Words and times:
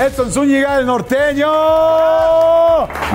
Edson 0.00 0.30
Zúñiga, 0.30 0.78
el 0.78 0.86
norteño. 0.86 1.48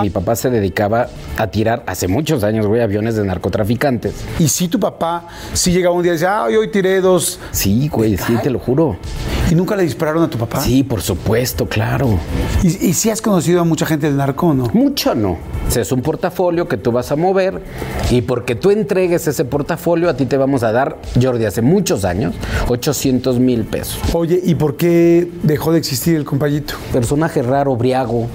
Mi 0.01 0.09
papá 0.09 0.35
se 0.35 0.49
dedicaba 0.49 1.07
a 1.37 1.47
tirar 1.47 1.83
hace 1.87 2.09
muchos 2.09 2.43
años, 2.43 2.67
güey, 2.67 2.81
aviones 2.81 3.15
de 3.15 3.23
narcotraficantes. 3.23 4.13
Y 4.37 4.49
si 4.49 4.67
tu 4.67 4.81
papá, 4.81 5.27
si 5.53 5.71
llegaba 5.71 5.95
un 5.95 6.03
día 6.03 6.11
y 6.11 6.15
decía, 6.15 6.39
ah, 6.39 6.43
hoy 6.45 6.69
tiré 6.69 6.99
dos. 6.99 7.39
Sí, 7.51 7.87
güey, 7.87 8.17
sí, 8.17 8.35
te 8.43 8.49
lo 8.49 8.59
juro. 8.59 8.97
¿Y 9.49 9.55
nunca 9.55 9.77
le 9.77 9.83
dispararon 9.83 10.23
a 10.23 10.29
tu 10.29 10.37
papá? 10.37 10.59
Sí, 10.59 10.83
por 10.83 11.01
supuesto, 11.01 11.67
claro. 11.67 12.19
¿Y, 12.63 12.87
y 12.87 12.93
si 12.93 13.09
has 13.09 13.21
conocido 13.21 13.61
a 13.61 13.63
mucha 13.63 13.85
gente 13.85 14.07
del 14.07 14.17
narco 14.17 14.47
o 14.47 14.53
no? 14.53 14.65
Mucho 14.73 15.15
no. 15.15 15.37
O 15.67 15.71
sea, 15.71 15.81
es 15.81 15.91
un 15.91 16.01
portafolio 16.01 16.67
que 16.67 16.75
tú 16.77 16.91
vas 16.91 17.11
a 17.11 17.15
mover 17.15 17.61
y 18.11 18.21
porque 18.21 18.55
tú 18.55 18.71
entregues 18.71 19.25
ese 19.27 19.45
portafolio, 19.45 20.09
a 20.09 20.17
ti 20.17 20.25
te 20.25 20.37
vamos 20.37 20.63
a 20.63 20.71
dar, 20.71 20.97
Jordi, 21.21 21.45
hace 21.45 21.61
muchos 21.61 22.03
años, 22.03 22.35
800 22.67 23.39
mil 23.39 23.63
pesos. 23.63 23.99
Oye, 24.13 24.39
¿y 24.43 24.55
por 24.55 24.75
qué 24.75 25.29
dejó 25.43 25.71
de 25.71 25.79
existir 25.79 26.15
el 26.15 26.25
compañito? 26.25 26.72
Personaje 26.91 27.41
raro, 27.41 27.75
briago. 27.75 28.27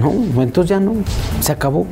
No, 0.00 0.42
entonces 0.42 0.70
ya 0.70 0.80
no, 0.80 0.94
se 1.40 1.52
acabó. 1.52 1.86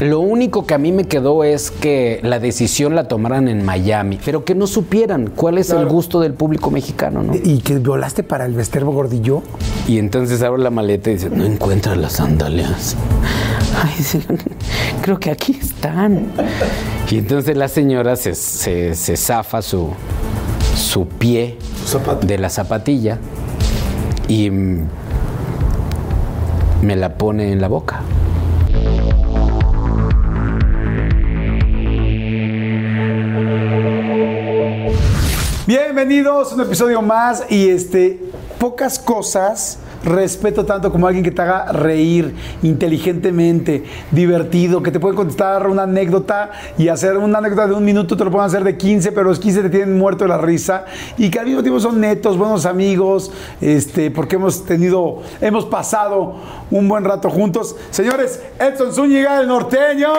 Lo 0.00 0.20
único 0.20 0.64
que 0.64 0.72
a 0.72 0.78
mí 0.78 0.92
me 0.92 1.04
quedó 1.04 1.44
es 1.44 1.70
que 1.70 2.20
la 2.22 2.38
decisión 2.38 2.94
la 2.94 3.06
tomaran 3.06 3.48
en 3.48 3.62
Miami, 3.66 4.18
pero 4.24 4.46
que 4.46 4.54
no 4.54 4.66
supieran 4.66 5.30
cuál 5.36 5.58
es 5.58 5.68
el 5.70 5.84
gusto 5.86 6.20
del 6.20 6.32
público 6.32 6.70
mexicano, 6.70 7.22
¿no? 7.22 7.34
¿Y 7.34 7.58
que 7.58 7.78
volaste 7.78 8.22
para 8.22 8.46
el 8.46 8.54
Vesterbo 8.54 8.92
Gordillo? 8.92 9.42
Y 9.86 9.98
entonces 9.98 10.40
abro 10.42 10.56
la 10.56 10.70
maleta 10.70 11.10
y 11.10 11.14
dice, 11.14 11.28
no 11.28 11.44
encuentras 11.44 11.98
las 11.98 12.12
sandalias. 12.14 12.96
Ay, 13.82 14.22
creo 15.02 15.18
que 15.20 15.30
aquí 15.30 15.58
están. 15.60 16.28
Y 17.10 17.18
entonces 17.18 17.54
la 17.58 17.68
señora 17.68 18.16
se, 18.16 18.34
se- 18.34 18.94
se 18.94 19.16
zafa 19.18 19.60
su, 19.60 19.88
su 20.76 21.06
pie 21.06 21.58
de 22.22 22.38
la 22.38 22.48
zapatilla 22.48 23.18
y 24.28 24.50
me 26.82 26.96
la 26.96 27.16
pone 27.16 27.52
en 27.52 27.60
la 27.60 27.68
boca. 27.68 28.02
Bienvenidos 35.66 36.52
a 36.52 36.54
un 36.54 36.60
episodio 36.62 37.02
más 37.02 37.44
y 37.50 37.68
este, 37.68 38.18
pocas 38.58 38.98
cosas 38.98 39.78
respeto 40.04 40.64
tanto 40.64 40.90
como 40.90 41.06
alguien 41.06 41.24
que 41.24 41.30
te 41.30 41.42
haga 41.42 41.72
reír 41.72 42.34
inteligentemente, 42.62 43.84
divertido, 44.10 44.82
que 44.82 44.90
te 44.90 45.00
puede 45.00 45.14
contestar 45.14 45.66
una 45.66 45.82
anécdota 45.82 46.50
y 46.78 46.88
hacer 46.88 47.16
una 47.16 47.38
anécdota 47.38 47.66
de 47.66 47.74
un 47.74 47.84
minuto, 47.84 48.16
te 48.16 48.24
lo 48.24 48.30
pueden 48.30 48.46
hacer 48.46 48.64
de 48.64 48.76
15, 48.76 49.12
pero 49.12 49.24
los 49.24 49.38
15 49.38 49.62
te 49.62 49.70
tienen 49.70 49.98
muerto 49.98 50.24
de 50.24 50.28
la 50.28 50.38
risa 50.38 50.84
y 51.16 51.30
que 51.30 51.38
al 51.38 51.46
mismo 51.46 51.62
tiempo 51.62 51.80
son 51.80 52.00
netos, 52.00 52.36
buenos 52.36 52.66
amigos, 52.66 53.32
este, 53.60 54.10
porque 54.10 54.36
hemos 54.36 54.64
tenido, 54.64 55.22
hemos 55.40 55.66
pasado 55.66 56.36
un 56.70 56.88
buen 56.88 57.04
rato 57.04 57.30
juntos. 57.30 57.76
Señores, 57.90 58.40
Edson 58.58 58.92
Zúñiga, 58.92 59.40
el 59.40 59.48
norteño. 59.48 60.12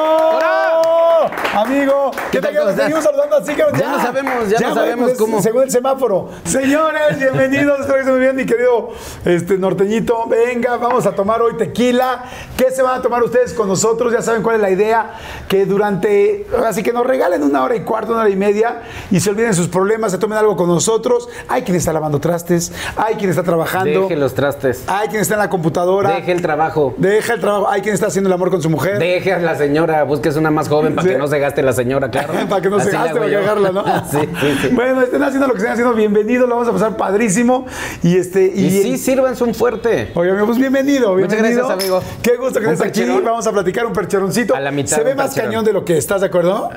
Amigo, 1.54 2.12
¿qué, 2.32 2.40
¿Qué 2.40 2.42
tal? 2.42 2.56
estás? 2.56 2.76
Seguimos 2.76 3.04
saludando 3.04 3.38
así, 3.38 3.54
cabrón. 3.54 3.80
Ya 3.80 3.92
no 3.92 4.02
sabemos, 4.02 4.50
ya 4.50 4.60
no 4.60 4.74
güey, 4.74 4.76
sabemos 4.76 5.10
pues, 5.10 5.18
cómo. 5.18 5.42
Según 5.42 5.64
el 5.64 5.72
semáforo. 5.72 6.30
Señores, 6.46 7.20
bienvenidos. 7.20 7.80
Espero 7.82 7.94
que 7.94 8.00
estén 8.00 8.14
muy 8.14 8.20
bien, 8.22 8.36
mi 8.36 8.46
querido 8.46 8.90
este, 9.26 9.58
norteñito. 9.72 10.26
Venga, 10.28 10.78
vamos 10.78 11.06
a 11.06 11.14
tomar 11.14 11.42
hoy 11.42 11.56
tequila. 11.56 12.24
¿Qué 12.58 12.72
se 12.72 12.82
van 12.82 13.00
a 13.00 13.02
tomar 13.02 13.24
ustedes 13.24 13.54
con 13.54 13.68
nosotros? 13.68 14.12
Ya 14.14 14.22
saben 14.22 14.44
cuál 14.44 14.58
es 14.58 14.62
la 14.62 14.70
idea. 14.70 15.14
Que 15.48 15.66
durante, 15.66 16.46
así 16.68 16.84
que 16.84 16.92
nos 16.94 17.06
regalen 17.06 17.44
una 17.44 17.64
hora 17.64 17.76
y 17.76 17.82
cuarto, 17.82 18.12
una 18.12 18.22
hora 18.22 18.30
y 18.30 18.36
media 18.36 18.82
y 19.10 19.20
se 19.20 19.30
olviden 19.30 19.54
sus 19.54 19.68
problemas, 19.68 20.12
se 20.12 20.18
tomen 20.18 20.38
algo 20.38 20.56
con 20.56 20.68
nosotros. 20.68 21.30
Hay 21.48 21.64
quien 21.64 21.78
está 21.78 21.94
lavando 21.94 22.20
trastes, 22.20 22.72
hay 22.98 23.16
quien 23.16 23.30
está 23.30 23.44
trabajando, 23.44 24.02
Deje 24.04 24.16
los 24.16 24.34
trastes. 24.34 24.84
hay 24.88 25.08
quien 25.08 25.22
está 25.22 25.36
en 25.36 25.40
la 25.40 25.50
computadora, 25.50 26.12
Deje 26.16 26.32
el 26.34 26.42
trabajo. 26.42 26.94
deja 26.98 27.34
el 27.34 27.40
trabajo, 27.40 27.70
hay 27.70 27.82
quien 27.82 27.94
está 27.94 28.08
haciendo 28.08 28.28
el 28.30 28.34
amor 28.34 28.52
con 28.52 28.62
su 28.62 28.70
mujer. 28.70 29.00
Deje 29.00 29.34
a 29.34 29.40
la 29.40 29.56
señora, 29.56 30.04
busques 30.04 30.36
una 30.36 30.52
más 30.52 30.68
joven 30.68 30.96
para 30.96 31.08
Sí. 31.08 31.14
que 31.14 31.18
no 31.20 31.28
se 31.28 31.40
gaste 31.40 31.64
la 31.64 31.74
señora, 31.74 32.10
claro. 32.12 32.34
para 32.50 32.62
que 32.62 32.70
no 32.70 32.80
se 32.80 32.90
Así 32.90 32.98
gaste, 32.98 33.20
para 33.20 33.32
cagarla, 33.32 33.72
¿no? 33.72 33.84
sí, 34.12 34.18
sí, 34.40 34.58
sí. 34.62 34.68
Bueno, 34.74 35.02
estén 35.02 35.24
haciendo 35.24 35.48
lo 35.48 35.54
que 35.54 35.60
estén 35.60 35.74
haciendo, 35.74 35.94
bienvenido, 35.94 36.46
lo 36.48 36.56
vamos 36.56 36.68
a 36.70 36.74
pasar 36.74 36.98
padrísimo. 36.98 37.66
Y 38.04 38.18
este, 38.18 38.46
Y 38.46 38.70
sí, 38.70 38.98
sírvanse 38.98 39.44
un 39.44 39.54
fuerte. 39.62 40.12
Oye, 40.16 40.32
amigo, 40.32 40.48
pues 40.48 40.58
bienvenido, 40.58 41.14
Muchas 41.14 41.30
bienvenido. 41.30 41.68
gracias, 41.68 41.84
amigo. 41.84 42.04
Qué 42.24 42.36
gusto 42.36 42.60
que 42.60 42.72
estés 42.72 42.88
aquí. 42.88 43.06
Vamos 43.24 43.46
a 43.46 43.52
platicar 43.52 43.86
un 43.86 43.94
percheroncito. 43.94 44.56
A 44.56 44.60
la 44.60 44.72
mitad 44.72 44.98
Se 44.98 45.04
ve 45.04 45.14
más 45.14 45.28
percherón. 45.28 45.50
cañón 45.52 45.66
de 45.66 45.74
lo 45.74 45.86
que 45.86 45.98
estás, 45.98 46.22
¿de 46.22 46.28
acuerdo? 46.28 46.70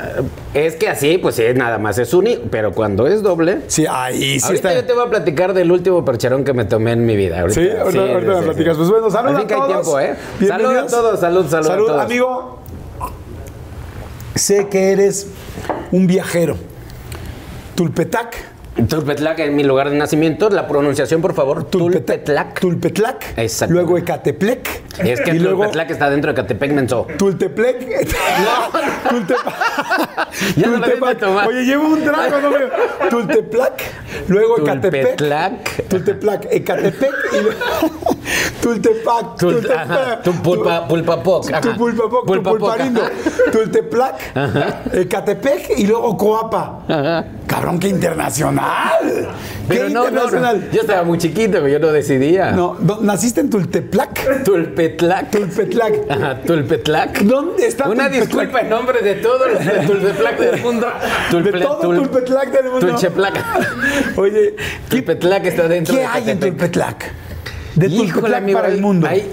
Es 0.52 0.76
que 0.76 0.88
así, 0.88 1.16
pues 1.18 1.36
sí, 1.36 1.44
nada 1.54 1.78
más 1.78 1.96
es 1.98 2.12
uni, 2.12 2.38
pero 2.50 2.72
cuando 2.72 3.06
es 3.06 3.22
doble. 3.22 3.62
Sí, 3.68 3.86
ahí 3.90 4.38
sí 4.38 4.46
ahorita 4.46 4.68
está. 4.70 4.80
yo 4.82 4.86
te 4.86 4.92
voy 4.92 5.06
a 5.06 5.10
platicar 5.10 5.54
del 5.54 5.72
último 5.72 6.04
percherón 6.04 6.44
que 6.44 6.52
me 6.52 6.66
tomé 6.66 6.92
en 6.92 7.06
mi 7.06 7.16
vida. 7.16 7.40
Ahorita. 7.40 7.60
Sí, 7.60 7.68
ahorita, 7.70 8.00
ahorita 8.02 8.32
me 8.32 8.38
sí, 8.38 8.44
platicas. 8.44 8.72
sí. 8.74 8.78
Pues 8.78 8.90
bueno, 8.90 9.10
salud 9.10 9.28
Al 9.30 9.36
a 9.36 9.46
que 9.46 9.54
hay 9.54 9.60
todos. 9.60 9.72
tiempo, 9.82 10.00
¿eh? 10.00 10.14
Salud 10.46 10.76
a 10.76 10.86
todos, 10.86 11.20
salud, 11.20 11.46
salud, 11.48 11.66
Salud, 11.66 11.84
a 11.84 11.92
todos. 11.92 12.02
amigo. 12.04 12.58
Sé 14.34 14.68
que 14.68 14.90
eres 14.92 15.28
un 15.90 16.06
viajero. 16.06 16.56
Tulpetac. 17.76 18.53
Tulpetlac 18.88 19.38
en 19.38 19.54
mi 19.54 19.62
lugar 19.62 19.88
de 19.88 19.96
nacimiento, 19.96 20.50
la 20.50 20.66
pronunciación, 20.66 21.22
por 21.22 21.32
favor, 21.32 21.62
Tulpetlac. 21.64 22.58
Tulpetlac. 22.60 23.34
Exacto. 23.38 23.72
Luego 23.72 23.96
Ecatepec. 23.98 24.82
Es 24.98 25.20
que 25.20 25.30
y 25.30 25.38
luego 25.38 25.58
Tulpetlac 25.62 25.90
está 25.90 26.10
dentro 26.10 26.32
de 26.32 26.36
Catepec, 26.36 26.72
menso. 26.72 27.06
Tulteplec. 27.16 27.76
Ya 30.56 30.66
no 30.66 30.80
Tultepac. 30.80 30.94
vine 31.00 31.10
a 31.10 31.18
tomar. 31.18 31.48
Oye, 31.48 31.64
llevo 31.64 31.86
un 31.88 32.02
trago, 32.02 32.40
no 32.40 32.50
veo. 32.50 32.68
Tulteplac, 33.10 33.82
luego 34.28 34.58
Ecatepec. 34.58 35.02
Tulpetlac. 35.16 35.86
Tulteplac, 35.88 36.46
Ecatepec 36.50 37.12
y 37.32 37.36
luego 37.42 37.58
Tultepac, 38.60 39.36
Tul- 39.38 39.54
Tultepac. 39.60 40.22
tu 40.22 40.32
pulpa- 40.42 40.88
pulpapoc. 40.88 41.46
Tu 41.60 41.74
pulpapoc, 41.76 42.20
tu 42.20 42.26
Pulpapoc, 42.26 42.58
pulparindo. 42.58 43.02
ajá. 43.02 43.50
Tulteplac, 43.52 44.14
Ecatepec 44.94 45.78
y 45.78 45.86
luego 45.86 46.16
Coapa. 46.16 46.80
Cabrón, 47.46 47.78
qué 47.78 47.88
internacional. 47.88 48.63
Pero 49.68 49.88
no, 49.88 50.02
no, 50.02 50.08
internacional. 50.08 50.68
yo 50.72 50.80
estaba 50.82 51.02
muy 51.04 51.18
chiquito, 51.18 51.66
yo 51.66 51.78
no 51.78 51.88
decidía. 51.92 52.52
No, 52.52 52.76
¿naciste 53.00 53.40
en 53.40 53.50
Tulteplac? 53.50 54.44
Tulpetlac. 54.44 55.30
Tulpetlac. 55.30 55.94
Ajá, 56.10 56.40
Tulpetlac. 56.42 57.20
¿Dónde 57.22 57.66
está 57.66 57.88
Una 57.88 58.04
Tulpetlac? 58.04 58.28
disculpa 58.28 58.60
en 58.60 58.68
nombre 58.68 59.00
de 59.00 59.14
todos 59.16 59.52
los 59.52 59.64
de 59.64 59.70
Tulpetlac 59.86 60.38
del 60.38 60.60
mundo. 60.62 60.86
De 61.32 61.52
todo 61.60 61.78
Tulpetlac 61.94 62.50
del 62.50 62.70
mundo. 62.70 62.86
Tulchepelac. 62.86 63.44
Oye, 64.16 64.54
¿qué, 64.56 64.96
Tulpetlac 64.96 65.46
está 65.46 65.68
dentro 65.68 65.94
qué 65.94 66.00
de 66.00 66.06
hay 66.06 66.30
en. 66.30 66.40
Tulpetlac? 66.40 67.12
De 67.74 67.88
Tulpetlac 67.88 68.52
para 68.52 68.68
el 68.68 68.80
mundo. 68.80 69.06
hay- 69.08 69.30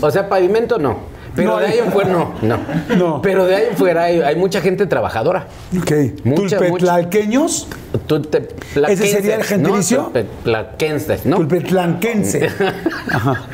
o 0.00 0.10
sea, 0.10 0.28
pavimento 0.28 0.78
no. 0.78 1.15
Pero 1.36 1.50
No 1.50 1.58
de 1.58 1.66
hay. 1.66 1.72
ahí 1.74 1.78
en 1.80 1.92
fuera 1.92 2.10
no, 2.10 2.34
no. 2.42 2.58
No. 2.96 3.22
Pero 3.22 3.44
de 3.46 3.54
ahí 3.56 3.64
en 3.70 3.76
fuera 3.76 4.02
hay, 4.04 4.20
hay 4.22 4.34
mucha 4.36 4.60
gente 4.60 4.86
trabajadora. 4.86 5.46
Ok. 5.80 5.92
Mucha. 6.24 6.58
Tultepelaquenses, 8.06 9.06
¿Ese 9.06 9.16
sería 9.16 9.36
el 9.36 9.44
gentilicio? 9.44 9.98
No, 9.98 10.04
tulpetlaquenses, 10.10 11.26
¿no? 11.26 11.36
Tulpetlanquense. 11.36 12.48
Ajá. 13.12 13.44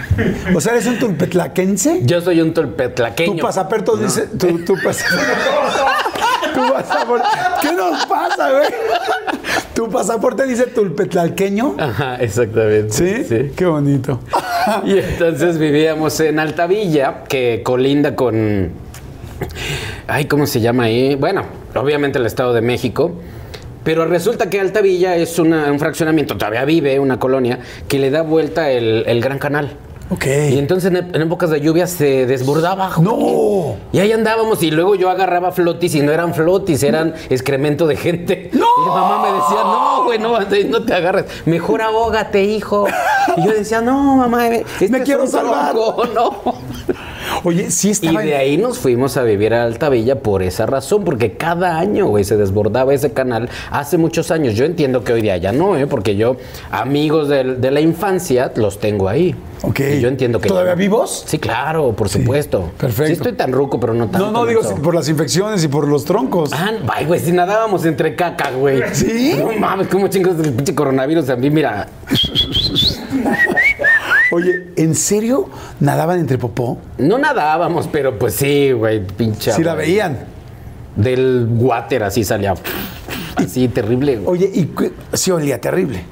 O 0.54 0.60
sea, 0.60 0.72
¿eres 0.72 0.86
un 0.86 0.98
tulpetlaquense? 0.98 2.00
Yo 2.04 2.20
soy 2.20 2.40
un 2.40 2.52
Tu 2.54 2.60
tulpetlaqueño. 2.62 3.42
pasaporte 3.42 3.92
dice. 4.00 4.22
Tu, 4.38 4.64
tu 4.64 4.74
tu 6.54 6.72
pasaporte. 6.72 7.26
¿Qué 7.62 7.72
nos 7.72 8.06
pasa, 8.06 8.50
güey? 8.50 8.66
Tu 9.82 9.90
pasaporte 9.90 10.46
dice 10.46 10.66
tulpetlalqueño. 10.68 11.74
Ajá, 11.76 12.14
exactamente. 12.20 12.90
¿Sí? 12.92 13.24
Sí. 13.24 13.50
Qué 13.56 13.64
bonito. 13.66 14.20
Y 14.84 14.96
entonces 14.96 15.58
vivíamos 15.58 16.20
en 16.20 16.38
Altavilla, 16.38 17.24
que 17.28 17.62
colinda 17.64 18.14
con. 18.14 18.70
Ay, 20.06 20.26
¿cómo 20.26 20.46
se 20.46 20.60
llama 20.60 20.84
ahí? 20.84 21.16
Bueno, 21.16 21.42
obviamente 21.74 22.20
el 22.20 22.26
Estado 22.26 22.54
de 22.54 22.60
México. 22.60 23.10
Pero 23.82 24.04
resulta 24.06 24.48
que 24.48 24.60
Altavilla 24.60 25.16
es 25.16 25.40
una- 25.40 25.72
un 25.72 25.80
fraccionamiento, 25.80 26.36
todavía 26.36 26.64
vive 26.64 27.00
una 27.00 27.18
colonia, 27.18 27.58
que 27.88 27.98
le 27.98 28.10
da 28.12 28.22
vuelta 28.22 28.70
el, 28.70 29.02
el 29.08 29.20
Gran 29.20 29.40
Canal. 29.40 29.72
Ok. 30.12 30.26
Y 30.26 30.58
entonces 30.58 30.92
en, 30.92 30.96
en 31.14 31.22
épocas 31.22 31.48
de 31.48 31.58
lluvia 31.58 31.86
se 31.86 32.26
desbordaba. 32.26 32.90
¡No! 33.00 33.76
Y 33.92 33.98
ahí 33.98 34.12
andábamos 34.12 34.62
y 34.62 34.70
luego 34.70 34.94
yo 34.94 35.08
agarraba 35.08 35.52
flotis 35.52 35.94
y 35.94 36.02
no 36.02 36.12
eran 36.12 36.34
flotis, 36.34 36.82
eran 36.82 37.14
excremento 37.30 37.86
de 37.86 37.96
gente. 37.96 38.50
¡No! 38.52 38.66
Y 38.84 38.88
mamá 38.88 39.22
me 39.22 39.32
decía, 39.32 39.62
no, 39.64 40.04
güey, 40.04 40.18
no, 40.18 40.38
no 40.68 40.84
te 40.84 40.94
agarres, 40.94 41.24
mejor 41.46 41.80
ahógate, 41.80 42.44
hijo. 42.44 42.86
Y 43.38 43.46
yo 43.46 43.52
decía, 43.52 43.80
no, 43.80 44.16
mamá, 44.16 44.48
este 44.48 44.88
Me 44.90 45.02
quiero 45.02 45.26
salvar. 45.26 45.74
no. 46.14 46.54
Oye, 47.44 47.70
sí 47.70 47.88
Y 47.88 47.90
estaba. 47.92 48.20
de 48.22 48.34
en- 48.34 48.40
ahí 48.40 48.56
nos 48.56 48.78
fuimos 48.78 49.16
a 49.16 49.22
vivir 49.22 49.54
a 49.54 49.64
Altavilla 49.64 50.20
por 50.20 50.42
esa 50.42 50.66
razón, 50.66 51.04
porque 51.04 51.32
cada 51.32 51.78
año, 51.78 52.06
güey, 52.06 52.24
se 52.24 52.36
desbordaba 52.36 52.94
ese 52.94 53.12
canal 53.12 53.48
hace 53.70 53.98
muchos 53.98 54.30
años. 54.30 54.54
Yo 54.54 54.64
entiendo 54.64 55.04
que 55.04 55.12
hoy 55.12 55.22
día 55.22 55.36
ya 55.36 55.52
no, 55.52 55.76
¿eh? 55.76 55.86
Porque 55.86 56.16
yo, 56.16 56.36
amigos 56.70 57.28
de, 57.28 57.70
la 57.70 57.80
infancia, 57.80 58.52
los 58.56 58.78
tengo 58.78 59.08
ahí. 59.08 59.34
Ok. 59.62 59.80
Y 59.80 60.00
yo 60.00 60.08
entiendo 60.08 60.40
que. 60.40 60.48
¿Todavía 60.48 60.74
vivos? 60.74 61.24
Sí, 61.26 61.38
claro, 61.38 61.92
por 61.92 62.08
supuesto. 62.08 62.70
perfecto. 62.78 63.06
Sí, 63.06 63.12
estoy 63.12 63.32
tan 63.32 63.52
ruco, 63.52 63.78
pero 63.80 63.94
no 63.94 64.08
tanto. 64.08 64.26
No, 64.26 64.32
no, 64.32 64.46
digo 64.46 64.60
por 64.82 64.94
las 64.94 65.08
infecciones 65.08 65.62
y 65.64 65.68
por 65.68 65.86
los 65.88 66.04
troncos. 66.04 66.50
Ah, 66.52 66.72
ay, 66.88 67.06
güey, 67.06 67.20
si 67.20 67.32
nadábamos 67.32 67.84
entre 67.84 68.14
caca, 68.16 68.50
güey. 68.50 68.82
¿Sí? 68.92 69.34
No 69.38 69.52
mames, 69.58 69.86
cómo 69.88 70.08
chingos 70.08 70.38
el 70.38 70.52
pinche 70.52 70.74
coronavirus 70.74 71.28
a 71.30 71.36
mí, 71.36 71.50
mira. 71.50 71.88
Oye, 74.32 74.68
¿en 74.76 74.94
serio 74.94 75.50
nadaban 75.78 76.18
entre 76.18 76.38
popó? 76.38 76.78
No 76.96 77.18
nadábamos, 77.18 77.86
pero 77.86 78.18
pues 78.18 78.34
sí, 78.34 78.72
güey, 78.72 79.06
pincha. 79.06 79.52
Sí 79.52 79.62
la 79.62 79.74
güey. 79.74 79.88
veían. 79.88 80.20
Del 80.96 81.46
water 81.50 82.04
así 82.04 82.24
salía. 82.24 82.54
Así 83.36 83.68
terrible, 83.68 84.16
güey. 84.16 84.38
Oye, 84.38 84.50
y 84.54 84.72
sí 85.12 85.30
olía 85.30 85.60
terrible. 85.60 86.04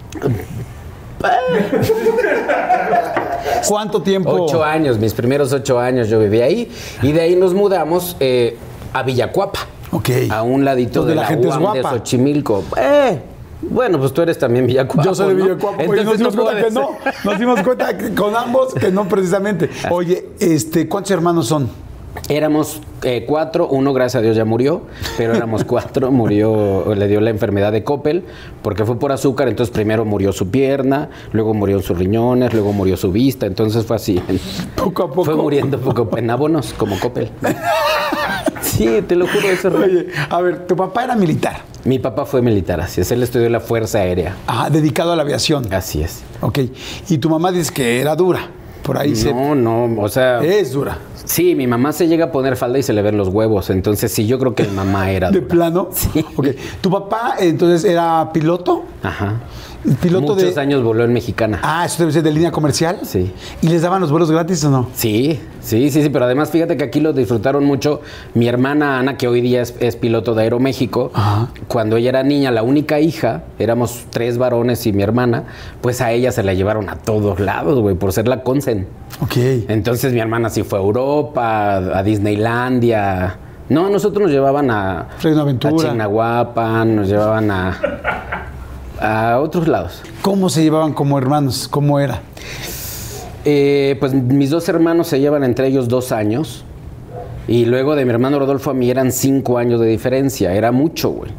¿Cuánto 3.67 4.03
tiempo? 4.03 4.31
Ocho 4.31 4.65
años, 4.65 4.99
mis 4.99 5.15
primeros 5.15 5.53
ocho 5.53 5.79
años 5.79 6.09
yo 6.09 6.19
viví 6.19 6.43
ahí. 6.43 6.71
Y 7.03 7.13
de 7.13 7.23
ahí 7.23 7.37
nos 7.37 7.55
mudamos 7.55 8.17
eh, 8.21 8.59
a 8.93 9.03
Villacuapa. 9.03 9.61
Ok. 9.93 10.11
A 10.31 10.43
un 10.43 10.65
ladito 10.65 11.01
Donde 11.01 11.15
de 11.15 11.21
la 11.21 11.27
gente 11.27 11.49
es 11.49 11.55
de. 11.55 11.83
Xochimilco. 11.83 12.65
Eh, 12.77 13.19
bueno, 13.63 13.99
pues 13.99 14.13
tú 14.13 14.23
eres 14.23 14.39
también 14.39 14.67
Villacuapa. 14.67 15.05
Yo 15.05 15.15
soy 15.15 15.35
de 15.35 15.35
¿no? 15.35 15.45
Villacuapa, 15.45 15.85
porque 15.85 16.05
nos 16.05 16.19
dimos 16.19 16.35
no 16.35 16.43
cuenta 16.43 16.65
que 16.65 16.71
no. 16.71 16.91
Nos 17.25 17.39
dimos 17.39 17.63
cuenta 17.63 17.99
que 17.99 18.15
con 18.15 18.37
ambos 18.37 18.75
que 18.75 18.91
no 18.91 19.07
precisamente. 19.09 19.71
Oye, 19.91 20.29
este, 20.39 20.89
¿cuántos 20.89 21.11
hermanos 21.13 21.47
son? 21.47 21.69
Éramos 22.29 22.81
eh, 23.03 23.25
cuatro, 23.27 23.69
uno 23.69 23.93
gracias 23.93 24.21
a 24.21 24.23
Dios 24.23 24.37
ya 24.37 24.45
murió, 24.45 24.83
pero 25.17 25.35
éramos 25.35 25.65
cuatro, 25.65 26.11
murió, 26.11 26.93
le 26.95 27.07
dio 27.07 27.21
la 27.21 27.31
enfermedad 27.31 27.71
de 27.71 27.85
Coppel, 27.85 28.25
porque 28.63 28.85
fue 28.85 28.99
por 28.99 29.13
azúcar, 29.13 29.47
entonces 29.47 29.73
primero 29.73 30.05
murió 30.05 30.33
su 30.33 30.51
pierna, 30.51 31.09
luego 31.33 31.55
murió 31.55 31.81
sus 31.83 31.97
riñones, 31.97 32.53
luego 32.53 32.73
murió 32.73 32.97
su 32.97 33.13
vista, 33.13 33.47
entonces 33.47 33.85
fue 33.87 33.97
así. 33.97 34.21
Poco 34.75 35.05
a 35.05 35.09
poco. 35.09 35.25
Fue 35.25 35.37
muriendo 35.37 35.79
poco 35.79 36.09
en 36.17 36.31
abonos, 36.31 36.73
como 36.73 36.99
Coppel. 36.99 37.31
Sí, 38.63 39.03
te 39.07 39.17
lo 39.17 39.27
juro, 39.27 39.49
eso 39.49 39.69
es. 39.69 39.75
Oye, 39.75 40.07
a 40.29 40.41
ver, 40.41 40.67
tu 40.67 40.77
papá 40.77 41.05
era 41.05 41.15
militar. 41.17 41.63
Mi 41.85 41.99
papá 41.99 42.25
fue 42.27 42.43
militar, 42.43 42.81
así 42.81 43.01
es, 43.01 43.11
él 43.11 43.23
estudió 43.23 43.49
la 43.49 43.61
Fuerza 43.61 43.99
Aérea, 43.99 44.37
Ajá, 44.47 44.69
dedicado 44.71 45.13
a 45.13 45.17
la 45.17 45.23
aviación. 45.23 45.73
así 45.73 46.03
es. 46.03 46.23
Ok. 46.41 46.59
Y 47.09 47.19
tu 47.19 47.31
mamá 47.31 47.51
dice 47.53 47.73
que 47.73 48.01
era 48.01 48.15
dura. 48.17 48.41
Por 48.83 48.97
ahí 48.99 49.15
se. 49.15 49.33
No, 49.33 49.55
no, 49.55 50.01
o 50.03 50.09
sea, 50.09 50.43
Es 50.43 50.73
dura. 50.73 50.99
sí, 51.25 51.55
mi 51.55 51.67
mamá 51.67 51.93
se 51.93 52.09
llega 52.09 52.27
a 52.27 52.33
poner 52.33 52.57
falda 52.57 52.79
y 52.79 52.83
se 52.83 52.93
le 52.95 53.03
ven 53.03 53.17
los 53.17 53.29
huevos, 53.29 53.69
entonces 53.71 54.11
sí, 54.13 54.27
yo 54.27 54.39
creo 54.39 54.55
que 54.55 54.65
mi 54.65 54.73
mamá 54.75 55.11
era 55.11 55.31
¿De 55.31 55.41
dura. 55.41 55.49
plano? 55.55 55.89
Sí. 55.93 56.25
Ok. 56.37 56.49
¿Tu 56.81 56.91
papá 56.91 57.35
entonces 57.39 57.85
era 57.91 58.31
piloto? 58.33 58.85
Ajá. 59.03 59.35
Piloto 60.01 60.35
Muchos 60.35 60.55
de. 60.55 60.61
años 60.61 60.83
voló 60.83 61.05
en 61.05 61.13
Mexicana. 61.13 61.59
Ah, 61.63 61.85
eso 61.87 61.99
debe 62.03 62.13
ser 62.13 62.23
de 62.23 62.33
línea 62.33 62.51
comercial. 62.51 62.99
Sí. 63.03 63.33
¿Y 63.63 63.69
les 63.69 63.83
daban 63.83 64.01
los 64.01 64.11
vuelos 64.11 64.31
gratis 64.31 64.63
o 64.65 64.71
no? 64.71 64.89
Sí, 64.95 65.41
sí, 65.61 65.91
sí, 65.91 66.03
sí, 66.03 66.09
pero 66.11 66.27
además 66.27 66.51
fíjate 66.51 66.77
que 66.77 66.85
aquí 66.85 67.01
lo 67.01 67.13
disfrutaron 67.13 67.65
mucho. 67.65 68.03
Mi 68.35 68.47
hermana 68.47 68.99
Ana, 68.99 69.17
que 69.17 69.27
hoy 69.27 69.41
día 69.41 69.63
es, 69.63 69.75
es 69.81 69.97
piloto 69.97 70.35
de 70.35 70.43
Aeroméxico, 70.43 71.11
Ajá. 71.15 71.49
cuando 71.67 71.97
ella 71.97 72.11
era 72.11 72.23
niña, 72.23 72.51
la 72.51 72.63
única 72.63 73.01
hija, 73.01 73.45
éramos 73.59 74.05
tres 74.11 74.37
varones 74.37 74.87
y 74.87 74.93
mi 74.93 75.03
hermana, 75.03 75.45
pues 75.81 76.01
a 76.03 76.13
ella 76.13 76.31
se 76.31 76.43
la 76.43 76.53
llevaron 76.53 76.91
a 76.91 76.97
todos 76.97 77.41
lados, 77.41 77.81
güey, 77.81 77.95
por 77.95 78.13
ser 78.13 78.29
la 78.29 78.43
consen. 78.43 78.87
Ok. 79.23 79.37
Entonces 79.69 80.13
mi 80.13 80.21
hermana 80.21 80.51
sí 80.51 80.63
fue 80.63 80.79
a 80.79 80.83
Europa, 80.83 81.77
a 81.77 82.03
Disneylandia. 82.03 83.39
No, 83.71 83.89
nosotros 83.89 84.23
nos 84.25 84.33
llevaban 84.33 84.71
a, 84.71 85.09
Reino 85.23 85.43
Aventura. 85.43 85.73
a 85.75 85.77
Chignahuapan, 85.77 86.97
nos 86.97 87.09
llevaban 87.09 87.51
a, 87.51 87.79
a 89.01 89.41
otros 89.41 89.67
lados. 89.67 90.03
¿Cómo 90.23 90.51
se 90.51 90.63
llevaban 90.63 90.93
como 90.93 91.19
hermanos? 91.19 91.69
¿Cómo 91.69 91.99
era? 91.99 92.23
Eh, 93.45 93.97
pues 93.99 94.13
mis 94.13 94.51
dos 94.51 94.69
hermanos 94.69 95.09
se 95.09 95.21
llevan 95.21 95.45
entre 95.45 95.67
ellos 95.67 95.89
dos 95.89 96.13
años. 96.13 96.65
Y 97.49 97.65
luego 97.65 97.97
de 97.97 98.05
mi 98.05 98.11
hermano 98.11 98.39
Rodolfo 98.39 98.71
a 98.71 98.75
mí 98.75 98.91
eran 98.91 99.11
cinco 99.11 99.59
años 99.59 99.81
de 99.81 99.87
diferencia. 99.87 100.55
Era 100.55 100.71
mucho, 100.71 101.11
güey. 101.11 101.33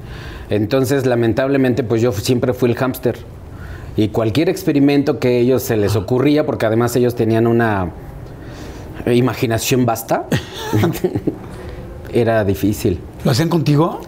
Entonces, 0.49 1.05
lamentablemente, 1.05 1.83
pues 1.83 2.01
yo 2.01 2.11
siempre 2.11 2.53
fui 2.53 2.69
el 2.69 2.75
hámster. 2.75 3.17
Y 3.95 4.09
cualquier 4.09 4.49
experimento 4.49 5.19
que 5.19 5.39
ellos 5.39 5.63
se 5.63 5.77
les 5.77 5.95
ocurría, 5.95 6.45
porque 6.45 6.65
además 6.65 6.95
ellos 6.95 7.15
tenían 7.15 7.47
una 7.47 7.91
imaginación 9.05 9.85
vasta, 9.85 10.27
era 12.13 12.43
difícil. 12.43 12.99
¿Lo 13.23 13.31
hacían 13.31 13.49
contigo? 13.49 14.01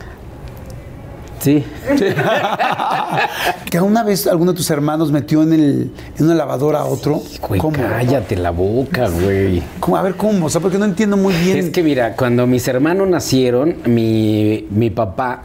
Sí. 1.43 1.61
¿Que 3.69 3.81
una 3.81 4.03
vez 4.03 4.27
alguno 4.27 4.53
de 4.53 4.57
tus 4.57 4.69
hermanos 4.69 5.11
metió 5.11 5.43
en, 5.43 5.51
el, 5.51 5.91
en 6.17 6.25
una 6.25 6.35
lavadora 6.35 6.79
a 6.79 6.85
otro? 6.85 7.21
Güey, 7.47 7.59
¿Cómo? 7.59 7.75
cállate 7.77 8.37
la 8.37 8.51
boca, 8.51 9.09
güey. 9.09 9.61
¿Cómo? 9.81 9.97
A 9.97 10.01
ver, 10.01 10.15
¿cómo? 10.15 10.45
O 10.45 10.49
sea, 10.49 10.61
porque 10.61 10.77
no 10.77 10.85
entiendo 10.85 11.17
muy 11.17 11.33
bien. 11.33 11.57
Es 11.57 11.69
que 11.71 11.83
mira, 11.83 12.15
cuando 12.15 12.47
mis 12.47 12.65
hermanos 12.69 13.09
nacieron, 13.09 13.75
mi, 13.85 14.67
mi 14.69 14.89
papá 14.89 15.43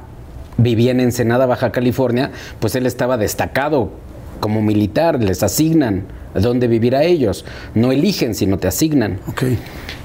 vivía 0.57 0.93
en 0.93 1.01
Ensenada, 1.01 1.47
Baja 1.47 1.73
California, 1.73 2.31
pues 2.61 2.77
él 2.77 2.87
estaba 2.87 3.17
destacado 3.17 3.91
como 4.39 4.63
militar, 4.63 5.21
les 5.21 5.43
asignan 5.43 6.05
dónde 6.35 6.69
vivir 6.69 6.95
a 6.95 7.03
ellos. 7.03 7.45
No 7.75 7.91
eligen, 7.91 8.37
sino 8.37 8.59
te 8.59 8.69
asignan. 8.69 9.19
Ok. 9.29 9.45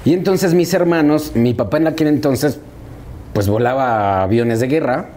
Y 0.04 0.12
entonces 0.12 0.54
mis 0.54 0.74
hermanos, 0.74 1.32
mi 1.34 1.54
papá 1.54 1.76
en 1.76 1.86
aquel 1.86 2.08
entonces, 2.08 2.58
pues 3.32 3.48
volaba 3.48 4.22
aviones 4.22 4.58
de 4.58 4.66
guerra. 4.66 5.10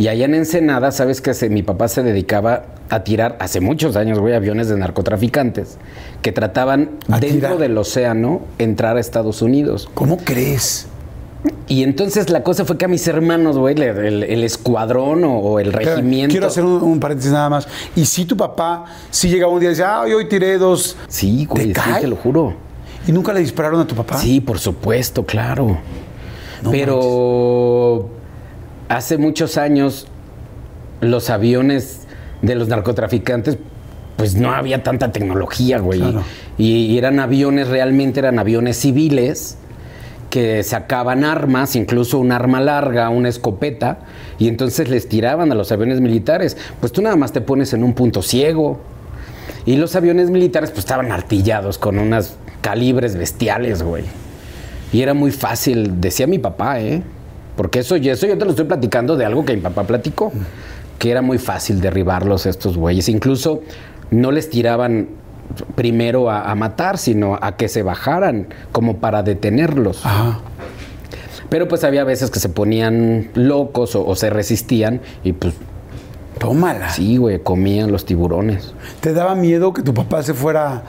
Y 0.00 0.08
allá 0.08 0.24
en 0.24 0.34
Ensenada, 0.34 0.92
¿sabes 0.92 1.20
qué? 1.20 1.50
Mi 1.50 1.62
papá 1.62 1.86
se 1.86 2.02
dedicaba 2.02 2.62
a 2.88 3.04
tirar, 3.04 3.36
hace 3.38 3.60
muchos 3.60 3.96
años, 3.96 4.18
güey, 4.18 4.32
aviones 4.32 4.70
de 4.70 4.78
narcotraficantes 4.78 5.76
que 6.22 6.32
trataban 6.32 6.92
dentro 7.06 7.28
tirar. 7.28 7.58
del 7.58 7.76
océano 7.76 8.40
entrar 8.56 8.96
a 8.96 9.00
Estados 9.00 9.42
Unidos. 9.42 9.90
¿Cómo 9.92 10.16
crees? 10.16 10.86
Y 11.68 11.82
entonces 11.82 12.30
la 12.30 12.42
cosa 12.42 12.64
fue 12.64 12.78
que 12.78 12.86
a 12.86 12.88
mis 12.88 13.06
hermanos, 13.08 13.58
güey, 13.58 13.74
el, 13.78 14.22
el 14.22 14.42
escuadrón 14.42 15.22
o, 15.24 15.36
o 15.36 15.60
el 15.60 15.70
regimiento. 15.70 16.32
Quiero 16.32 16.46
hacer 16.46 16.64
un, 16.64 16.82
un 16.82 16.98
paréntesis 16.98 17.32
nada 17.32 17.50
más. 17.50 17.68
Y 17.94 18.06
si 18.06 18.24
tu 18.24 18.38
papá 18.38 18.86
sí 19.10 19.28
llegaba 19.28 19.52
un 19.52 19.60
día 19.60 19.68
y 19.68 19.72
decía, 19.72 20.00
ay, 20.00 20.14
hoy 20.14 20.26
tiré 20.30 20.56
dos. 20.56 20.96
Sí, 21.08 21.44
güey, 21.44 21.66
sí, 21.66 21.72
cae? 21.74 22.00
te 22.00 22.08
lo 22.08 22.16
juro. 22.16 22.54
¿Y 23.06 23.12
nunca 23.12 23.34
le 23.34 23.40
dispararon 23.40 23.78
a 23.82 23.86
tu 23.86 23.94
papá? 23.94 24.16
Sí, 24.16 24.40
por 24.40 24.58
supuesto, 24.58 25.26
claro. 25.26 25.76
No 26.62 26.70
Pero 26.70 28.08
hace 28.90 29.16
muchos 29.16 29.56
años 29.56 30.08
los 31.00 31.30
aviones 31.30 32.02
de 32.42 32.56
los 32.56 32.68
narcotraficantes, 32.68 33.56
pues 34.16 34.34
no 34.34 34.52
había 34.52 34.82
tanta 34.82 35.12
tecnología, 35.12 35.78
güey. 35.78 36.00
Claro. 36.00 36.22
Y, 36.58 36.86
y 36.86 36.98
eran 36.98 37.20
aviones, 37.20 37.68
realmente 37.68 38.20
eran 38.20 38.38
aviones 38.38 38.76
civiles 38.76 39.56
que 40.28 40.62
sacaban 40.62 41.24
armas, 41.24 41.76
incluso 41.76 42.18
un 42.18 42.32
arma 42.32 42.60
larga, 42.60 43.08
una 43.10 43.28
escopeta, 43.28 44.00
y 44.38 44.48
entonces 44.48 44.88
les 44.88 45.08
tiraban 45.08 45.50
a 45.52 45.54
los 45.54 45.72
aviones 45.72 46.00
militares. 46.00 46.56
Pues 46.80 46.92
tú 46.92 47.00
nada 47.00 47.16
más 47.16 47.32
te 47.32 47.40
pones 47.40 47.72
en 47.72 47.84
un 47.84 47.94
punto 47.94 48.22
ciego. 48.22 48.80
Y 49.66 49.76
los 49.76 49.94
aviones 49.94 50.30
militares 50.30 50.70
pues 50.70 50.80
estaban 50.80 51.12
artillados 51.12 51.78
con 51.78 51.98
unas 51.98 52.36
calibres 52.60 53.16
bestiales, 53.16 53.82
güey. 53.82 54.04
Y 54.92 55.02
era 55.02 55.14
muy 55.14 55.30
fácil, 55.30 56.00
decía 56.00 56.26
mi 56.26 56.38
papá, 56.38 56.80
¿eh? 56.80 57.02
Porque 57.60 57.80
eso, 57.80 57.98
y 57.98 58.08
eso 58.08 58.26
yo 58.26 58.38
te 58.38 58.44
lo 58.46 58.52
estoy 58.52 58.64
platicando 58.64 59.18
de 59.18 59.26
algo 59.26 59.44
que 59.44 59.54
mi 59.54 59.60
papá 59.60 59.84
platicó, 59.84 60.32
que 60.98 61.10
era 61.10 61.20
muy 61.20 61.36
fácil 61.36 61.82
derribarlos 61.82 62.46
estos 62.46 62.78
güeyes. 62.78 63.10
Incluso 63.10 63.60
no 64.10 64.32
les 64.32 64.48
tiraban 64.48 65.08
primero 65.74 66.30
a, 66.30 66.50
a 66.50 66.54
matar, 66.54 66.96
sino 66.96 67.38
a 67.38 67.58
que 67.58 67.68
se 67.68 67.82
bajaran, 67.82 68.46
como 68.72 68.96
para 68.96 69.22
detenerlos. 69.22 70.06
Ajá. 70.06 70.38
Pero 71.50 71.68
pues 71.68 71.84
había 71.84 72.02
veces 72.04 72.30
que 72.30 72.40
se 72.40 72.48
ponían 72.48 73.28
locos 73.34 73.94
o, 73.94 74.06
o 74.06 74.16
se 74.16 74.30
resistían 74.30 75.02
y 75.22 75.34
pues 75.34 75.52
Tómala. 76.38 76.88
sí, 76.88 77.18
güey, 77.18 77.40
comían 77.42 77.92
los 77.92 78.06
tiburones. 78.06 78.72
¿Te 79.02 79.12
daba 79.12 79.34
miedo 79.34 79.74
que 79.74 79.82
tu 79.82 79.92
papá 79.92 80.22
se 80.22 80.32
fuera 80.32 80.84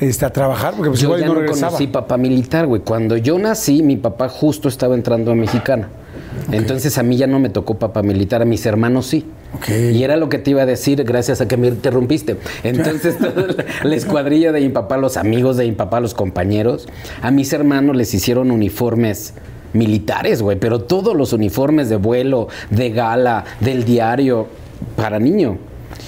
este, 0.00 0.24
a 0.24 0.30
trabajar? 0.32 0.74
Porque 0.74 0.90
pues 0.90 1.00
yo 1.00 1.06
igual 1.06 1.20
ya 1.20 1.26
no 1.28 1.34
no 1.34 1.40
regresaba. 1.42 1.68
conocí 1.68 1.86
papá 1.86 2.16
militar, 2.16 2.66
güey. 2.66 2.82
Cuando 2.82 3.16
yo 3.16 3.38
nací, 3.38 3.84
mi 3.84 3.96
papá 3.96 4.28
justo 4.28 4.68
estaba 4.68 4.96
entrando 4.96 5.30
a 5.30 5.36
Mexicana. 5.36 5.88
Entonces 6.52 6.98
a 6.98 7.02
mí 7.02 7.16
ya 7.16 7.26
no 7.26 7.38
me 7.38 7.48
tocó 7.48 7.74
papá 7.74 8.02
militar, 8.02 8.42
a 8.42 8.44
mis 8.44 8.64
hermanos 8.66 9.06
sí. 9.06 9.24
Y 9.68 10.02
era 10.02 10.16
lo 10.16 10.28
que 10.28 10.38
te 10.38 10.50
iba 10.50 10.62
a 10.62 10.66
decir 10.66 11.02
gracias 11.04 11.40
a 11.40 11.48
que 11.48 11.56
me 11.56 11.68
interrumpiste. 11.68 12.36
Entonces 12.62 13.18
toda 13.18 13.46
la, 13.46 13.64
la 13.82 13.94
escuadrilla 13.94 14.52
de 14.52 14.60
mi 14.60 14.68
papá, 14.68 14.96
los 14.96 15.16
amigos 15.16 15.56
de 15.56 15.64
mi 15.64 15.72
papá, 15.72 16.00
los 16.00 16.14
compañeros, 16.14 16.86
a 17.22 17.30
mis 17.30 17.52
hermanos 17.52 17.96
les 17.96 18.12
hicieron 18.14 18.50
uniformes 18.50 19.34
militares, 19.72 20.42
güey, 20.42 20.58
pero 20.58 20.80
todos 20.80 21.16
los 21.16 21.32
uniformes 21.32 21.88
de 21.88 21.96
vuelo, 21.96 22.48
de 22.70 22.90
gala, 22.90 23.44
del 23.60 23.84
diario, 23.84 24.46
para 24.96 25.18
niño. 25.18 25.58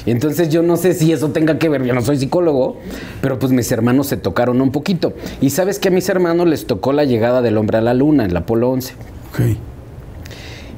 Entonces 0.06 0.48
yo 0.48 0.62
no 0.62 0.76
sé 0.76 0.94
si 0.94 1.12
eso 1.12 1.30
tenga 1.30 1.58
que 1.58 1.68
ver, 1.68 1.84
yo 1.84 1.94
no 1.94 2.02
soy 2.02 2.18
psicólogo, 2.18 2.76
pero 3.20 3.38
pues 3.38 3.52
mis 3.52 3.70
hermanos 3.72 4.06
se 4.06 4.16
tocaron 4.16 4.60
un 4.60 4.72
poquito. 4.72 5.12
Y 5.40 5.50
sabes 5.50 5.78
que 5.78 5.88
a 5.88 5.90
mis 5.90 6.08
hermanos 6.08 6.46
les 6.46 6.66
tocó 6.66 6.92
la 6.92 7.04
llegada 7.04 7.42
del 7.42 7.56
hombre 7.56 7.78
a 7.78 7.80
la 7.80 7.94
luna, 7.94 8.24
en 8.24 8.30
el 8.30 8.36
Apolo 8.36 8.70
11. 8.70 8.94
Ok. 9.30 9.40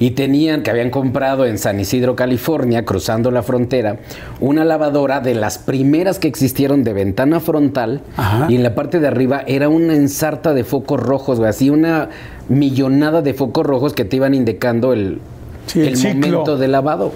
Y 0.00 0.12
tenían, 0.12 0.64
que 0.64 0.70
habían 0.70 0.90
comprado 0.90 1.46
en 1.46 1.58
San 1.58 1.78
Isidro, 1.78 2.16
California, 2.16 2.84
cruzando 2.84 3.30
la 3.30 3.44
frontera, 3.44 3.98
una 4.40 4.64
lavadora 4.64 5.20
de 5.20 5.36
las 5.36 5.58
primeras 5.58 6.18
que 6.18 6.26
existieron 6.26 6.82
de 6.82 6.92
ventana 6.92 7.38
frontal. 7.38 8.00
Ajá. 8.16 8.46
Y 8.48 8.56
en 8.56 8.64
la 8.64 8.74
parte 8.74 8.98
de 8.98 9.06
arriba 9.06 9.44
era 9.46 9.68
una 9.68 9.94
ensarta 9.94 10.54
de 10.54 10.64
focos 10.64 11.00
rojos, 11.00 11.38
güey, 11.38 11.50
así 11.50 11.70
una 11.70 12.08
millonada 12.48 13.22
de 13.22 13.34
focos 13.34 13.64
rojos 13.64 13.92
que 13.92 14.04
te 14.04 14.16
iban 14.16 14.34
indicando 14.34 14.92
el, 14.92 15.20
Sí, 15.66 15.80
el 15.82 15.96
momento 15.96 16.56
de 16.56 16.68
lavado. 16.68 17.12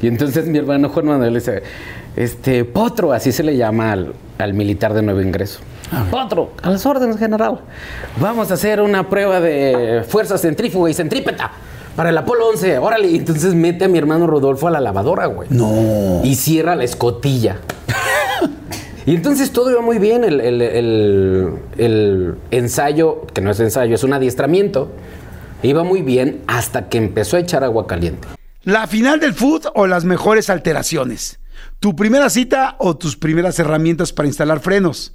Y 0.00 0.06
entonces 0.06 0.46
mi 0.46 0.58
hermano 0.58 0.90
Juan 0.90 1.06
Manuel 1.06 1.34
dice, 1.34 1.62
este, 2.14 2.64
potro, 2.64 3.12
así 3.12 3.32
se 3.32 3.42
le 3.42 3.56
llama 3.56 3.92
al, 3.92 4.14
al 4.38 4.54
militar 4.54 4.94
de 4.94 5.02
nuevo 5.02 5.20
ingreso. 5.20 5.60
Otro, 6.10 6.50
a 6.62 6.70
las 6.70 6.84
órdenes, 6.86 7.16
general. 7.18 7.60
Vamos 8.20 8.50
a 8.50 8.54
hacer 8.54 8.80
una 8.80 9.08
prueba 9.08 9.40
de 9.40 10.04
fuerza 10.08 10.36
centrífuga 10.38 10.90
y 10.90 10.94
centrípeta 10.94 11.52
para 11.94 12.10
el 12.10 12.18
Apolo 12.18 12.48
11. 12.48 12.78
Órale. 12.78 13.14
Entonces 13.14 13.54
mete 13.54 13.84
a 13.84 13.88
mi 13.88 13.98
hermano 13.98 14.26
Rodolfo 14.26 14.66
a 14.68 14.70
la 14.70 14.80
lavadora, 14.80 15.26
güey. 15.26 15.48
No. 15.50 16.20
Y 16.24 16.34
cierra 16.34 16.74
la 16.74 16.84
escotilla. 16.84 17.58
y 19.06 19.14
entonces 19.14 19.52
todo 19.52 19.70
iba 19.70 19.80
muy 19.80 19.98
bien. 19.98 20.24
El, 20.24 20.40
el- 20.40 20.62
el- 20.62 21.52
el 21.78 22.34
ensayo, 22.50 23.26
que 23.32 23.40
no 23.40 23.50
es 23.50 23.60
ensayo, 23.60 23.94
es 23.94 24.02
un 24.04 24.12
adiestramiento, 24.12 24.90
iba 25.62 25.84
muy 25.84 26.02
bien 26.02 26.42
hasta 26.48 26.88
que 26.88 26.98
empezó 26.98 27.36
a 27.36 27.40
echar 27.40 27.62
agua 27.64 27.86
caliente. 27.86 28.26
La 28.64 28.86
final 28.88 29.20
del 29.20 29.32
food 29.34 29.66
o 29.74 29.86
las 29.86 30.04
mejores 30.04 30.50
alteraciones. 30.50 31.38
Tu 31.78 31.94
primera 31.94 32.28
cita 32.30 32.74
o 32.78 32.96
tus 32.96 33.16
primeras 33.16 33.58
herramientas 33.60 34.12
para 34.12 34.26
instalar 34.26 34.58
frenos. 34.60 35.14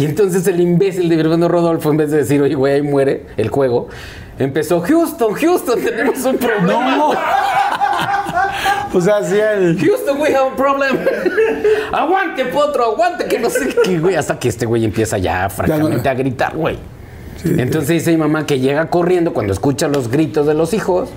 Y 0.00 0.06
entonces 0.06 0.46
el 0.46 0.58
imbécil 0.60 1.10
de 1.10 1.20
hermano 1.20 1.46
Rodolfo, 1.46 1.90
en 1.90 1.98
vez 1.98 2.10
de 2.10 2.18
decir, 2.18 2.40
oye, 2.40 2.54
güey, 2.54 2.74
ahí 2.74 2.82
muere 2.82 3.26
el 3.36 3.50
juego, 3.50 3.88
empezó, 4.38 4.80
Houston, 4.80 5.34
Houston, 5.34 5.78
tenemos 5.78 6.24
un 6.24 6.38
problema. 6.38 7.10
O 8.92 9.00
sea, 9.00 9.18
el... 9.18 9.78
Houston, 9.78 10.20
we 10.20 10.34
have 10.34 10.50
a 10.52 10.56
problem. 10.56 10.98
aguante, 11.92 12.46
potro, 12.46 12.86
aguante, 12.86 13.26
que 13.26 13.38
no 13.38 13.48
sé 13.48 13.68
qué, 13.84 14.00
güey. 14.00 14.16
Hasta 14.16 14.36
que 14.36 14.48
este 14.48 14.66
güey 14.66 14.84
empieza 14.84 15.16
ya, 15.16 15.48
francamente, 15.48 16.08
a 16.08 16.14
gritar, 16.14 16.56
güey. 16.56 16.76
Entonces 17.44 17.88
dice 17.88 18.10
mi 18.10 18.16
mamá 18.16 18.46
que 18.46 18.58
llega 18.58 18.90
corriendo 18.90 19.32
cuando 19.32 19.52
escucha 19.52 19.86
los 19.86 20.10
gritos 20.10 20.44
de 20.44 20.54
los 20.54 20.74
hijos. 20.74 21.08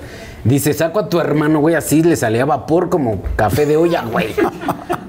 Dice, 0.43 0.73
saco 0.73 0.99
a 0.99 1.09
tu 1.09 1.19
hermano, 1.19 1.59
güey, 1.59 1.75
así 1.75 2.03
le 2.03 2.15
salía 2.15 2.45
vapor 2.45 2.89
como 2.89 3.21
café 3.35 3.65
de 3.65 3.77
olla, 3.77 4.03
güey. 4.03 4.27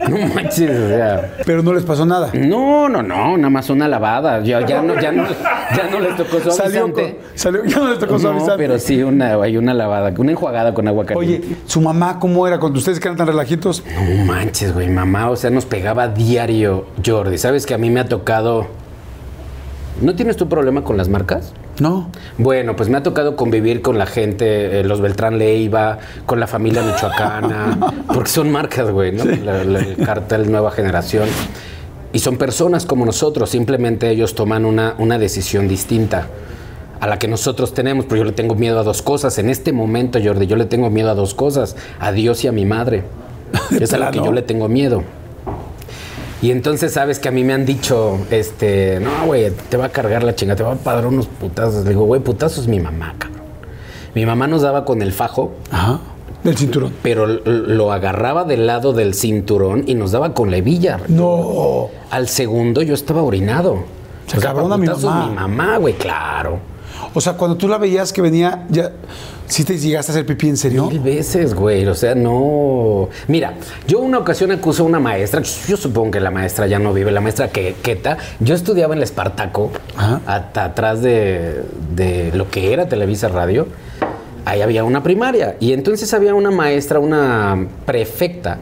No 0.07 0.19
manches, 0.35 0.71
o 0.71 0.89
sea. 0.89 1.33
Pero 1.47 1.63
no 1.63 1.73
les 1.73 1.83
pasó 1.83 2.05
nada. 2.05 2.29
No, 2.35 2.91
no, 2.91 3.03
no, 3.03 3.39
nada 3.39 3.49
más 3.49 3.71
una 3.71 3.89
lavada. 3.89 4.39
Ya, 4.43 4.61
ya, 4.67 4.83
no, 4.83 5.01
ya, 5.01 5.11
no, 5.11 5.25
ya 5.75 5.89
no 5.91 5.99
les 5.99 6.15
tocó 6.15 6.41
Salió, 6.51 6.83
con- 6.83 6.93
suavizante. 6.95 7.21
salió, 7.35 7.65
ya 7.65 7.79
no 7.79 7.89
les 7.89 7.99
tocó 7.99 8.13
No, 8.13 8.19
suavizante. 8.19 8.57
pero 8.59 8.79
sí, 8.79 9.03
una, 9.03 9.37
hay 9.43 9.57
una 9.57 9.73
lavada, 9.73 10.13
una 10.19 10.33
enjuagada 10.33 10.75
con 10.75 10.87
agua 10.89 11.07
caliente. 11.07 11.47
Oye, 11.47 11.57
¿su 11.65 11.81
mamá 11.81 12.19
cómo 12.19 12.47
era 12.47 12.59
con 12.59 12.77
ustedes 12.77 13.01
que 13.01 13.09
eran 13.09 13.17
tan 13.17 13.29
relajitos? 13.29 13.83
No 14.19 14.25
manches, 14.27 14.75
güey, 14.75 14.91
mamá, 14.91 15.31
o 15.31 15.37
sea, 15.37 15.49
nos 15.49 15.65
pegaba 15.65 16.09
diario 16.09 16.85
Jordi. 17.03 17.39
¿Sabes 17.39 17.65
que 17.65 17.73
a 17.73 17.79
mí 17.79 17.89
me 17.89 18.01
ha 18.01 18.07
tocado... 18.07 18.67
¿No 20.01 20.15
tienes 20.17 20.37
tu 20.37 20.49
problema 20.49 20.83
con 20.83 20.97
las 20.97 21.09
marcas? 21.09 21.53
No. 21.79 22.11
Bueno, 22.37 22.75
pues 22.77 22.89
me 22.89 22.97
ha 22.99 23.03
tocado 23.03 23.37
convivir 23.37 23.81
con 23.81 23.97
la 23.97 24.07
gente, 24.07 24.81
eh, 24.81 24.85
los 24.85 25.01
Beltrán 25.01 25.39
Leiva, 25.39 25.99
con 26.27 26.41
la 26.41 26.47
familia 26.47 26.83
michoacana, 26.83 27.79
porque 28.13 28.29
son 28.31 28.51
marcas, 28.51 28.91
güey, 28.91 29.13
¿no? 29.13 29.25
La- 29.25 29.63
la- 29.65 29.79
el 29.81 29.97
cartel 30.05 30.51
Nueva 30.51 30.71
Generación. 30.73 31.29
Y 32.13 32.19
son 32.19 32.37
personas 32.39 32.87
como 32.87 33.07
nosotros, 33.07 33.51
simplemente 33.51 34.11
ellos 34.11 34.35
toman 34.35 34.65
una, 34.65 34.95
una 34.99 35.19
decisión 35.19 35.69
distinta 35.69 36.27
a 37.01 37.07
la 37.07 37.19
que 37.19 37.29
nosotros 37.29 37.75
tenemos, 37.75 38.05
pero 38.07 38.19
yo 38.19 38.25
le 38.25 38.33
tengo 38.33 38.55
miedo 38.55 38.79
a 38.81 38.83
dos 38.83 39.03
cosas. 39.03 39.39
En 39.39 39.49
este 39.49 39.73
momento, 39.73 40.19
Jordi, 40.23 40.47
yo 40.47 40.57
le 40.57 40.65
tengo 40.67 40.91
miedo 40.91 41.11
a 41.11 41.15
dos 41.15 41.35
cosas, 41.35 41.77
a 42.01 42.13
Dios 42.13 42.43
y 42.45 42.49
a 42.49 42.53
mi 42.53 42.65
madre. 42.67 43.05
Es 43.81 43.93
a 43.93 43.99
lo 43.99 44.11
que 44.11 44.19
yo 44.19 44.33
le 44.33 44.43
tengo 44.43 44.69
miedo. 44.69 45.03
Y 46.45 46.51
entonces 46.51 46.93
sabes 46.93 47.19
que 47.21 47.29
a 47.29 47.31
mí 47.31 47.43
me 47.43 47.55
han 47.55 47.65
dicho, 47.65 48.19
este, 48.31 49.01
no, 49.01 49.25
güey, 49.25 49.51
te 49.71 49.79
va 49.79 49.87
a 49.87 49.89
cargar 49.89 50.23
la 50.23 50.35
chinga, 50.35 50.55
te 50.55 50.63
va 50.63 50.73
a 50.73 50.77
pagar 50.77 51.07
unos 51.07 51.27
putazos. 51.27 51.85
Le 51.85 51.91
digo, 51.93 52.05
güey, 52.05 52.21
putazos 52.21 52.59
es 52.59 52.69
mi 52.69 52.81
mamá, 52.81 53.15
cabrón. 53.17 53.41
Mi 54.15 54.27
mamá 54.27 54.47
nos 54.47 54.61
daba 54.61 54.85
con 54.85 55.01
el 55.01 55.13
fajo, 55.13 55.53
Ajá. 55.71 56.01
Del 56.43 56.55
cinturón. 56.59 56.93
pero 57.03 57.27
lo 57.27 57.93
agarraba 57.93 58.45
del 58.45 58.67
lado 58.67 58.93
del 58.93 59.15
cinturón 59.15 59.85
y 59.87 59.95
nos 59.95 60.13
daba 60.13 60.35
con 60.35 60.51
la 60.51 60.59
hebilla. 60.59 61.01
No. 61.09 61.89
Al 62.11 62.29
segundo 62.29 62.83
yo 62.83 62.93
estaba 62.93 63.23
orinado. 63.23 63.85
Se 64.27 64.39
cabrona 64.39 64.77
mi 64.77 64.87
putazos 64.87 65.05
mamá. 65.05 65.27
mi 65.29 65.35
mamá, 65.35 65.77
güey, 65.79 65.95
claro. 65.95 66.59
O 67.15 67.23
sea, 67.23 67.39
cuando 67.39 67.57
tú 67.57 67.69
la 67.69 67.79
veías 67.79 68.13
que 68.13 68.21
venía, 68.21 68.67
ya. 68.69 68.93
¿Sí 69.47 69.65
te 69.65 69.77
llegaste 69.79 70.11
a 70.11 70.15
hacer 70.15 70.27
pipí 70.27 70.49
en 70.49 70.57
serio? 70.57 70.87
Mil 70.87 71.01
veces, 71.01 71.55
güey. 71.55 71.87
O 71.87 71.95
sea, 71.95 72.15
no. 72.15 73.09
Mira, 73.29 73.55
yo 73.87 74.01
una 74.01 74.19
ocasión 74.19 74.51
acusé 74.53 74.83
a 74.83 74.85
una 74.85 75.01
maestra. 75.01 75.43
Yo 75.69 75.77
supongo 75.77 76.13
que 76.13 76.21
la 76.21 76.31
maestra 76.31 76.67
ya 76.67 76.79
no 76.79 76.93
vive, 76.93 77.13
la 77.13 77.21
maestra 77.21 77.49
que, 77.49 77.75
Queta. 77.83 78.17
Yo 78.41 78.55
estudiaba 78.55 78.95
en 78.95 78.99
el 78.99 79.05
Espartaco, 79.05 79.71
Ajá. 79.97 80.21
hasta 80.27 80.65
atrás 80.65 81.03
de, 81.03 81.63
de 81.95 82.33
lo 82.35 82.51
que 82.51 82.73
era 82.73 82.89
Televisa 82.89 83.29
Radio. 83.29 83.67
Ahí 84.47 84.63
había 84.63 84.85
una 84.85 85.03
primaria. 85.03 85.57
Y 85.61 85.73
entonces 85.73 86.13
había 86.15 86.35
una 86.35 86.51
maestra, 86.51 86.99
una 86.99 87.67
prefecta, 87.87 88.59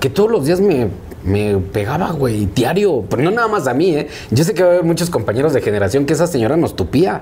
que 0.00 0.10
todos 0.10 0.30
los 0.30 0.44
días 0.44 0.60
me, 0.60 0.88
me 1.26 1.56
pegaba, 1.58 2.12
güey, 2.12 2.46
diario. 2.46 3.04
Pero 3.08 3.22
no 3.22 3.30
nada 3.30 3.48
más 3.48 3.66
a 3.66 3.74
mí, 3.74 3.90
¿eh? 3.90 4.08
Yo 4.30 4.44
sé 4.44 4.54
que 4.54 4.62
va 4.62 4.70
a 4.70 4.72
haber 4.72 4.84
muchos 4.84 5.10
compañeros 5.10 5.52
de 5.52 5.60
generación 5.60 6.06
que 6.06 6.14
esa 6.14 6.26
señora 6.26 6.56
nos 6.56 6.76
tupía. 6.76 7.20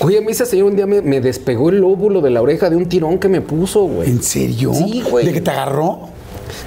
Oye, 0.00 0.18
a 0.18 0.20
mí 0.20 0.32
esa 0.32 0.44
señora 0.44 0.70
un 0.70 0.76
día 0.76 0.86
me, 0.86 1.00
me 1.00 1.20
despegó 1.20 1.70
el 1.70 1.78
lóbulo 1.78 2.20
de 2.20 2.30
la 2.30 2.42
oreja 2.42 2.68
de 2.68 2.76
un 2.76 2.86
tirón 2.86 3.18
que 3.18 3.28
me 3.28 3.40
puso, 3.40 3.84
güey. 3.84 4.10
¿En 4.10 4.22
serio? 4.22 4.74
Sí, 4.74 5.02
güey. 5.08 5.26
¿De 5.26 5.32
que 5.32 5.40
te 5.40 5.50
agarró? 5.50 6.08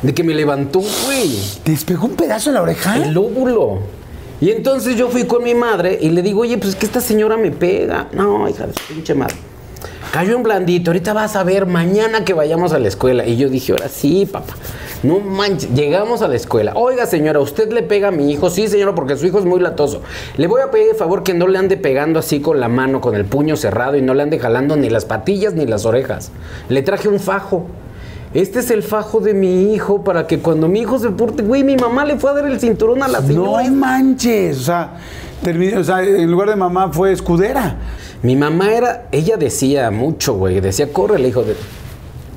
De 0.01 0.13
que 0.13 0.23
me 0.23 0.33
levantó, 0.33 0.79
güey. 0.79 1.37
¿Te 1.63 1.71
despegó 1.71 2.05
un 2.05 2.15
pedazo 2.15 2.49
de 2.49 2.55
la 2.55 2.61
oreja? 2.61 2.95
El 2.95 3.13
lóbulo. 3.13 3.79
Y 4.41 4.51
entonces 4.51 4.95
yo 4.95 5.09
fui 5.09 5.25
con 5.25 5.43
mi 5.43 5.55
madre 5.55 5.97
y 6.01 6.09
le 6.09 6.21
digo, 6.21 6.41
oye, 6.41 6.57
pues 6.57 6.71
es 6.71 6.75
que 6.75 6.85
esta 6.85 7.01
señora 7.01 7.37
me 7.37 7.51
pega. 7.51 8.07
No, 8.13 8.47
hija 8.49 8.67
de 8.67 8.73
su 8.73 8.93
pinche 8.93 9.13
madre. 9.13 9.35
Cayó 10.11 10.35
en 10.35 10.43
blandito, 10.43 10.91
ahorita 10.91 11.13
vas 11.13 11.35
a 11.35 11.43
ver 11.43 11.65
mañana 11.65 12.23
que 12.23 12.33
vayamos 12.33 12.71
a 12.71 12.79
la 12.79 12.87
escuela. 12.87 13.25
Y 13.25 13.37
yo 13.37 13.49
dije, 13.49 13.73
ahora 13.73 13.89
sí, 13.89 14.25
papá. 14.25 14.53
No 15.03 15.19
manches, 15.19 15.69
llegamos 15.73 16.21
a 16.21 16.27
la 16.27 16.35
escuela. 16.35 16.73
Oiga, 16.75 17.05
señora, 17.05 17.39
¿usted 17.39 17.71
le 17.71 17.83
pega 17.83 18.07
a 18.07 18.11
mi 18.11 18.31
hijo? 18.31 18.49
Sí, 18.49 18.67
señora, 18.67 18.95
porque 18.95 19.15
su 19.17 19.27
hijo 19.27 19.37
es 19.39 19.45
muy 19.45 19.59
latoso. 19.59 20.01
Le 20.37 20.47
voy 20.47 20.61
a 20.61 20.71
pedir 20.71 20.87
de 20.87 20.93
favor 20.95 21.21
que 21.23 21.33
no 21.33 21.47
le 21.47 21.57
ande 21.59 21.77
pegando 21.77 22.17
así 22.19 22.39
con 22.39 22.59
la 22.59 22.69
mano, 22.69 23.01
con 23.01 23.13
el 23.15 23.25
puño 23.25 23.55
cerrado 23.55 23.97
y 23.97 24.01
no 24.01 24.13
le 24.13 24.23
ande 24.23 24.39
jalando 24.39 24.75
ni 24.75 24.89
las 24.89 25.05
patillas 25.05 25.53
ni 25.53 25.65
las 25.67 25.85
orejas. 25.85 26.31
Le 26.69 26.81
traje 26.81 27.07
un 27.07 27.19
fajo. 27.19 27.65
este 28.33 28.59
es 28.59 28.71
el 28.71 28.83
fajo 28.83 29.19
de 29.21 29.33
mi 29.33 29.73
hijo 29.73 30.03
para 30.03 30.27
que 30.27 30.39
cuando 30.39 30.67
mi 30.67 30.79
hijo 30.81 30.97
se 30.99 31.09
porte, 31.11 31.43
güey, 31.43 31.63
mi 31.63 31.75
mamá 31.77 32.03
le 32.03 32.17
fue 32.17 32.31
a 32.31 32.33
dar 32.33 32.45
el 32.47 32.59
cinturón 32.59 33.01
a 33.03 33.07
la 33.07 33.21
No 33.21 33.27
señora. 33.27 33.69
manches. 33.71 34.57
O 34.57 34.63
sea, 34.63 34.93
terminé- 35.43 35.77
o 35.77 35.83
sea, 35.83 36.03
en 36.03 36.29
lugar 36.31 36.49
de 36.49 36.55
mamá 36.55 36.91
fue 36.91 37.11
escudera. 37.11 37.77
Mi 38.23 38.35
mamá 38.35 38.73
era, 38.73 39.07
ella 39.11 39.37
decía 39.37 39.91
mucho, 39.91 40.33
güey, 40.33 40.59
decía, 40.61 40.91
corre 40.91 41.17
el 41.17 41.25
hijo 41.27 41.43
de... 41.43 41.55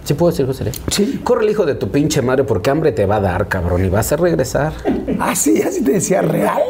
¿Sí 0.09 0.15
puedo 0.15 0.31
decir, 0.31 0.47
José? 0.47 0.73
Sí. 0.91 1.21
Corre 1.23 1.45
el 1.45 1.51
hijo 1.51 1.67
de 1.67 1.75
tu 1.75 1.91
pinche 1.91 2.23
madre 2.23 2.43
porque 2.43 2.71
hambre 2.71 2.93
te 2.93 3.05
va 3.05 3.17
a 3.17 3.21
dar, 3.21 3.47
cabrón, 3.47 3.85
y 3.85 3.91
vas 3.91 4.11
a 4.11 4.17
regresar. 4.17 4.73
Ah, 5.21 5.35
sí, 5.37 5.61
así 5.61 5.83
te 5.85 5.93
decía 5.93 6.23
real. 6.23 6.63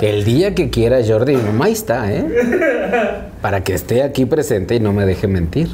El 0.00 0.24
día 0.24 0.54
que 0.54 0.70
quiera, 0.70 1.00
Jordi, 1.06 1.36
mi 1.36 1.42
mamá 1.42 1.68
está, 1.68 2.10
¿eh? 2.10 2.26
Para 3.42 3.62
que 3.62 3.74
esté 3.74 4.02
aquí 4.02 4.24
presente 4.24 4.74
y 4.76 4.80
no 4.80 4.94
me 4.94 5.04
deje 5.04 5.28
mentir. 5.28 5.68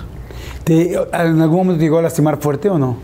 ¿Te- 0.64 0.94
¿En 0.94 1.40
algún 1.40 1.58
momento 1.58 1.80
llegó 1.80 1.98
a 1.98 2.02
lastimar 2.02 2.38
fuerte 2.40 2.68
o 2.68 2.76
no? 2.76 2.96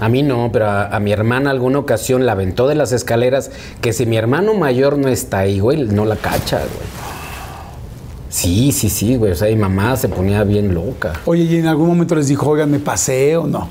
A 0.00 0.10
mí 0.10 0.22
no, 0.22 0.50
pero 0.52 0.66
a, 0.66 0.88
a 0.94 1.00
mi 1.00 1.12
hermana 1.12 1.48
alguna 1.50 1.78
ocasión 1.78 2.26
la 2.26 2.32
aventó 2.32 2.68
de 2.68 2.74
las 2.74 2.92
escaleras, 2.92 3.50
que 3.80 3.94
si 3.94 4.04
mi 4.04 4.18
hermano 4.18 4.52
mayor 4.52 4.98
no 4.98 5.08
está 5.08 5.38
ahí, 5.38 5.58
güey, 5.58 5.84
no 5.84 6.04
la 6.04 6.16
cacha, 6.16 6.58
güey. 6.58 7.19
Sí, 8.30 8.72
sí, 8.72 8.88
sí, 8.88 9.16
güey. 9.16 9.32
O 9.32 9.34
sea, 9.34 9.48
mi 9.48 9.56
mamá 9.56 9.96
se 9.96 10.08
ponía 10.08 10.42
bien 10.44 10.72
loca. 10.72 11.12
Oye, 11.26 11.42
¿y 11.42 11.56
en 11.56 11.66
algún 11.66 11.88
momento 11.88 12.14
les 12.14 12.28
dijo, 12.28 12.48
oigan, 12.48 12.70
me 12.70 12.78
pasé 12.78 13.36
o 13.36 13.46
no? 13.46 13.68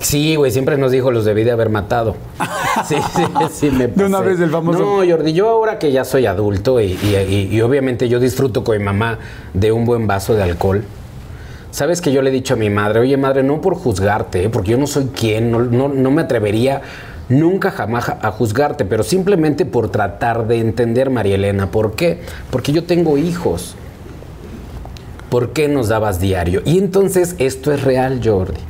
Sí, 0.00 0.36
güey, 0.36 0.50
siempre 0.52 0.76
nos 0.76 0.92
dijo 0.92 1.10
los 1.10 1.24
debí 1.24 1.44
de 1.44 1.50
haber 1.52 1.70
matado. 1.70 2.14
Sí, 2.88 2.96
sí, 3.14 3.22
sí, 3.52 3.70
me 3.70 3.86
De 3.86 4.04
una 4.04 4.18
pasé. 4.18 4.30
vez 4.30 4.40
el 4.40 4.50
famoso- 4.50 4.80
No, 4.80 5.08
Jordi, 5.10 5.32
yo 5.32 5.48
ahora 5.48 5.78
que 5.78 5.92
ya 5.92 6.04
soy 6.04 6.26
adulto 6.26 6.80
y, 6.80 6.98
y- 7.02 7.16
y- 7.16 7.48
y 7.56 7.60
obviamente 7.62 8.08
yo 8.08 8.18
disfruto 8.18 8.64
con 8.64 8.76
mi 8.76 8.82
mamá 8.84 9.20
de 9.54 9.70
un 9.70 9.84
buen 9.86 10.06
vaso 10.08 10.34
de 10.34 10.42
alcohol. 10.42 10.82
Sabes 11.70 12.00
que 12.00 12.10
yo 12.12 12.20
le 12.20 12.30
he 12.30 12.32
dicho 12.32 12.54
a 12.54 12.56
mi 12.56 12.70
madre, 12.70 12.98
oye 13.00 13.16
madre, 13.16 13.44
no 13.44 13.60
por 13.60 13.76
juzgarte, 13.76 14.42
¿eh? 14.44 14.48
porque 14.50 14.72
yo 14.72 14.76
no 14.76 14.88
soy 14.88 15.04
quien, 15.06 15.52
no, 15.52 15.60
no- 15.60 15.88
no 15.88 16.10
me 16.10 16.22
atrevería 16.22 16.82
nunca 17.28 17.70
jamás 17.70 18.08
a 18.08 18.30
juzgarte, 18.30 18.84
pero 18.84 19.02
simplemente 19.02 19.64
por 19.64 19.90
tratar 19.90 20.46
de 20.46 20.58
entender, 20.58 21.10
María 21.10 21.36
Elena, 21.36 21.70
¿por 21.70 21.94
qué? 21.94 22.20
Porque 22.50 22.72
yo 22.72 22.84
tengo 22.84 23.18
hijos. 23.18 23.76
¿Por 25.30 25.52
qué 25.52 25.68
nos 25.68 25.88
dabas 25.88 26.20
diario? 26.20 26.62
Y 26.64 26.78
entonces 26.78 27.34
esto 27.38 27.72
es 27.72 27.82
real, 27.82 28.20
Jordi. 28.22 28.60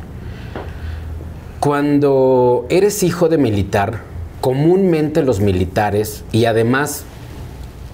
Cuando 1.61 2.67
eres 2.69 3.03
hijo 3.03 3.29
de 3.29 3.39
militar, 3.39 4.01
comúnmente 4.41 5.23
los 5.23 5.41
militares, 5.41 6.25
y 6.33 6.45
además 6.45 7.05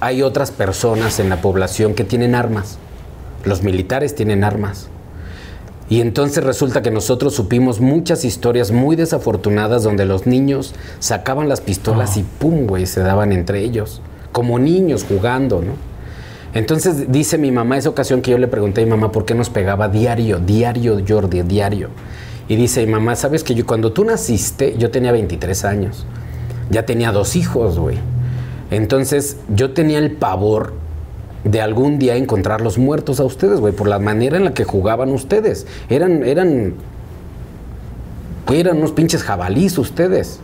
hay 0.01 0.23
otras 0.23 0.51
personas 0.51 1.21
en 1.21 1.29
la 1.29 1.41
población 1.41 1.95
que 1.95 2.05
tienen 2.05 2.35
armas. 2.35 2.79
Los 3.45 3.63
militares 3.63 4.15
tienen 4.15 4.45
armas. 4.45 4.89
Y 5.91 6.01
entonces 6.01 6.45
resulta 6.45 6.83
que 6.83 6.93
nosotros 6.93 7.35
supimos 7.35 7.81
muchas 7.81 8.25
historias 8.25 8.71
muy 8.71 8.95
desafortunadas 8.95 9.83
donde 9.83 10.07
los 10.07 10.25
niños 10.25 10.73
sacaban 11.01 11.49
las 11.49 11.61
pistolas 11.61 12.17
y 12.17 12.23
pum, 12.23 12.69
güey, 12.69 12.87
se 12.87 13.01
daban 13.01 13.33
entre 13.33 13.65
ellos. 13.65 14.01
Como 14.31 14.61
niños 14.61 15.05
jugando, 15.07 15.61
¿no? 15.61 15.73
Entonces 16.55 17.11
dice 17.11 17.39
mi 17.39 17.51
mamá 17.51 17.77
esa 17.77 17.89
ocasión 17.89 18.23
que 18.23 18.31
yo 18.31 18.39
le 18.39 18.47
pregunté 18.47 18.83
a 18.83 18.85
mi 18.85 18.91
mamá 18.91 19.11
por 19.11 19.25
qué 19.25 19.35
nos 19.35 19.51
pegaba 19.51 19.89
diario, 19.89 20.39
diario, 20.39 21.01
Jordi, 21.07 21.43
diario. 21.43 21.89
Y 22.49 22.55
dice 22.55 22.87
mi 22.87 22.93
mamá, 22.93 23.17
¿sabes 23.17 23.43
que 23.43 23.57
yo 23.57 23.67
cuando 23.67 23.93
tú 23.93 24.05
naciste, 24.05 24.77
yo 24.79 24.93
tenía 24.93 25.11
23 25.11 25.65
años. 25.65 26.07
Ya 26.71 26.87
tenía 26.87 27.11
dos 27.11 27.35
hijos, 27.35 27.81
güey. 27.81 27.99
Entonces 28.71 29.39
yo 29.53 29.73
tenía 29.73 29.99
el 29.99 30.13
pavor 30.13 30.73
de 31.45 31.61
algún 31.61 31.99
día 31.99 32.17
encontrarlos 32.17 32.79
muertos 32.79 33.21
a 33.21 33.25
ustedes, 33.25 33.61
güey, 33.61 33.73
por 33.73 33.89
la 33.89 33.99
manera 33.99 34.37
en 34.37 34.45
la 34.45 34.55
que 34.55 34.65
jugaban 34.65 35.11
ustedes. 35.11 35.67
Eran, 35.89 36.23
eran, 36.25 36.75
eran 38.51 38.79
unos 38.79 38.93
pinches 38.93 39.23
jabalís 39.23 39.79
ustedes. 39.79 40.41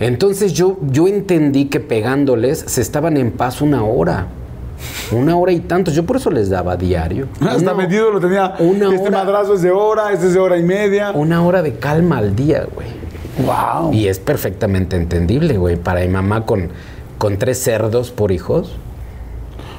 Entonces 0.00 0.52
yo, 0.52 0.78
yo 0.90 1.08
entendí 1.08 1.66
que 1.66 1.80
pegándoles 1.80 2.58
se 2.58 2.80
estaban 2.80 3.16
en 3.16 3.32
paz 3.32 3.60
una 3.60 3.84
hora. 3.84 4.28
Una 5.10 5.36
hora 5.36 5.50
y 5.50 5.60
tantos. 5.60 5.94
Yo 5.94 6.06
por 6.06 6.16
eso 6.16 6.30
les 6.30 6.50
daba 6.50 6.76
diario. 6.76 7.26
Hasta 7.40 7.74
medido 7.74 8.10
lo 8.12 8.20
tenía. 8.20 8.54
una 8.60 8.94
este 8.94 9.08
hora. 9.08 9.24
madrazo 9.24 9.54
es 9.54 9.62
de 9.62 9.70
hora, 9.70 10.12
este 10.12 10.28
es 10.28 10.34
de 10.34 10.38
hora 10.38 10.56
y 10.56 10.62
media. 10.62 11.10
Una 11.12 11.42
hora 11.44 11.62
de 11.62 11.74
calma 11.74 12.18
al 12.18 12.36
día, 12.36 12.66
güey. 12.72 12.88
Wow. 13.44 13.92
Y 13.92 14.08
es 14.08 14.18
perfectamente 14.18 14.96
entendible, 14.96 15.56
güey. 15.58 15.76
Para 15.76 16.00
mi 16.00 16.08
mamá 16.08 16.44
con, 16.46 16.68
con 17.18 17.38
tres 17.38 17.58
cerdos 17.58 18.10
por 18.10 18.30
hijos. 18.30 18.76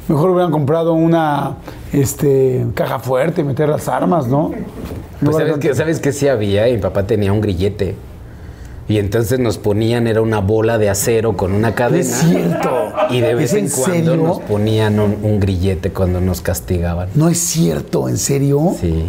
Mejor 0.09 0.31
hubieran 0.31 0.51
comprado 0.51 0.93
una 0.93 1.55
este, 1.93 2.65
caja 2.73 2.99
fuerte 2.99 3.41
y 3.41 3.43
meter 3.45 3.69
las 3.69 3.87
armas, 3.87 4.27
¿no? 4.27 4.51
Pues 5.23 5.37
sabes 5.37 5.57
que, 5.59 5.75
sabes 5.75 5.99
que 5.99 6.11
sí 6.11 6.27
había, 6.27 6.67
y 6.67 6.73
mi 6.73 6.81
papá 6.81 7.03
tenía 7.07 7.31
un 7.31 7.41
grillete. 7.41 7.95
Y 8.87 8.97
entonces 8.97 9.37
nos 9.39 9.59
ponían, 9.59 10.07
era 10.07 10.21
una 10.21 10.39
bola 10.39 10.79
de 10.79 10.89
acero 10.89 11.37
con 11.37 11.53
una 11.53 11.69
No 11.69 11.75
cadena. 11.75 12.01
es 12.01 12.07
cierto. 12.11 12.69
Y 13.11 13.21
de 13.21 13.35
vez 13.35 13.53
¿Es 13.53 13.59
en, 13.59 13.65
en 13.65 13.71
cuando 13.71 14.15
nos 14.17 14.39
ponían 14.39 14.99
un, 14.99 15.17
un 15.21 15.39
grillete 15.39 15.91
cuando 15.91 16.19
nos 16.19 16.41
castigaban. 16.41 17.09
No 17.13 17.29
es 17.29 17.37
cierto, 17.39 18.09
¿en 18.09 18.17
serio? 18.17 18.75
Sí. 18.81 19.05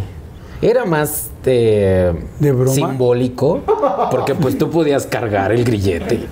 Era 0.63 0.85
más 0.85 1.31
eh, 1.47 2.13
¿De 2.39 2.53
broma? 2.53 2.75
simbólico, 2.75 3.63
porque 4.11 4.35
pues 4.35 4.59
tú 4.59 4.71
podías 4.71 5.07
cargar 5.07 5.53
el 5.53 5.65
grillete 5.65 6.27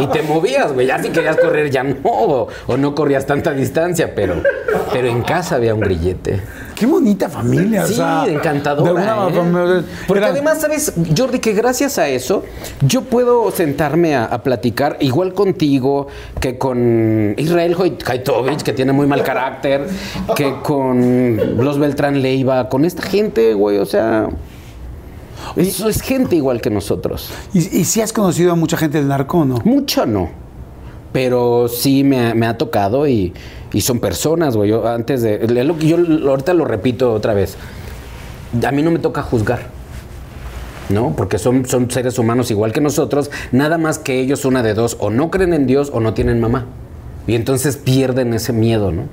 y 0.00 0.06
te 0.08 0.22
movías, 0.22 0.72
güey. 0.72 0.88
Ya 0.88 1.00
si 1.00 1.10
querías 1.10 1.36
correr 1.36 1.70
ya 1.70 1.84
no, 1.84 1.96
o, 2.02 2.48
o 2.66 2.76
no 2.76 2.94
corrías 2.94 3.24
tanta 3.24 3.52
distancia, 3.52 4.14
pero, 4.16 4.42
pero 4.92 5.06
en 5.06 5.22
casa 5.22 5.56
había 5.56 5.74
un 5.74 5.80
grillete. 5.80 6.40
Qué 6.82 6.86
bonita 6.86 7.28
familia, 7.28 7.86
Sí, 7.86 7.92
o 7.92 7.96
sea. 7.96 8.24
encantadora. 8.26 8.92
De 9.04 9.08
alguna 9.08 9.78
¿eh? 9.78 9.82
Porque 10.08 10.18
era- 10.18 10.32
además, 10.32 10.60
¿sabes, 10.60 10.92
Jordi? 11.16 11.38
Que 11.38 11.52
gracias 11.52 11.96
a 11.96 12.08
eso 12.08 12.42
yo 12.84 13.02
puedo 13.02 13.52
sentarme 13.52 14.16
a, 14.16 14.24
a 14.24 14.42
platicar 14.42 14.96
igual 14.98 15.32
contigo 15.32 16.08
que 16.40 16.58
con 16.58 17.36
Israel 17.38 17.76
Haitovich, 18.04 18.62
que 18.62 18.72
tiene 18.72 18.90
muy 18.92 19.06
mal 19.06 19.22
carácter, 19.22 19.86
que 20.34 20.56
con 20.64 21.56
los 21.64 21.78
Beltrán 21.78 22.20
Leiva, 22.20 22.68
con 22.68 22.84
esta 22.84 23.02
gente, 23.02 23.54
güey, 23.54 23.78
o 23.78 23.86
sea. 23.86 24.28
Eso 25.54 25.88
es 25.88 26.00
gente 26.02 26.34
igual 26.34 26.60
que 26.60 26.70
nosotros. 26.70 27.30
¿Y, 27.54 27.58
y 27.78 27.84
si 27.84 28.00
has 28.00 28.12
conocido 28.12 28.50
a 28.50 28.56
mucha 28.56 28.76
gente 28.76 28.98
del 28.98 29.06
narco 29.06 29.44
no? 29.44 29.58
Mucho 29.64 30.04
no. 30.04 30.30
Pero 31.12 31.68
sí 31.68 32.04
me, 32.04 32.26
ha- 32.28 32.34
me 32.34 32.46
ha 32.46 32.56
tocado 32.56 33.06
y, 33.06 33.32
y 33.72 33.80
son 33.82 34.00
personas, 34.00 34.56
güey. 34.56 34.70
Yo 34.70 34.86
antes 34.88 35.22
de. 35.22 35.46
lo 35.64 35.78
Yo 35.78 35.96
ahorita 36.30 36.54
lo 36.54 36.64
repito 36.64 37.12
otra 37.12 37.34
vez. 37.34 37.56
A 38.66 38.70
mí 38.70 38.82
no 38.82 38.90
me 38.90 38.98
toca 38.98 39.22
juzgar. 39.22 39.60
¿No? 40.88 41.14
Porque 41.16 41.38
son, 41.38 41.64
son 41.64 41.90
seres 41.90 42.18
humanos 42.18 42.50
igual 42.50 42.72
que 42.72 42.80
nosotros. 42.80 43.30
Nada 43.50 43.78
más 43.78 43.98
que 43.98 44.20
ellos, 44.20 44.44
una 44.44 44.62
de 44.62 44.74
dos, 44.74 44.96
o 45.00 45.10
no 45.10 45.30
creen 45.30 45.54
en 45.54 45.66
Dios 45.66 45.90
o 45.94 46.00
no 46.00 46.12
tienen 46.12 46.40
mamá. 46.40 46.66
Y 47.26 47.34
entonces 47.34 47.76
pierden 47.76 48.34
ese 48.34 48.52
miedo, 48.52 48.90
¿no? 48.92 49.04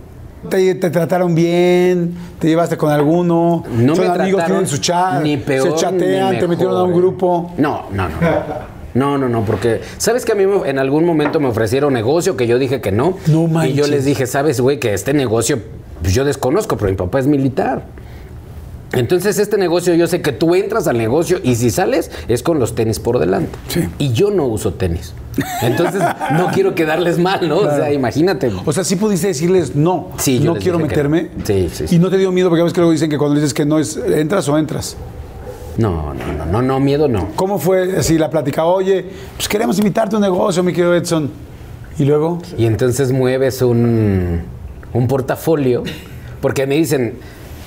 ¿Te, 0.49 0.73
te 0.75 0.89
trataron 0.89 1.35
bien? 1.35 2.15
¿Te 2.39 2.47
llevaste 2.47 2.75
con 2.77 2.91
alguno? 2.91 3.63
No 3.77 3.95
¿Son 3.95 4.07
me 4.07 4.13
amigos, 4.23 4.45
tienen 4.45 4.67
su 4.67 4.77
chat? 4.77 5.21
ni 5.21 5.37
peor, 5.37 5.69
¿Se 5.69 5.75
chatean? 5.75 6.33
ni 6.33 6.39
¿Te 6.39 6.47
metieron 6.47 6.75
a 6.77 6.83
un 6.83 6.89
mejor. 6.89 7.01
grupo? 7.03 7.51
No, 7.57 7.83
no, 7.91 8.07
no. 8.09 8.15
No, 8.21 8.27
no, 8.93 9.17
no, 9.29 9.45
porque 9.45 9.81
sabes 9.97 10.25
que 10.25 10.31
a 10.31 10.35
mí 10.35 10.45
me- 10.47 10.67
en 10.69 10.79
algún 10.79 11.05
momento 11.05 11.39
me 11.39 11.47
ofrecieron 11.47 11.93
negocio 11.93 12.35
que 12.37 12.47
yo 12.47 12.57
dije 12.59 12.81
que 12.81 12.91
no. 12.91 13.17
No 13.27 13.43
Y 13.43 13.47
yo 13.47 13.47
manches. 13.47 13.89
les 13.89 14.05
dije, 14.05 14.25
sabes, 14.27 14.59
güey, 14.61 14.79
que 14.79 14.93
este 14.93 15.13
negocio 15.13 15.59
pues, 16.01 16.13
yo 16.13 16.25
desconozco, 16.25 16.77
pero 16.77 16.89
mi 16.91 16.97
papá 16.97 17.19
es 17.19 17.27
militar. 17.27 17.83
Entonces 18.91 19.37
este 19.37 19.57
negocio 19.59 19.93
yo 19.93 20.07
sé 20.07 20.21
que 20.23 20.31
tú 20.31 20.55
entras 20.55 20.87
al 20.87 20.97
negocio 20.97 21.39
y 21.43 21.53
si 21.53 21.69
sales 21.69 22.09
es 22.27 22.41
con 22.41 22.57
los 22.57 22.73
tenis 22.73 22.97
por 22.99 23.19
delante. 23.19 23.51
Sí. 23.67 23.81
Y 23.99 24.13
yo 24.13 24.31
no 24.31 24.45
uso 24.47 24.73
tenis. 24.73 25.13
Entonces 25.61 26.01
no 26.33 26.47
quiero 26.51 26.73
quedarles 26.73 27.19
mal, 27.19 27.47
¿no? 27.47 27.57
O 27.57 27.69
sea, 27.69 27.93
imagínate. 27.93 28.51
O 28.65 28.73
sea, 28.73 28.83
sí 28.83 28.95
pudiste 28.95 29.27
decirles 29.27 29.75
no. 29.75 30.07
Sí, 30.17 30.39
yo 30.39 30.53
no 30.55 30.59
quiero 30.59 30.79
meterme. 30.79 31.29
no. 31.37 31.45
Sí, 31.45 31.69
sí, 31.71 31.87
sí. 31.87 31.95
Y 31.97 31.99
no 31.99 32.09
te 32.09 32.17
dio 32.17 32.31
miedo 32.31 32.49
porque 32.49 32.61
a 32.61 32.63
veces 32.63 32.73
que 32.73 32.79
luego 32.81 32.91
dicen 32.91 33.11
que 33.11 33.19
cuando 33.19 33.35
dices 33.35 33.53
que 33.53 33.63
no 33.63 33.77
es 33.77 33.95
entras 33.95 34.49
o 34.49 34.57
entras. 34.57 34.97
No, 35.79 36.13
no, 36.13 36.33
no, 36.33 36.45
no, 36.45 36.61
no, 36.61 36.79
miedo 36.81 37.07
no. 37.07 37.29
¿Cómo 37.37 37.57
fue 37.57 37.97
así 37.97 38.17
la 38.17 38.29
plática? 38.29 38.65
Oye, 38.65 39.05
pues 39.37 39.47
queremos 39.47 39.77
invitarte 39.77 40.13
a 40.13 40.17
un 40.17 40.23
negocio, 40.23 40.61
mi 40.61 40.73
querido 40.73 40.93
Edson. 40.93 41.31
Y 41.97 42.03
luego, 42.03 42.39
Y 42.57 42.65
entonces 42.65 43.13
mueves 43.13 43.61
un, 43.61 44.41
un 44.91 45.07
portafolio, 45.07 45.83
porque 46.41 46.67
me 46.67 46.75
dicen, 46.75 47.15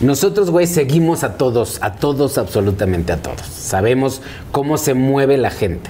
nosotros, 0.00 0.50
güey, 0.50 0.66
seguimos 0.66 1.24
a 1.24 1.38
todos, 1.38 1.78
a 1.80 1.92
todos, 1.94 2.36
absolutamente 2.36 3.12
a 3.12 3.16
todos. 3.16 3.40
Sabemos 3.46 4.20
cómo 4.50 4.76
se 4.76 4.92
mueve 4.92 5.38
la 5.38 5.50
gente. 5.50 5.88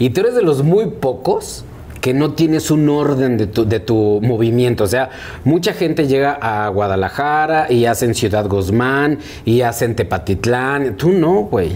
Y 0.00 0.10
tú 0.10 0.22
eres 0.22 0.34
de 0.34 0.42
los 0.42 0.64
muy 0.64 0.86
pocos 0.90 1.64
que 2.08 2.14
no 2.14 2.32
tienes 2.32 2.70
un 2.70 2.88
orden 2.88 3.36
de 3.36 3.46
tu, 3.46 3.68
de 3.68 3.80
tu 3.80 4.20
movimiento. 4.22 4.84
O 4.84 4.86
sea, 4.86 5.10
mucha 5.44 5.74
gente 5.74 6.06
llega 6.06 6.38
a 6.40 6.66
Guadalajara 6.68 7.70
y 7.70 7.84
hacen 7.84 8.14
Ciudad 8.14 8.48
Guzmán 8.48 9.18
y 9.44 9.60
hacen 9.60 9.94
Tepatitlán. 9.94 10.96
Tú 10.96 11.12
no, 11.12 11.42
güey. 11.42 11.72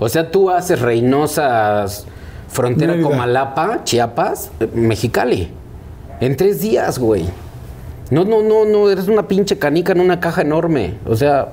O 0.00 0.08
sea, 0.08 0.32
tú 0.32 0.50
haces 0.50 0.80
Reynosas, 0.80 2.06
frontera 2.48 2.94
Mérida. 2.94 3.08
Comalapa, 3.08 3.84
Chiapas, 3.84 4.50
Mexicali. 4.74 5.48
En 6.18 6.36
tres 6.36 6.60
días, 6.60 6.98
güey. 6.98 7.26
No, 8.10 8.24
no, 8.24 8.42
no, 8.42 8.64
no, 8.64 8.90
eres 8.90 9.06
una 9.06 9.28
pinche 9.28 9.58
canica 9.58 9.92
en 9.92 10.00
una 10.00 10.18
caja 10.18 10.42
enorme. 10.42 10.94
O 11.06 11.14
sea, 11.14 11.50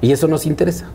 y 0.00 0.10
eso 0.10 0.26
nos 0.26 0.44
interesa. 0.44 0.86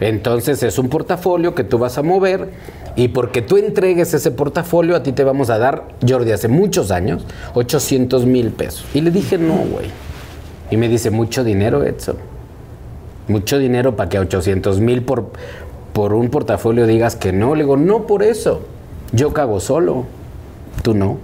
Entonces 0.00 0.62
es 0.62 0.78
un 0.78 0.88
portafolio 0.88 1.54
que 1.54 1.64
tú 1.64 1.78
vas 1.78 1.98
a 1.98 2.02
mover 2.02 2.50
y 2.96 3.08
porque 3.08 3.42
tú 3.42 3.56
entregues 3.56 4.14
ese 4.14 4.30
portafolio 4.30 4.96
a 4.96 5.02
ti 5.02 5.12
te 5.12 5.24
vamos 5.24 5.50
a 5.50 5.58
dar, 5.58 5.84
Jordi, 6.06 6.32
hace 6.32 6.48
muchos 6.48 6.90
años, 6.90 7.24
800 7.54 8.26
mil 8.26 8.50
pesos. 8.50 8.84
Y 8.94 9.00
le 9.00 9.10
dije, 9.10 9.38
no, 9.38 9.56
güey. 9.56 9.86
Y 10.70 10.76
me 10.76 10.88
dice, 10.88 11.10
mucho 11.10 11.44
dinero, 11.44 11.84
Edson. 11.84 12.16
Mucho 13.28 13.58
dinero 13.58 13.96
para 13.96 14.08
que 14.08 14.18
800 14.18 14.80
mil 14.80 15.02
por, 15.02 15.30
por 15.92 16.12
un 16.12 16.28
portafolio 16.28 16.86
digas 16.86 17.16
que 17.16 17.32
no. 17.32 17.54
Le 17.54 17.62
digo, 17.62 17.76
no 17.76 18.06
por 18.06 18.22
eso. 18.22 18.62
Yo 19.12 19.32
cago 19.32 19.60
solo. 19.60 20.04
Tú 20.82 20.94
no. 20.94 21.18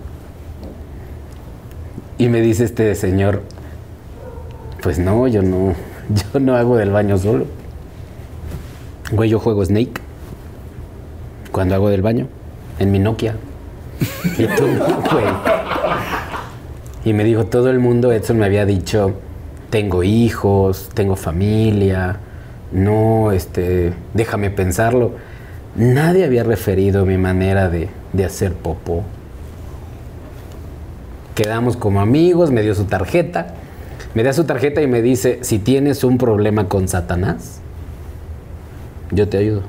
Y 2.18 2.28
me 2.28 2.40
dice 2.40 2.64
este 2.64 2.94
señor, 2.94 3.42
pues 4.82 4.98
no, 4.98 5.26
yo 5.28 5.42
no, 5.42 5.74
yo 6.32 6.40
no 6.40 6.56
hago 6.56 6.76
del 6.76 6.90
baño 6.90 7.16
solo. 7.16 7.46
Güey, 9.12 9.30
yo 9.30 9.40
juego 9.40 9.64
Snake 9.64 10.00
cuando 11.50 11.74
hago 11.74 11.88
del 11.88 12.02
baño 12.02 12.28
en 12.78 12.90
mi 12.92 12.98
Nokia. 12.98 13.34
Y 14.38 14.46
tú 14.46 14.66
güey. 15.10 15.26
Y 17.04 17.12
me 17.12 17.24
dijo, 17.24 17.46
todo 17.46 17.70
el 17.70 17.78
mundo, 17.78 18.12
Edson 18.12 18.38
me 18.38 18.46
había 18.46 18.66
dicho, 18.66 19.14
tengo 19.70 20.02
hijos, 20.02 20.90
tengo 20.94 21.16
familia, 21.16 22.18
no, 22.72 23.32
este, 23.32 23.92
déjame 24.14 24.50
pensarlo. 24.50 25.12
Nadie 25.76 26.24
había 26.24 26.44
referido 26.44 27.06
mi 27.06 27.16
manera 27.16 27.68
de, 27.68 27.88
de 28.12 28.24
hacer 28.24 28.52
popó. 28.52 29.02
Quedamos 31.34 31.76
como 31.76 32.00
amigos, 32.00 32.50
me 32.50 32.62
dio 32.62 32.74
su 32.74 32.84
tarjeta. 32.84 33.54
Me 34.14 34.22
da 34.22 34.32
su 34.32 34.44
tarjeta 34.44 34.82
y 34.82 34.86
me 34.86 35.02
dice, 35.02 35.38
si 35.42 35.58
tienes 35.58 36.04
un 36.04 36.18
problema 36.18 36.68
con 36.68 36.88
Satanás, 36.88 37.60
yo 39.10 39.28
te 39.28 39.38
ayudo. 39.38 39.62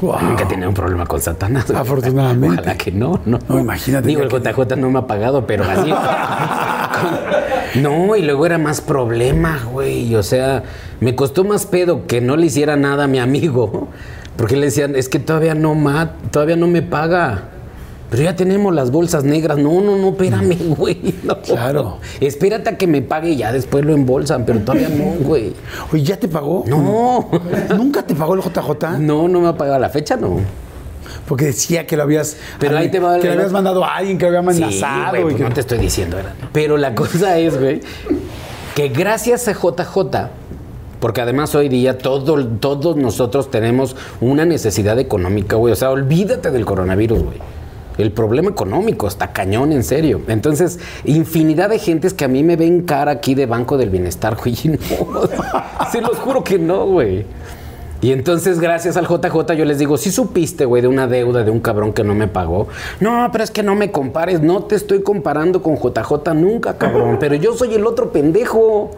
Wow. 0.00 0.20
Nunca 0.22 0.48
tenido 0.48 0.68
un 0.68 0.74
problema 0.74 1.06
con 1.06 1.20
Satanás. 1.20 1.70
Afortunadamente. 1.70 2.60
Ojalá 2.60 2.76
que 2.76 2.90
no, 2.90 3.20
no. 3.26 3.38
No, 3.48 3.58
imagínate 3.60 4.08
Digo, 4.08 4.26
que- 4.26 4.36
el 4.36 4.42
JJ 4.42 4.76
no 4.76 4.90
me 4.90 4.98
ha 5.00 5.06
pagado, 5.06 5.46
pero 5.46 5.64
así. 5.64 5.92
no, 7.80 8.16
y 8.16 8.22
luego 8.22 8.46
era 8.46 8.58
más 8.58 8.80
problema, 8.80 9.60
güey. 9.70 10.14
O 10.14 10.22
sea, 10.22 10.62
me 11.00 11.14
costó 11.14 11.44
más 11.44 11.66
pedo 11.66 12.06
que 12.06 12.20
no 12.20 12.36
le 12.36 12.46
hiciera 12.46 12.76
nada 12.76 13.04
a 13.04 13.06
mi 13.06 13.18
amigo. 13.18 13.88
Porque 14.36 14.56
le 14.56 14.66
decían, 14.66 14.96
es 14.96 15.08
que 15.08 15.18
todavía 15.18 15.54
no, 15.54 15.74
ma 15.74 16.12
todavía 16.30 16.56
no 16.56 16.66
me 16.66 16.82
paga. 16.82 17.50
Pero 18.12 18.22
ya 18.24 18.36
tenemos 18.36 18.72
las 18.74 18.90
bolsas 18.92 19.24
negras. 19.24 19.56
No, 19.58 19.80
no, 19.80 19.96
no, 19.96 20.10
espérame, 20.10 20.54
güey. 20.76 21.14
No. 21.24 21.40
Claro. 21.40 21.96
Espérate 22.20 22.68
a 22.70 22.76
que 22.78 22.86
me 22.86 23.00
pague 23.02 23.30
y 23.30 23.36
ya 23.38 23.52
después 23.52 23.84
lo 23.84 23.94
embolsan, 23.94 24.44
pero 24.44 24.60
todavía 24.60 24.90
no, 24.90 25.04
güey. 25.26 25.54
Oye, 25.92 26.02
¿ya 26.04 26.16
te 26.18 26.28
pagó? 26.28 26.62
No. 26.68 27.28
¿Nunca 27.76 28.02
te 28.06 28.14
pagó 28.14 28.34
el 28.34 28.42
JJ? 28.42 28.98
No, 29.00 29.26
no 29.28 29.40
me 29.40 29.48
ha 29.48 29.56
pagado 29.56 29.76
a 29.76 29.80
la 29.80 29.88
fecha, 29.88 30.16
no. 30.16 30.40
Porque 31.26 31.46
decía 31.46 31.86
que 31.86 31.96
lo 31.96 32.02
habías. 32.02 32.36
Pero 32.58 32.76
ahí 32.76 32.90
te 32.90 33.00
va 33.00 33.18
Que 33.18 33.28
le 33.28 33.32
habías 33.32 33.50
mandado 33.52 33.82
a 33.84 33.96
alguien 33.96 34.18
que 34.18 34.30
lo 34.30 34.38
había 34.38 34.52
Sí, 34.52 34.62
amenazado. 34.62 35.10
güey, 35.10 35.20
y 35.20 35.24
pues 35.24 35.36
que- 35.36 35.42
no 35.44 35.50
te 35.54 35.60
estoy 35.60 35.78
diciendo, 35.78 36.16
¿verdad? 36.18 36.34
Pero 36.52 36.76
la 36.76 36.94
cosa 36.94 37.38
es, 37.38 37.58
güey, 37.58 37.80
que 38.74 38.88
gracias 38.88 39.48
a 39.48 39.52
JJ, 39.54 40.28
porque 41.00 41.20
además 41.22 41.54
hoy 41.54 41.68
día 41.68 41.96
todo, 41.98 42.46
todos 42.46 42.96
nosotros 42.96 43.50
tenemos 43.50 43.96
una 44.20 44.44
necesidad 44.44 44.98
económica, 44.98 45.56
güey. 45.56 45.72
O 45.72 45.76
sea, 45.76 45.90
olvídate 45.90 46.50
del 46.50 46.64
coronavirus, 46.66 47.22
güey. 47.22 47.38
El 47.98 48.12
problema 48.12 48.50
económico 48.50 49.06
está 49.06 49.32
cañón, 49.32 49.72
en 49.72 49.84
serio. 49.84 50.20
Entonces, 50.28 50.78
infinidad 51.04 51.70
de 51.70 51.78
gentes 51.78 52.14
que 52.14 52.24
a 52.24 52.28
mí 52.28 52.42
me 52.42 52.56
ven 52.56 52.82
cara 52.82 53.12
aquí 53.12 53.34
de 53.34 53.46
Banco 53.46 53.76
del 53.76 53.90
Bienestar, 53.90 54.36
güey. 54.42 54.56
No, 54.64 55.88
se 55.90 56.00
los 56.00 56.18
juro 56.18 56.42
que 56.42 56.58
no, 56.58 56.86
güey. 56.86 57.24
Y 58.02 58.10
entonces, 58.10 58.58
gracias 58.58 58.96
al 58.96 59.06
JJ, 59.06 59.54
yo 59.54 59.64
les 59.64 59.78
digo, 59.78 59.96
si 59.96 60.10
supiste, 60.10 60.64
güey, 60.64 60.82
de 60.82 60.88
una 60.88 61.06
deuda 61.06 61.44
de 61.44 61.52
un 61.52 61.60
cabrón 61.60 61.92
que 61.92 62.02
no 62.02 62.16
me 62.16 62.26
pagó. 62.26 62.66
No, 62.98 63.28
pero 63.30 63.44
es 63.44 63.52
que 63.52 63.62
no 63.62 63.76
me 63.76 63.92
compares, 63.92 64.40
no 64.40 64.64
te 64.64 64.74
estoy 64.74 65.02
comparando 65.02 65.62
con 65.62 65.76
JJ 65.76 66.34
nunca, 66.34 66.76
cabrón. 66.78 67.18
Pero 67.20 67.36
yo 67.36 67.54
soy 67.54 67.74
el 67.74 67.86
otro 67.86 68.10
pendejo. 68.10 68.90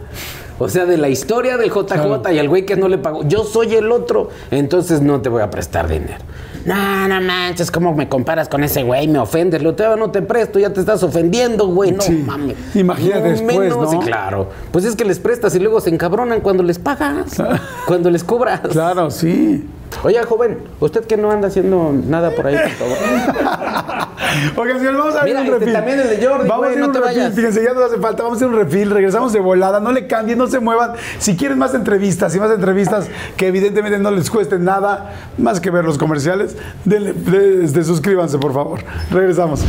O 0.57 0.69
sea, 0.69 0.85
de 0.85 0.97
la 0.97 1.09
historia 1.09 1.57
del 1.57 1.69
JJ 1.69 2.31
y 2.33 2.39
al 2.39 2.49
güey 2.49 2.65
que 2.65 2.77
no 2.77 2.87
le 2.87 2.97
pagó, 2.97 3.27
yo 3.27 3.43
soy 3.43 3.75
el 3.75 3.91
otro. 3.91 4.29
Entonces 4.49 5.01
no 5.01 5.21
te 5.21 5.29
voy 5.29 5.43
a 5.43 5.51
prestar 5.51 5.87
dinero. 5.87 6.23
No, 6.65 7.07
no 7.07 7.21
manches, 7.21 7.69
¿cómo 7.69 7.93
me 7.93 8.09
comparas 8.09 8.49
con 8.49 8.63
ese 8.63 8.81
güey? 8.83 9.07
Me 9.07 9.19
ofendes, 9.19 9.61
lo 9.61 9.75
todavía 9.75 9.97
no 10.03 10.11
te 10.11 10.21
presto, 10.23 10.57
ya 10.59 10.71
te 10.71 10.79
estás 10.79 11.03
ofendiendo, 11.03 11.67
güey. 11.67 11.91
No 11.91 12.01
Sí. 12.01 12.23
mames. 12.25 12.55
Imagínate 12.75 13.29
después, 13.29 13.75
¿no? 13.75 13.89
Sí, 13.89 13.97
claro. 13.99 14.49
Pues 14.71 14.83
es 14.85 14.95
que 14.95 15.05
les 15.05 15.19
prestas 15.19 15.55
y 15.55 15.59
luego 15.59 15.79
se 15.79 15.91
encabronan 15.91 16.41
cuando 16.41 16.63
les 16.63 16.79
pagas, 16.79 17.37
cuando 17.87 18.09
les 18.09 18.23
cobras. 18.23 18.61
Claro, 18.71 19.11
sí. 19.11 19.63
Oye, 20.03 20.21
joven, 20.23 20.59
usted 20.79 21.05
que 21.05 21.17
no 21.17 21.31
anda 21.31 21.47
haciendo 21.47 21.91
nada 22.05 22.31
por 22.31 22.45
ahí, 22.47 22.55
por 22.57 22.69
favor. 22.71 22.97
Oigan, 24.57 24.77
señores, 24.79 24.97
vamos 24.99 25.15
a 25.15 25.23
ver 25.23 25.25
Mira, 25.29 25.39
un 25.41 25.45
este 25.45 25.59
refil. 25.59 25.73
también 25.73 25.99
el 25.99 26.09
de 26.09 26.25
Jordi, 26.27 26.47
Vamos 26.47 26.57
güey, 26.57 26.67
a 26.67 26.71
hacer 26.71 26.79
no 26.81 26.87
un 26.87 26.91
te 26.93 26.99
refil. 26.99 27.17
vayas. 27.17 27.33
Fíjense, 27.35 27.63
ya 27.63 27.73
nos 27.73 27.83
hace 27.83 27.97
falta. 28.01 28.23
Vamos 28.23 28.35
a 28.41 28.45
hacer 28.45 28.47
un 28.47 28.55
refil. 28.63 28.89
Regresamos 28.91 29.33
de 29.33 29.39
volada. 29.39 29.79
No 29.79 29.91
le 29.91 30.07
cambien, 30.07 30.37
no 30.37 30.47
se 30.47 30.59
muevan. 30.59 30.91
Si 31.19 31.35
quieren 31.37 31.57
más 31.57 31.73
entrevistas 31.73 32.35
y 32.35 32.39
más 32.39 32.51
entrevistas 32.51 33.07
que 33.37 33.47
evidentemente 33.47 33.97
no 33.97 34.11
les 34.11 34.29
cuesten 34.29 34.63
nada 34.65 35.13
más 35.37 35.59
que 35.59 35.69
ver 35.71 35.85
los 35.85 35.97
comerciales, 35.97 36.55
denle, 36.83 37.13
de- 37.13 37.63
este, 37.65 37.83
suscríbanse, 37.83 38.37
por 38.37 38.53
favor. 38.53 38.81
Regresamos. 39.09 39.61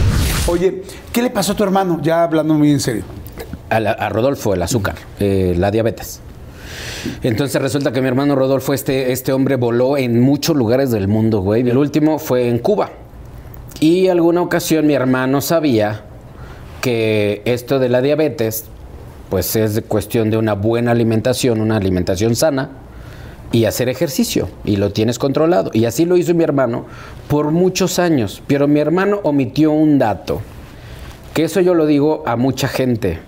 Oye, 0.49 0.83
¿qué 1.13 1.23
le 1.23 1.31
pasó 1.31 1.53
a 1.53 1.57
tu 1.57 1.63
hermano? 1.65 2.01
Ya 2.03 2.23
hablando 2.25 2.55
muy 2.55 2.71
en 2.73 2.81
serio. 2.81 3.05
A, 3.71 3.81
la- 3.81 3.93
a 3.93 4.09
Rodolfo, 4.09 4.55
el 4.55 4.63
azúcar, 4.63 4.97
eh, 5.21 5.55
la 5.57 5.71
diabetes. 5.71 6.21
Entonces 7.23 7.61
resulta 7.61 7.93
que 7.93 8.01
mi 8.01 8.09
hermano 8.09 8.35
Rodolfo, 8.35 8.75
este, 8.75 9.13
este 9.13 9.33
hombre 9.33 9.57
voló 9.57 9.97
en 9.97 10.21
muchos 10.21 10.57
lugares 10.57 10.91
del 10.91 11.09
mundo, 11.09 11.41
güey. 11.41 11.69
El 11.69 11.77
último 11.77 12.19
fue 12.19 12.49
en 12.49 12.59
Cuba. 12.59 12.91
Y 13.81 14.09
alguna 14.09 14.41
ocasión 14.43 14.87
mi 14.87 14.95
hermano 14.95 15.41
sabía 15.41 16.03
que 16.81 17.43
esto 17.45 17.79
de 17.79 17.89
la 17.89 18.01
diabetes, 18.01 18.65
pues 19.29 19.57
es 19.57 19.83
cuestión 19.87 20.31
de 20.31 20.39
una 20.39 20.55
buena 20.55 20.93
alimentación, 20.93 21.61
una 21.61 21.77
alimentación 21.77 22.37
sana 22.37 22.71
y 23.53 23.65
hacer 23.65 23.89
ejercicio. 23.89 24.49
Y 24.65 24.77
lo 24.77 24.93
tienes 24.93 25.19
controlado. 25.19 25.71
Y 25.75 25.85
así 25.85 26.05
lo 26.05 26.17
hizo 26.17 26.35
mi 26.35 26.45
hermano 26.45 26.87
por 27.29 27.51
muchos 27.51 27.99
años. 27.99 28.43
Pero 28.47 28.69
mi 28.69 28.81
hermano 28.81 29.21
omitió 29.25 29.73
un 29.73 29.99
dato. 29.99 30.41
Que 31.35 31.45
eso 31.45 31.61
yo 31.61 31.75
lo 31.75 31.87
digo 31.87 32.23
a 32.27 32.37
mucha 32.37 32.69
gente. 32.69 33.19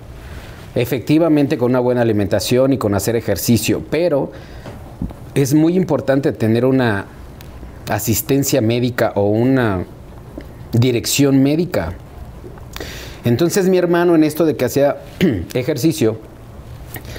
Efectivamente 0.74 1.58
con 1.58 1.70
una 1.70 1.80
buena 1.80 2.02
alimentación 2.02 2.72
y 2.72 2.78
con 2.78 2.94
hacer 2.94 3.16
ejercicio, 3.16 3.82
pero 3.90 4.30
es 5.34 5.54
muy 5.54 5.76
importante 5.76 6.32
tener 6.32 6.64
una 6.64 7.06
asistencia 7.88 8.60
médica 8.60 9.12
o 9.14 9.28
una 9.28 9.84
dirección 10.72 11.42
médica. 11.42 11.94
Entonces 13.24 13.68
mi 13.68 13.78
hermano 13.78 14.14
en 14.14 14.24
esto 14.24 14.44
de 14.44 14.56
que 14.56 14.64
hacía 14.64 14.98
ejercicio, 15.54 16.18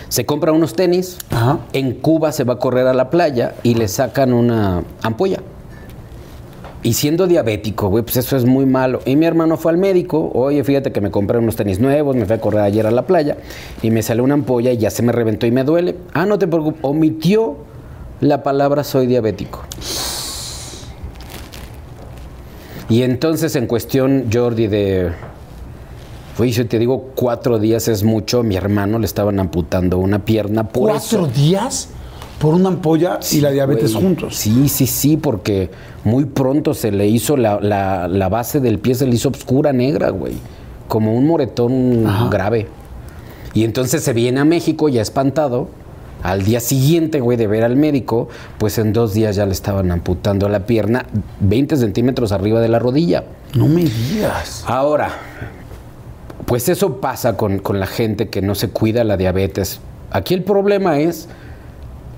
se 0.08 0.26
compra 0.26 0.52
unos 0.52 0.74
tenis, 0.74 1.18
Ajá. 1.30 1.60
en 1.74 1.94
Cuba 1.94 2.32
se 2.32 2.44
va 2.44 2.54
a 2.54 2.60
correr 2.60 2.88
a 2.88 2.94
la 2.94 3.10
playa 3.10 3.56
y 3.64 3.76
le 3.76 3.88
sacan 3.88 4.34
una 4.34 4.84
ampolla. 5.04 5.42
Y 6.82 6.94
siendo 6.94 7.28
diabético, 7.28 7.90
güey, 7.90 8.04
pues 8.04 8.16
eso 8.18 8.38
es 8.38 8.46
muy 8.46 8.66
malo. 8.66 9.02
Y 9.06 9.18
mi 9.18 9.26
hermano 9.26 9.58
fue 9.58 9.74
al 9.74 9.78
médico, 9.78 10.32
oye, 10.34 10.64
fíjate 10.64 10.94
que 10.94 11.02
me 11.02 11.12
compré 11.12 11.38
unos 11.38 11.58
tenis 11.58 11.80
nuevos, 11.82 12.16
me 12.16 12.26
fui 12.26 12.36
a 12.36 12.42
correr 12.42 12.62
ayer 12.62 12.88
a 12.88 12.92
la 12.92 13.06
playa 13.06 13.36
y 13.82 13.92
me 13.92 14.02
salió 14.02 14.24
una 14.24 14.36
ampolla 14.36 14.72
y 14.72 14.78
ya 14.78 14.90
se 14.90 15.04
me 15.04 15.12
reventó 15.12 15.46
y 15.46 15.52
me 15.52 15.66
duele. 15.66 15.98
Ah, 16.14 16.26
no 16.26 16.40
te 16.40 16.48
preocupes, 16.48 16.80
omitió 16.82 17.58
la 18.22 18.44
palabra 18.44 18.86
soy 18.86 19.08
diabético. 19.08 19.64
Y 22.88 23.04
entonces 23.04 23.56
en 23.56 23.68
cuestión, 23.68 24.26
Jordi, 24.32 24.68
de... 24.68 25.12
Oye, 26.38 26.54
si 26.54 26.64
te 26.64 26.80
digo 26.80 27.12
cuatro 27.16 27.60
días 27.60 27.90
es 27.90 28.04
mucho, 28.04 28.42
mi 28.44 28.56
hermano 28.56 28.98
le 28.98 29.06
estaban 29.06 29.40
amputando 29.42 29.98
una 29.98 30.20
pierna 30.20 30.70
por 30.70 30.92
¿Cuatro 30.92 31.26
eso. 31.26 31.28
días 31.28 31.90
por 32.40 32.54
una 32.54 32.70
ampolla 32.70 33.20
y 33.32 33.42
la 33.42 33.52
diabetes 33.52 33.94
Güey, 33.94 34.04
juntos? 34.06 34.36
Sí, 34.36 34.70
sí, 34.70 34.88
sí, 34.88 35.18
porque 35.18 35.70
muy 36.04 36.26
pronto 36.26 36.74
se 36.74 36.92
le 36.92 37.08
hizo 37.08 37.36
la, 37.38 37.60
la- 37.60 38.08
la 38.08 38.30
base 38.30 38.60
del 38.60 38.80
pie, 38.80 38.96
se 38.96 39.06
le 39.06 39.16
hizo 39.16 39.30
oscura 39.30 39.74
negra, 39.74 40.10
güey. 40.10 40.34
Como 40.88 41.14
un 41.16 41.28
moretón 41.28 42.30
grave. 42.32 42.68
Y 43.54 43.64
entonces 43.64 44.04
se 44.04 44.14
viene 44.14 44.40
a 44.40 44.46
México 44.46 44.90
ya 44.90 45.02
espantado. 45.02 45.68
Al 46.24 46.44
día 46.44 46.60
siguiente, 46.60 47.22
güey, 47.22 47.38
de 47.38 47.48
ver 47.48 47.64
al 47.64 47.76
médico, 47.78 48.28
pues 48.58 48.78
en 48.78 48.92
dos 48.92 49.14
días 49.14 49.36
ya 49.38 49.46
le 49.46 49.54
estaban 49.54 49.90
amputando 49.92 50.50
la 50.50 50.66
pierna 50.66 51.06
20 51.40 51.78
centímetros 51.78 52.32
arriba 52.34 52.60
de 52.60 52.68
la 52.68 52.78
rodilla. 52.80 53.24
No 53.54 53.68
me 53.68 53.84
digas. 53.86 54.64
Ahora, 54.68 55.10
pues 56.46 56.68
eso 56.70 56.98
pasa 57.00 57.38
con, 57.38 57.60
con 57.60 57.80
la 57.80 57.88
gente 57.88 58.30
que 58.30 58.42
no 58.42 58.56
se 58.56 58.70
cuida 58.70 59.04
la 59.04 59.16
diabetes. 59.18 59.80
Aquí 60.12 60.34
el 60.34 60.44
problema 60.44 61.00
es 61.00 61.28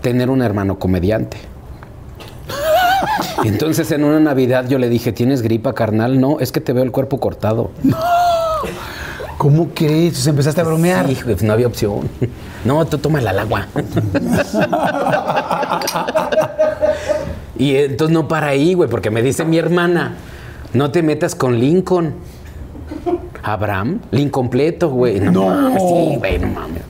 tener 0.01 0.29
un 0.29 0.41
hermano 0.41 0.77
comediante. 0.79 1.37
Entonces 3.43 3.91
en 3.91 4.03
una 4.03 4.19
Navidad 4.19 4.67
yo 4.67 4.77
le 4.77 4.89
dije, 4.89 5.11
¿tienes 5.11 5.41
gripa, 5.41 5.73
carnal? 5.73 6.19
No, 6.19 6.39
es 6.39 6.51
que 6.51 6.61
te 6.61 6.73
veo 6.73 6.83
el 6.83 6.91
cuerpo 6.91 7.19
cortado. 7.19 7.71
¿Cómo 9.37 9.69
crees? 9.73 10.03
Entonces 10.03 10.27
empezaste 10.27 10.61
a 10.61 10.63
bromear. 10.63 11.07
Sí, 11.07 11.17
güey, 11.23 11.35
no 11.41 11.53
había 11.53 11.67
opción. 11.67 12.09
No, 12.63 12.85
tú 12.85 12.99
toma 12.99 13.17
el 13.17 13.27
agua. 13.27 13.65
y 17.57 17.75
entonces 17.75 18.13
no 18.13 18.27
para 18.27 18.47
ahí, 18.49 18.75
güey, 18.75 18.87
porque 18.87 19.09
me 19.09 19.23
dice 19.23 19.43
mi 19.45 19.57
hermana, 19.57 20.13
no 20.73 20.91
te 20.91 21.01
metas 21.01 21.33
con 21.33 21.59
Lincoln. 21.59 22.13
Abraham, 23.41 23.99
Lincoln 24.11 24.29
completo, 24.43 24.89
güey. 24.89 25.19
No, 25.19 25.31
No. 25.31 25.45
mames, 25.47 25.81
sí, 25.81 26.15
güey, 26.19 26.37
no 26.37 26.47
mames. 26.49 26.83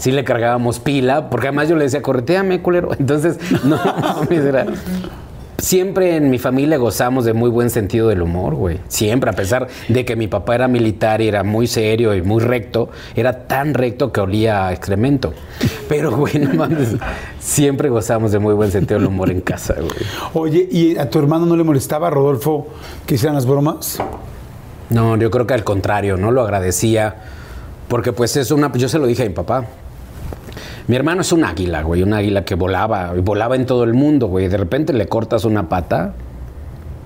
Sí 0.00 0.12
le 0.12 0.24
cargábamos 0.24 0.80
pila, 0.80 1.28
porque 1.28 1.48
además 1.48 1.68
yo 1.68 1.76
le 1.76 1.84
decía, 1.84 2.00
correteame, 2.00 2.62
culero. 2.62 2.88
Entonces, 2.98 3.38
no 3.64 3.76
mames, 4.00 4.44
era... 4.46 4.66
Siempre 5.58 6.16
en 6.16 6.30
mi 6.30 6.38
familia 6.38 6.78
gozamos 6.78 7.26
de 7.26 7.34
muy 7.34 7.50
buen 7.50 7.68
sentido 7.68 8.08
del 8.08 8.22
humor, 8.22 8.54
güey. 8.54 8.78
Siempre, 8.88 9.28
a 9.28 9.34
pesar 9.34 9.68
de 9.88 10.06
que 10.06 10.16
mi 10.16 10.26
papá 10.26 10.54
era 10.54 10.68
militar 10.68 11.20
y 11.20 11.28
era 11.28 11.42
muy 11.42 11.66
serio 11.66 12.14
y 12.14 12.22
muy 12.22 12.40
recto, 12.42 12.88
era 13.14 13.46
tan 13.46 13.74
recto 13.74 14.10
que 14.10 14.22
olía 14.22 14.68
a 14.68 14.72
excremento. 14.72 15.34
Pero, 15.86 16.16
güey, 16.16 16.38
no 16.38 16.54
mames, 16.54 16.96
siempre 17.38 17.90
gozamos 17.90 18.32
de 18.32 18.38
muy 18.38 18.54
buen 18.54 18.72
sentido 18.72 18.98
del 18.98 19.08
humor 19.08 19.30
en 19.30 19.42
casa, 19.42 19.74
güey. 19.74 19.92
Oye, 20.32 20.66
¿y 20.72 20.96
a 20.96 21.10
tu 21.10 21.18
hermano 21.18 21.44
no 21.44 21.58
le 21.58 21.62
molestaba, 21.62 22.08
Rodolfo, 22.08 22.68
que 23.04 23.16
hicieran 23.16 23.34
las 23.34 23.44
bromas? 23.44 24.02
No, 24.88 25.18
yo 25.18 25.30
creo 25.30 25.46
que 25.46 25.52
al 25.52 25.64
contrario, 25.64 26.16
no 26.16 26.30
lo 26.30 26.40
agradecía. 26.40 27.16
Porque 27.90 28.12
pues 28.12 28.36
es 28.36 28.52
una. 28.52 28.72
Yo 28.72 28.88
se 28.88 29.00
lo 29.00 29.06
dije 29.06 29.24
a 29.24 29.26
mi 29.26 29.34
papá. 29.34 29.66
Mi 30.88 30.96
hermano 30.96 31.20
es 31.22 31.32
un 31.32 31.44
águila, 31.44 31.82
güey, 31.82 32.02
un 32.02 32.12
águila 32.12 32.44
que 32.44 32.54
volaba, 32.54 33.12
y 33.16 33.20
volaba 33.20 33.56
en 33.56 33.66
todo 33.66 33.84
el 33.84 33.94
mundo, 33.94 34.26
güey. 34.28 34.48
De 34.48 34.56
repente 34.56 34.92
le 34.92 35.06
cortas 35.06 35.44
una 35.44 35.68
pata, 35.68 36.14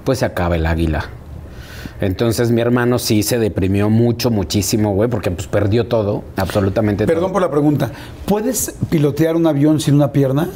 pues 0.04 0.18
se 0.20 0.24
acaba 0.24 0.56
el 0.56 0.66
águila. 0.66 1.04
Entonces 2.00 2.50
mi 2.50 2.60
hermano 2.60 2.98
sí 2.98 3.22
se 3.22 3.38
deprimió 3.38 3.88
mucho, 3.88 4.30
muchísimo, 4.30 4.92
güey, 4.94 5.08
porque 5.08 5.30
pues 5.30 5.46
perdió 5.46 5.86
todo, 5.86 6.24
absolutamente 6.36 7.06
Perdón 7.06 7.24
todo. 7.24 7.32
por 7.34 7.42
la 7.42 7.50
pregunta. 7.50 7.90
¿Puedes 8.26 8.74
pilotear 8.90 9.36
un 9.36 9.46
avión 9.46 9.80
sin 9.80 9.94
una 9.94 10.10
pierna? 10.12 10.48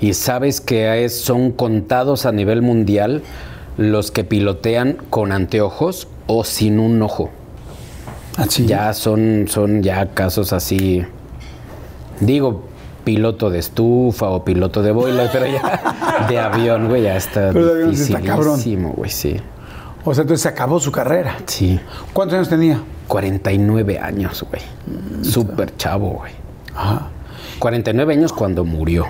Y 0.00 0.12
sabes 0.14 0.60
que 0.60 1.04
es- 1.04 1.20
son 1.20 1.52
contados 1.52 2.26
a 2.26 2.32
nivel 2.32 2.60
mundial 2.60 3.22
los 3.78 4.10
que 4.10 4.24
pilotean 4.24 4.98
con 5.10 5.32
anteojos 5.32 6.08
o 6.26 6.44
sin 6.44 6.78
un 6.78 7.00
ojo. 7.02 7.30
Así. 8.36 8.66
Ya 8.66 8.92
son, 8.92 9.46
son 9.48 9.82
ya 9.82 10.06
casos 10.14 10.52
así. 10.52 11.04
Digo, 12.20 12.64
piloto 13.04 13.50
de 13.50 13.58
estufa 13.58 14.28
o 14.30 14.44
piloto 14.44 14.82
de 14.82 14.92
boiler, 14.92 15.28
pero 15.32 15.46
ya 15.46 16.26
de 16.28 16.38
avión, 16.38 16.88
güey, 16.88 17.02
ya 17.02 17.16
está 17.16 17.50
Pero 17.52 17.74
de 17.74 17.92
está 17.92 18.20
cabrón. 18.20 18.60
güey, 18.96 19.10
sí. 19.10 19.36
O 20.04 20.14
sea, 20.14 20.22
entonces 20.22 20.42
se 20.42 20.48
acabó 20.48 20.78
su 20.78 20.92
carrera. 20.92 21.36
Sí. 21.46 21.80
¿Cuántos 22.12 22.36
años 22.36 22.48
tenía? 22.48 22.80
49 23.08 23.98
años, 23.98 24.44
güey. 24.48 24.62
Mm, 24.86 25.24
Súper 25.24 25.76
chavo, 25.76 26.10
güey. 26.10 26.32
Ajá. 26.74 27.08
49 27.58 28.14
años 28.14 28.32
cuando 28.32 28.64
murió. 28.64 29.06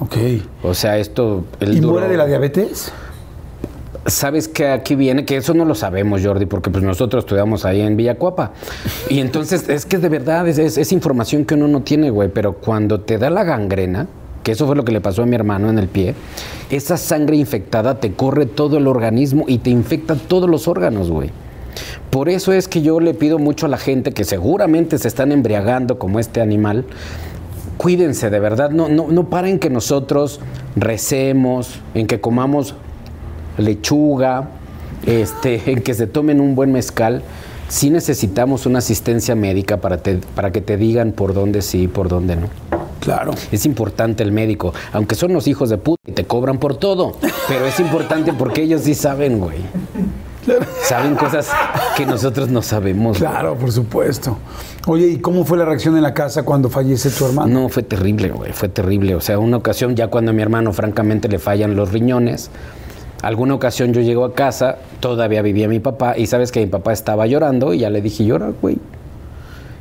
Ok. 0.00 0.16
O 0.62 0.72
sea, 0.74 0.96
esto... 0.98 1.44
él 1.60 1.74
¿Y 1.76 1.80
duró- 1.80 1.92
muere 1.92 2.08
de 2.08 2.16
la 2.16 2.26
diabetes? 2.26 2.92
¿Sabes 4.06 4.48
que 4.48 4.66
aquí 4.68 4.96
viene? 4.96 5.24
Que 5.24 5.36
eso 5.36 5.54
no 5.54 5.64
lo 5.64 5.74
sabemos, 5.76 6.22
Jordi, 6.24 6.46
porque 6.46 6.70
pues 6.70 6.82
nosotros 6.82 7.22
estudiamos 7.24 7.64
ahí 7.64 7.80
en 7.80 7.96
Villacuapa. 7.96 8.52
Y 9.08 9.20
entonces 9.20 9.68
es 9.68 9.86
que 9.86 9.98
de 9.98 10.08
verdad 10.08 10.48
es, 10.48 10.58
es- 10.58 10.76
es 10.76 10.90
información 10.92 11.44
que 11.44 11.54
uno 11.54 11.68
no 11.68 11.82
tiene, 11.82 12.10
güey. 12.10 12.28
Pero 12.28 12.54
cuando 12.54 13.00
te 13.00 13.18
da 13.18 13.30
la 13.30 13.44
gangrena, 13.44 14.08
que 14.42 14.52
eso 14.52 14.66
fue 14.66 14.74
lo 14.74 14.84
que 14.84 14.90
le 14.90 15.00
pasó 15.00 15.22
a 15.22 15.26
mi 15.26 15.36
hermano 15.36 15.70
en 15.70 15.78
el 15.78 15.86
pie, 15.86 16.16
esa 16.70 16.96
sangre 16.96 17.36
infectada 17.36 18.00
te 18.00 18.12
corre 18.12 18.46
todo 18.46 18.76
el 18.78 18.88
organismo 18.88 19.44
y 19.46 19.58
te 19.58 19.70
infecta 19.70 20.16
todos 20.16 20.50
los 20.50 20.66
órganos, 20.66 21.08
güey. 21.08 21.30
Por 22.10 22.28
eso 22.28 22.52
es 22.52 22.66
que 22.66 22.82
yo 22.82 22.98
le 22.98 23.14
pido 23.14 23.38
mucho 23.38 23.66
a 23.66 23.68
la 23.68 23.78
gente 23.78 24.10
que 24.10 24.24
seguramente 24.24 24.98
se 24.98 25.06
están 25.06 25.30
embriagando 25.30 25.98
como 26.00 26.18
este 26.18 26.40
animal. 26.40 26.84
Cuídense, 27.78 28.30
de 28.30 28.40
verdad, 28.40 28.70
no, 28.70 28.88
no, 28.88 29.08
no 29.08 29.30
paren 29.30 29.58
que 29.60 29.70
nosotros 29.70 30.40
recemos, 30.76 31.80
en 31.94 32.06
que 32.08 32.20
comamos 32.20 32.74
lechuga, 33.58 34.48
este, 35.06 35.62
en 35.70 35.80
que 35.82 35.94
se 35.94 36.06
tomen 36.06 36.40
un 36.40 36.54
buen 36.54 36.72
mezcal, 36.72 37.22
sí 37.68 37.90
necesitamos 37.90 38.66
una 38.66 38.78
asistencia 38.80 39.34
médica 39.34 39.78
para, 39.78 39.98
te- 39.98 40.20
para 40.34 40.52
que 40.52 40.60
te 40.60 40.76
digan 40.76 41.12
por 41.12 41.34
dónde 41.34 41.62
sí 41.62 41.82
y 41.84 41.88
por 41.88 42.08
dónde 42.08 42.36
no. 42.36 42.48
Claro. 43.00 43.32
Es 43.50 43.66
importante 43.66 44.22
el 44.22 44.30
médico, 44.30 44.72
aunque 44.92 45.16
son 45.16 45.32
los 45.32 45.48
hijos 45.48 45.70
de 45.70 45.78
puta 45.78 46.02
y 46.06 46.12
te 46.12 46.24
cobran 46.24 46.58
por 46.58 46.76
todo, 46.76 47.16
pero 47.48 47.66
es 47.66 47.80
importante 47.80 48.32
porque 48.32 48.62
ellos 48.62 48.82
sí 48.82 48.94
saben, 48.94 49.40
güey. 49.40 49.58
Saben 50.82 51.14
cosas 51.14 51.48
que 51.96 52.04
nosotros 52.04 52.48
no 52.48 52.62
sabemos. 52.62 53.18
güey. 53.18 53.30
Claro, 53.30 53.56
por 53.56 53.70
supuesto. 53.70 54.36
Oye, 54.86 55.06
¿y 55.08 55.18
cómo 55.18 55.44
fue 55.44 55.56
la 55.58 55.64
reacción 55.64 55.96
en 55.96 56.02
la 56.02 56.14
casa 56.14 56.42
cuando 56.44 56.68
fallece 56.68 57.10
tu 57.10 57.26
hermano? 57.26 57.62
No, 57.62 57.68
fue 57.68 57.82
terrible, 57.84 58.28
güey, 58.30 58.52
fue 58.52 58.68
terrible. 58.68 59.14
O 59.14 59.20
sea, 59.20 59.38
una 59.38 59.56
ocasión 59.56 59.94
ya 59.94 60.08
cuando 60.08 60.30
a 60.32 60.34
mi 60.34 60.42
hermano 60.42 60.72
francamente 60.72 61.28
le 61.28 61.38
fallan 61.38 61.76
los 61.76 61.92
riñones, 61.92 62.50
alguna 63.22 63.54
ocasión 63.54 63.94
yo 63.94 64.00
llego 64.00 64.24
a 64.24 64.34
casa, 64.34 64.78
todavía 65.00 65.40
vivía 65.42 65.68
mi 65.68 65.78
papá 65.78 66.18
y 66.18 66.26
sabes 66.26 66.52
que 66.52 66.60
mi 66.60 66.66
papá 66.66 66.92
estaba 66.92 67.26
llorando 67.26 67.72
y 67.72 67.78
ya 67.78 67.90
le 67.90 68.02
dije, 68.02 68.24
llora, 68.24 68.52
güey. 68.60 68.78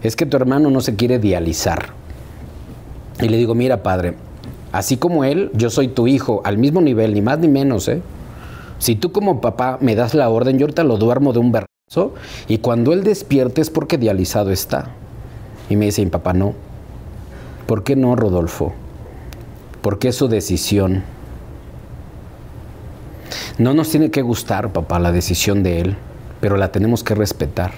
Es 0.03 0.15
que 0.15 0.25
tu 0.25 0.37
hermano 0.37 0.69
no 0.69 0.81
se 0.81 0.95
quiere 0.95 1.19
dializar. 1.19 1.87
Y 3.19 3.27
le 3.27 3.37
digo, 3.37 3.53
mira, 3.53 3.83
padre, 3.83 4.15
así 4.71 4.97
como 4.97 5.23
él, 5.25 5.51
yo 5.53 5.69
soy 5.69 5.89
tu 5.89 6.07
hijo, 6.07 6.41
al 6.45 6.57
mismo 6.57 6.81
nivel, 6.81 7.13
ni 7.13 7.21
más 7.21 7.39
ni 7.39 7.47
menos, 7.47 7.87
¿eh? 7.87 8.01
Si 8.79 8.95
tú 8.95 9.11
como 9.11 9.41
papá 9.41 9.77
me 9.79 9.95
das 9.95 10.15
la 10.15 10.29
orden, 10.29 10.57
yo 10.57 10.65
ahorita 10.65 10.83
lo 10.83 10.97
duermo 10.97 11.33
de 11.33 11.39
un 11.39 11.51
vergazo 11.51 12.13
y 12.47 12.57
cuando 12.59 12.93
él 12.93 13.03
despierte 13.03 13.61
es 13.61 13.69
porque 13.69 13.97
dializado 13.97 14.49
está. 14.51 14.89
Y 15.69 15.75
me 15.75 15.85
dice 15.85 16.03
mi 16.03 16.09
papá, 16.09 16.33
no. 16.33 16.55
¿Por 17.67 17.83
qué 17.83 17.95
no, 17.95 18.15
Rodolfo? 18.15 18.73
Porque 19.81 20.07
es 20.07 20.15
su 20.15 20.27
decisión. 20.27 21.03
No 23.57 23.73
nos 23.73 23.89
tiene 23.89 24.11
que 24.11 24.21
gustar, 24.21 24.71
papá, 24.71 24.99
la 24.99 25.11
decisión 25.11 25.63
de 25.63 25.81
él, 25.81 25.95
pero 26.39 26.57
la 26.57 26.71
tenemos 26.71 27.03
que 27.03 27.15
respetar. 27.15 27.71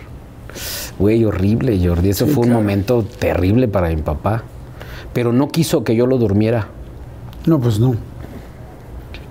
Güey, 1.00 1.26
horrible, 1.26 1.80
Jordi. 1.84 2.10
Eso 2.10 2.28
Sí, 2.28 2.32
fue 2.34 2.46
un 2.46 2.54
momento 2.54 3.04
terrible 3.20 3.68
para 3.68 3.90
mi 3.90 3.98
papá. 4.02 4.44
Pero 5.14 5.32
no 5.34 5.48
quiso 5.50 5.84
que 5.84 5.96
yo 5.96 6.06
lo 6.08 6.18
durmiera. 6.18 6.68
No, 7.46 7.60
pues 7.60 7.80
no. 7.80 7.96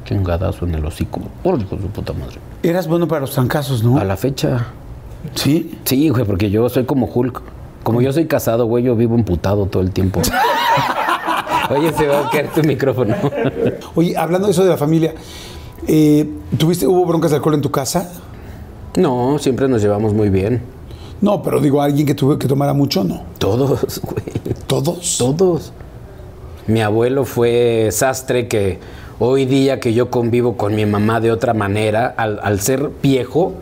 Chingadazo 0.05 0.67
en 0.67 0.75
el 0.75 0.85
hocico. 0.85 1.21
Por 1.43 1.59
de 1.59 1.69
su 1.69 1.77
puta 1.89 2.13
madre. 2.13 2.37
Eras 2.63 2.87
bueno 2.89 3.07
para 3.09 3.23
los 3.23 3.33
trancazos, 3.33 3.83
¿no? 3.83 3.99
A 3.99 4.05
la 4.05 4.17
fecha. 4.17 4.67
Sí. 5.35 5.79
Sí, 5.85 6.09
güey, 6.09 6.25
porque 6.25 6.51
yo 6.51 6.69
soy 6.69 6.85
como 6.85 7.07
Hulk. 7.07 7.41
Como 7.83 8.01
yo 8.01 8.13
soy 8.13 8.27
casado, 8.27 8.67
güey, 8.67 8.85
yo 8.85 8.95
vivo 8.97 9.15
emputado 9.15 9.67
todo 9.67 9.83
el 9.83 9.91
tiempo. 9.93 10.21
Oye, 11.71 11.93
se 11.93 12.07
va 12.07 12.27
a 12.27 12.31
caer 12.31 12.49
tu 12.49 12.63
micrófono. 12.63 13.15
Oye, 13.95 14.17
hablando 14.17 14.47
de 14.47 14.53
eso 14.53 14.63
de 14.65 14.71
la 14.71 14.77
familia, 14.77 15.15
eh, 15.87 16.29
¿tuviste, 16.59 16.87
hubo 16.87 17.05
broncas 17.07 17.31
de 17.31 17.37
alcohol 17.39 17.55
en 17.55 17.61
tu 17.61 17.71
casa? 17.71 18.11
No, 18.97 19.39
siempre 19.39 19.69
nos 19.69 19.83
llevamos 19.83 20.13
muy 20.13 20.29
bien. 20.29 20.63
No, 21.21 21.43
pero 21.43 21.61
digo, 21.61 21.81
alguien 21.81 22.07
que 22.07 22.15
tuvo 22.15 22.39
que 22.39 22.49
tomara 22.49 22.73
mucho, 22.73 23.05
no. 23.05 23.23
Todos, 23.39 24.01
güey. 24.03 24.55
¿Todos? 24.67 25.19
Todos. 25.19 25.73
Mi 26.67 26.81
abuelo 26.81 27.25
fue 27.25 27.89
sastre 27.91 28.49
que 28.49 28.79
hoy 29.19 29.47
día 29.47 29.81
que 29.81 29.95
yo 29.95 30.11
convivo 30.11 30.57
con 30.57 30.75
mi 30.75 30.85
mamá 30.87 31.21
de 31.21 31.31
otra 31.31 31.55
manera, 31.55 32.13
al, 32.17 32.41
al 32.43 32.61
ser 32.61 32.91
viejo, 33.03 33.55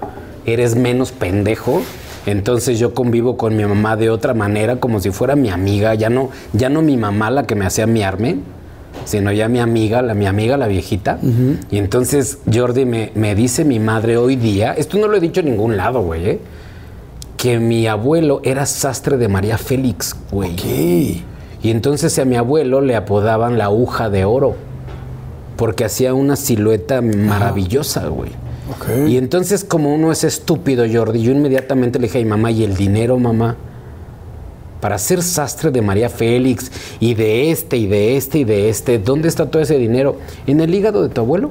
eres 0.47 0.77
menos 0.77 1.13
pendejo. 1.13 1.83
Entonces 2.27 2.79
yo 2.79 2.95
convivo 2.95 3.37
con 3.37 3.57
mi 3.57 3.65
mamá 3.65 3.97
de 3.97 4.11
otra 4.11 4.35
manera, 4.35 4.77
como 4.77 5.01
si 5.01 5.11
fuera 5.11 5.37
mi 5.37 5.49
amiga, 5.49 5.95
ya 5.95 6.11
no, 6.11 6.31
ya 6.53 6.69
no 6.69 6.83
mi 6.83 6.97
mamá 6.97 7.31
la 7.31 7.47
que 7.47 7.55
me 7.55 7.65
hacía 7.65 7.87
miarme, 7.87 8.37
sino 9.05 9.33
ya 9.33 9.49
mi 9.49 9.61
amiga, 9.61 10.03
la 10.03 10.15
mi 10.15 10.27
amiga, 10.27 10.57
la 10.57 10.67
viejita. 10.67 11.19
Y 11.71 11.79
entonces 11.79 12.39
Jordi 12.53 12.85
me, 12.85 13.13
me 13.15 13.35
dice 13.35 13.65
mi 13.65 13.79
madre 13.79 14.17
hoy 14.17 14.37
día, 14.37 14.73
esto 14.73 14.99
no 14.99 15.09
lo 15.09 15.17
he 15.17 15.21
dicho 15.21 15.41
en 15.41 15.47
ningún 15.47 15.77
lado, 15.77 16.03
güey, 16.03 16.29
¿eh? 16.29 16.41
que 17.37 17.59
mi 17.59 17.87
abuelo 17.87 18.43
era 18.45 18.67
sastre 18.67 19.17
de 19.17 19.29
María 19.29 19.57
Félix, 19.57 20.15
güey. 20.31 20.57
¿Qué? 20.57 21.23
Y 21.63 21.71
entonces 21.71 22.19
a 22.19 22.25
mi 22.27 22.37
abuelo 22.37 22.83
le 22.83 22.97
apodaban 22.97 23.57
la 23.57 23.65
aguja 23.65 24.11
de 24.11 24.27
oro, 24.27 24.57
porque 25.57 25.85
hacía 25.85 26.13
una 26.13 26.37
silueta 26.37 27.01
maravillosa, 27.01 28.09
güey. 28.09 28.31
Y 29.09 29.17
entonces 29.17 29.65
como 29.65 29.95
uno 29.95 30.13
es 30.13 30.23
estúpido, 30.23 30.85
Jordi, 30.91 31.23
yo 31.23 31.33
inmediatamente 31.33 31.99
le 31.99 32.07
dije 32.07 32.19
a 32.19 32.23
mi 32.23 32.29
mamá, 32.29 32.51
¿y 32.51 32.63
el 32.63 32.77
dinero, 32.77 33.19
mamá? 33.19 33.57
Para 34.81 34.99
ser 34.99 35.23
sastre 35.23 35.71
de 35.71 35.83
María 35.83 36.09
Félix 36.09 36.71
y 37.01 37.15
de 37.15 37.51
este 37.51 37.77
y 37.77 37.87
de 37.87 38.17
este 38.17 38.39
y 38.39 38.45
de 38.45 38.69
este, 38.71 38.99
¿dónde 38.99 39.29
está 39.29 39.51
todo 39.51 39.61
ese 39.63 39.77
dinero? 39.79 40.17
¿En 40.47 40.61
el 40.61 40.75
hígado 40.75 41.03
de 41.03 41.09
tu 41.11 41.21
abuelo? 41.21 41.51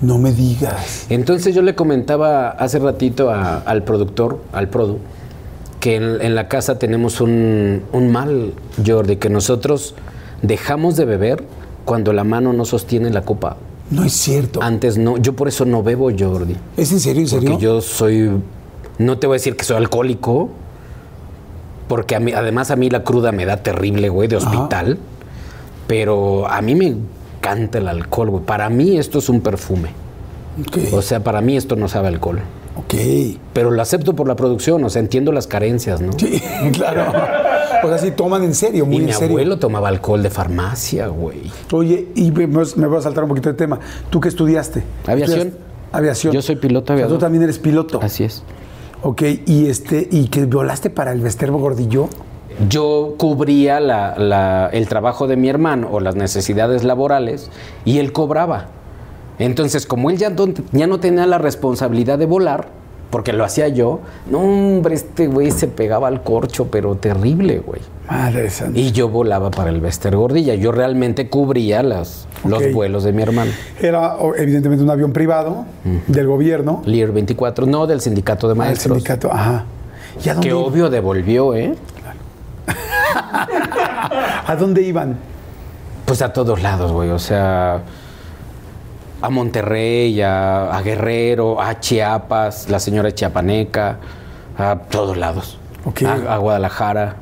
No 0.00 0.18
me 0.18 0.32
digas. 0.32 1.06
Entonces 1.08 1.54
yo 1.54 1.62
le 1.62 1.74
comentaba 1.74 2.50
hace 2.50 2.78
ratito 2.78 3.30
a- 3.30 3.58
al 3.58 3.82
productor, 3.84 4.40
al 4.52 4.68
produ, 4.68 4.98
que 5.80 5.96
en, 5.96 6.20
en 6.20 6.34
la 6.34 6.48
casa 6.48 6.78
tenemos 6.78 7.20
un, 7.20 7.82
un 7.92 8.12
mal, 8.12 8.52
Jordi, 8.86 9.16
que 9.16 9.28
nosotros 9.30 9.94
dejamos 10.42 10.96
de 10.96 11.04
beber 11.04 11.42
cuando 11.84 12.12
la 12.12 12.22
mano 12.24 12.52
no 12.52 12.64
sostiene 12.64 13.10
la 13.10 13.22
copa. 13.22 13.56
No 13.90 14.04
es 14.04 14.12
cierto. 14.12 14.60
Antes 14.62 14.98
no, 14.98 15.16
yo 15.16 15.32
por 15.34 15.48
eso 15.48 15.64
no 15.64 15.82
bebo, 15.82 16.10
Jordi. 16.16 16.54
¿Es 16.76 16.92
en 16.92 17.00
serio, 17.00 17.22
en 17.22 17.28
serio? 17.28 17.48
Porque 17.52 17.64
yo 17.64 17.80
soy 17.80 18.30
No 18.98 19.18
te 19.18 19.26
voy 19.26 19.34
a 19.34 19.38
decir 19.38 19.56
que 19.56 19.64
soy 19.64 19.78
alcohólico, 19.78 20.50
porque 21.88 22.14
a 22.16 22.20
mí, 22.20 22.32
además 22.32 22.70
a 22.70 22.76
mí 22.76 22.90
la 22.90 23.02
cruda 23.02 23.32
me 23.32 23.44
da 23.46 23.58
terrible, 23.58 24.08
güey, 24.08 24.28
de 24.28 24.36
hospital. 24.36 24.98
Pero 25.86 26.46
a 26.48 26.60
mí 26.60 26.74
me 26.74 26.86
encanta 27.38 27.78
el 27.78 27.88
alcohol, 27.88 28.30
güey. 28.30 28.44
Para 28.44 28.68
mí 28.68 28.98
esto 28.98 29.18
es 29.18 29.28
un 29.28 29.40
perfume. 29.40 29.88
Ok. 30.66 30.92
O 30.92 31.02
sea, 31.02 31.24
para 31.24 31.40
mí 31.40 31.56
esto 31.56 31.76
no 31.76 31.88
sabe 31.88 32.08
alcohol. 32.08 32.40
ok. 32.76 32.94
Pero 33.52 33.70
lo 33.70 33.80
acepto 33.80 34.14
por 34.14 34.28
la 34.28 34.36
producción, 34.36 34.84
o 34.84 34.90
sea, 34.90 35.00
entiendo 35.00 35.32
las 35.32 35.46
carencias, 35.46 36.00
¿no? 36.00 36.12
Sí, 36.18 36.42
claro. 36.72 37.04
O 37.82 37.88
sea, 37.88 37.98
sí 37.98 38.10
toman 38.10 38.42
en 38.42 38.54
serio, 38.54 38.84
muy 38.86 38.96
y 38.96 39.00
mi 39.00 39.12
abuelo 39.12 39.58
tomaba 39.58 39.88
alcohol 39.88 40.22
de 40.22 40.30
farmacia, 40.30 41.06
güey. 41.06 41.50
Oye, 41.72 42.08
y 42.16 42.30
me, 42.32 42.46
me 42.48 42.86
voy 42.86 42.98
a 42.98 43.02
saltar 43.02 43.22
un 43.24 43.28
poquito 43.30 43.48
de 43.48 43.54
tema. 43.54 43.78
¿Tú 44.10 44.20
qué 44.20 44.28
estudiaste? 44.28 44.82
Aviación. 45.06 45.38
¿Estudiaste? 45.38 45.68
Aviación. 45.92 46.32
Yo 46.34 46.42
soy 46.42 46.56
piloto 46.56 46.92
O 46.92 46.96
sea, 46.96 47.04
aviador. 47.04 47.16
tú 47.16 47.20
también 47.20 47.44
eres 47.44 47.58
piloto. 47.58 48.00
Así 48.02 48.24
es. 48.24 48.42
Ok, 49.02 49.22
y 49.46 49.66
este, 49.68 50.08
y 50.10 50.26
que 50.28 50.44
volaste 50.46 50.90
para 50.90 51.12
el 51.12 51.20
Vesterbo 51.20 51.58
Gordillo. 51.58 52.08
Yo 52.68 53.14
cubría 53.16 53.78
la- 53.78 54.16
la- 54.18 54.68
el 54.72 54.88
trabajo 54.88 55.28
de 55.28 55.36
mi 55.36 55.48
hermano 55.48 55.88
o 55.92 56.00
las 56.00 56.16
necesidades 56.16 56.82
laborales 56.82 57.50
y 57.84 57.98
él 57.98 58.12
cobraba. 58.12 58.66
Entonces, 59.38 59.86
como 59.86 60.10
él 60.10 60.18
ya, 60.18 60.32
ya 60.72 60.86
no 60.88 60.98
tenía 60.98 61.26
la 61.26 61.38
responsabilidad 61.38 62.18
de 62.18 62.26
volar, 62.26 62.70
porque 63.10 63.32
lo 63.32 63.44
hacía 63.44 63.68
yo, 63.68 64.00
no, 64.30 64.40
hombre, 64.40 64.94
este 64.94 65.26
güey 65.26 65.50
se 65.50 65.66
pegaba 65.66 66.08
al 66.08 66.22
corcho, 66.22 66.68
pero 66.70 66.94
terrible, 66.96 67.58
güey. 67.60 67.80
Madre 68.08 68.50
santa. 68.50 68.78
Y 68.78 68.92
yo 68.92 69.08
volaba 69.08 69.50
para 69.50 69.70
el 69.70 69.80
Vester 69.80 70.16
Gordilla. 70.16 70.54
Yo 70.54 70.72
realmente 70.72 71.28
cubría 71.28 71.82
las, 71.82 72.26
los 72.44 72.72
vuelos 72.72 73.04
de 73.04 73.12
mi 73.12 73.22
hermano. 73.22 73.50
Era 73.80 74.16
evidentemente 74.36 74.82
un 74.82 74.90
avión 74.90 75.12
privado 75.12 75.64
del 76.06 76.26
gobierno, 76.26 76.82
Lear 76.84 77.12
24, 77.12 77.66
no 77.66 77.86
del 77.86 78.00
sindicato 78.00 78.46
de 78.48 78.52
del 78.54 78.58
maestros. 78.58 78.96
sindicato. 78.98 79.32
Ajá. 79.32 79.64
¿Y 80.24 80.28
a 80.28 80.34
dónde, 80.34 80.48
Que 80.48 80.54
obvio 80.54 80.90
devolvió, 80.90 81.54
¿eh? 81.54 81.74
¿A 84.46 84.56
dónde 84.58 84.82
iban? 84.82 85.16
Pues 86.04 86.22
a 86.22 86.32
todos 86.32 86.62
lados, 86.62 86.92
güey. 86.92 87.10
O 87.10 87.18
sea, 87.18 87.82
a 89.20 89.30
Monterrey, 89.30 90.20
a, 90.22 90.70
a 90.76 90.82
Guerrero, 90.82 91.60
a 91.60 91.80
Chiapas, 91.80 92.68
la 92.68 92.78
señora 92.78 93.12
Chiapaneca, 93.12 93.98
a 94.56 94.78
todos 94.90 95.16
lados. 95.16 95.58
A, 96.06 96.34
a 96.34 96.38
Guadalajara. 96.38 97.16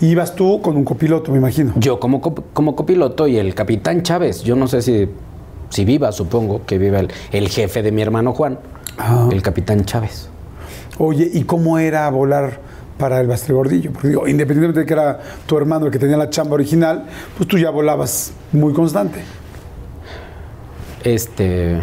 Ibas 0.00 0.34
tú 0.34 0.60
con 0.62 0.76
un 0.76 0.84
copiloto, 0.84 1.32
me 1.32 1.38
imagino. 1.38 1.72
Yo 1.76 1.98
como, 1.98 2.20
cop- 2.20 2.44
como 2.52 2.76
copiloto 2.76 3.26
y 3.26 3.36
el 3.38 3.54
capitán 3.54 4.02
Chávez. 4.02 4.42
Yo 4.42 4.54
no 4.56 4.68
sé 4.68 4.82
si, 4.82 5.08
si 5.70 5.84
viva, 5.84 6.12
supongo 6.12 6.64
que 6.66 6.78
viva 6.78 7.00
el, 7.00 7.08
el 7.32 7.48
jefe 7.48 7.82
de 7.82 7.90
mi 7.92 8.02
hermano 8.02 8.32
Juan, 8.32 8.58
Ah. 8.98 9.28
el 9.30 9.42
capitán 9.42 9.84
Chávez. 9.84 10.28
Oye, 10.98 11.28
¿y 11.32 11.44
cómo 11.44 11.78
era 11.78 12.08
volar 12.10 12.58
para 12.98 13.20
el 13.20 13.28
Vesterbo 13.28 13.58
Gordillo? 13.58 13.92
Porque 13.92 14.08
digo, 14.08 14.26
independientemente 14.26 14.80
de 14.80 14.86
que 14.86 14.92
era 14.92 15.20
tu 15.46 15.56
hermano 15.56 15.86
el 15.86 15.92
que 15.92 15.98
tenía 16.00 16.16
la 16.16 16.28
chamba 16.30 16.54
original, 16.54 17.04
pues 17.36 17.48
tú 17.48 17.56
ya 17.58 17.70
volabas 17.70 18.32
muy 18.52 18.72
constante. 18.72 19.20
Este. 21.14 21.82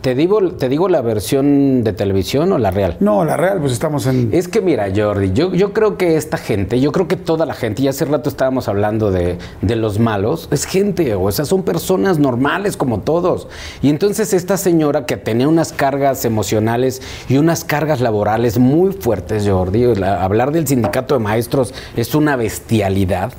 ¿Te 0.00 0.16
digo, 0.16 0.40
¿Te 0.54 0.68
digo 0.68 0.88
la 0.88 1.00
versión 1.00 1.84
de 1.84 1.92
televisión 1.92 2.50
o 2.50 2.58
la 2.58 2.72
real? 2.72 2.96
No, 2.98 3.24
la 3.24 3.36
real, 3.36 3.60
pues 3.60 3.72
estamos 3.72 4.04
en... 4.08 4.30
Es 4.32 4.48
que 4.48 4.60
mira, 4.60 4.88
Jordi, 4.92 5.30
yo, 5.32 5.54
yo 5.54 5.72
creo 5.72 5.96
que 5.96 6.16
esta 6.16 6.38
gente, 6.38 6.80
yo 6.80 6.90
creo 6.90 7.06
que 7.06 7.14
toda 7.14 7.46
la 7.46 7.54
gente, 7.54 7.82
y 7.82 7.88
hace 7.88 8.04
rato 8.04 8.28
estábamos 8.28 8.66
hablando 8.66 9.12
de, 9.12 9.38
de 9.60 9.76
los 9.76 10.00
malos, 10.00 10.48
es 10.50 10.64
gente, 10.64 11.14
o 11.14 11.30
sea, 11.30 11.44
son 11.44 11.62
personas 11.62 12.18
normales 12.18 12.76
como 12.76 12.98
todos. 12.98 13.46
Y 13.80 13.90
entonces 13.90 14.32
esta 14.32 14.56
señora 14.56 15.06
que 15.06 15.16
tenía 15.16 15.46
unas 15.46 15.72
cargas 15.72 16.24
emocionales 16.24 17.00
y 17.28 17.36
unas 17.36 17.62
cargas 17.62 18.00
laborales 18.00 18.58
muy 18.58 18.90
fuertes, 18.92 19.48
Jordi, 19.48 19.94
la- 19.94 20.24
hablar 20.24 20.50
del 20.50 20.66
sindicato 20.66 21.14
de 21.14 21.20
maestros 21.20 21.72
es 21.96 22.16
una 22.16 22.34
bestialidad. 22.34 23.32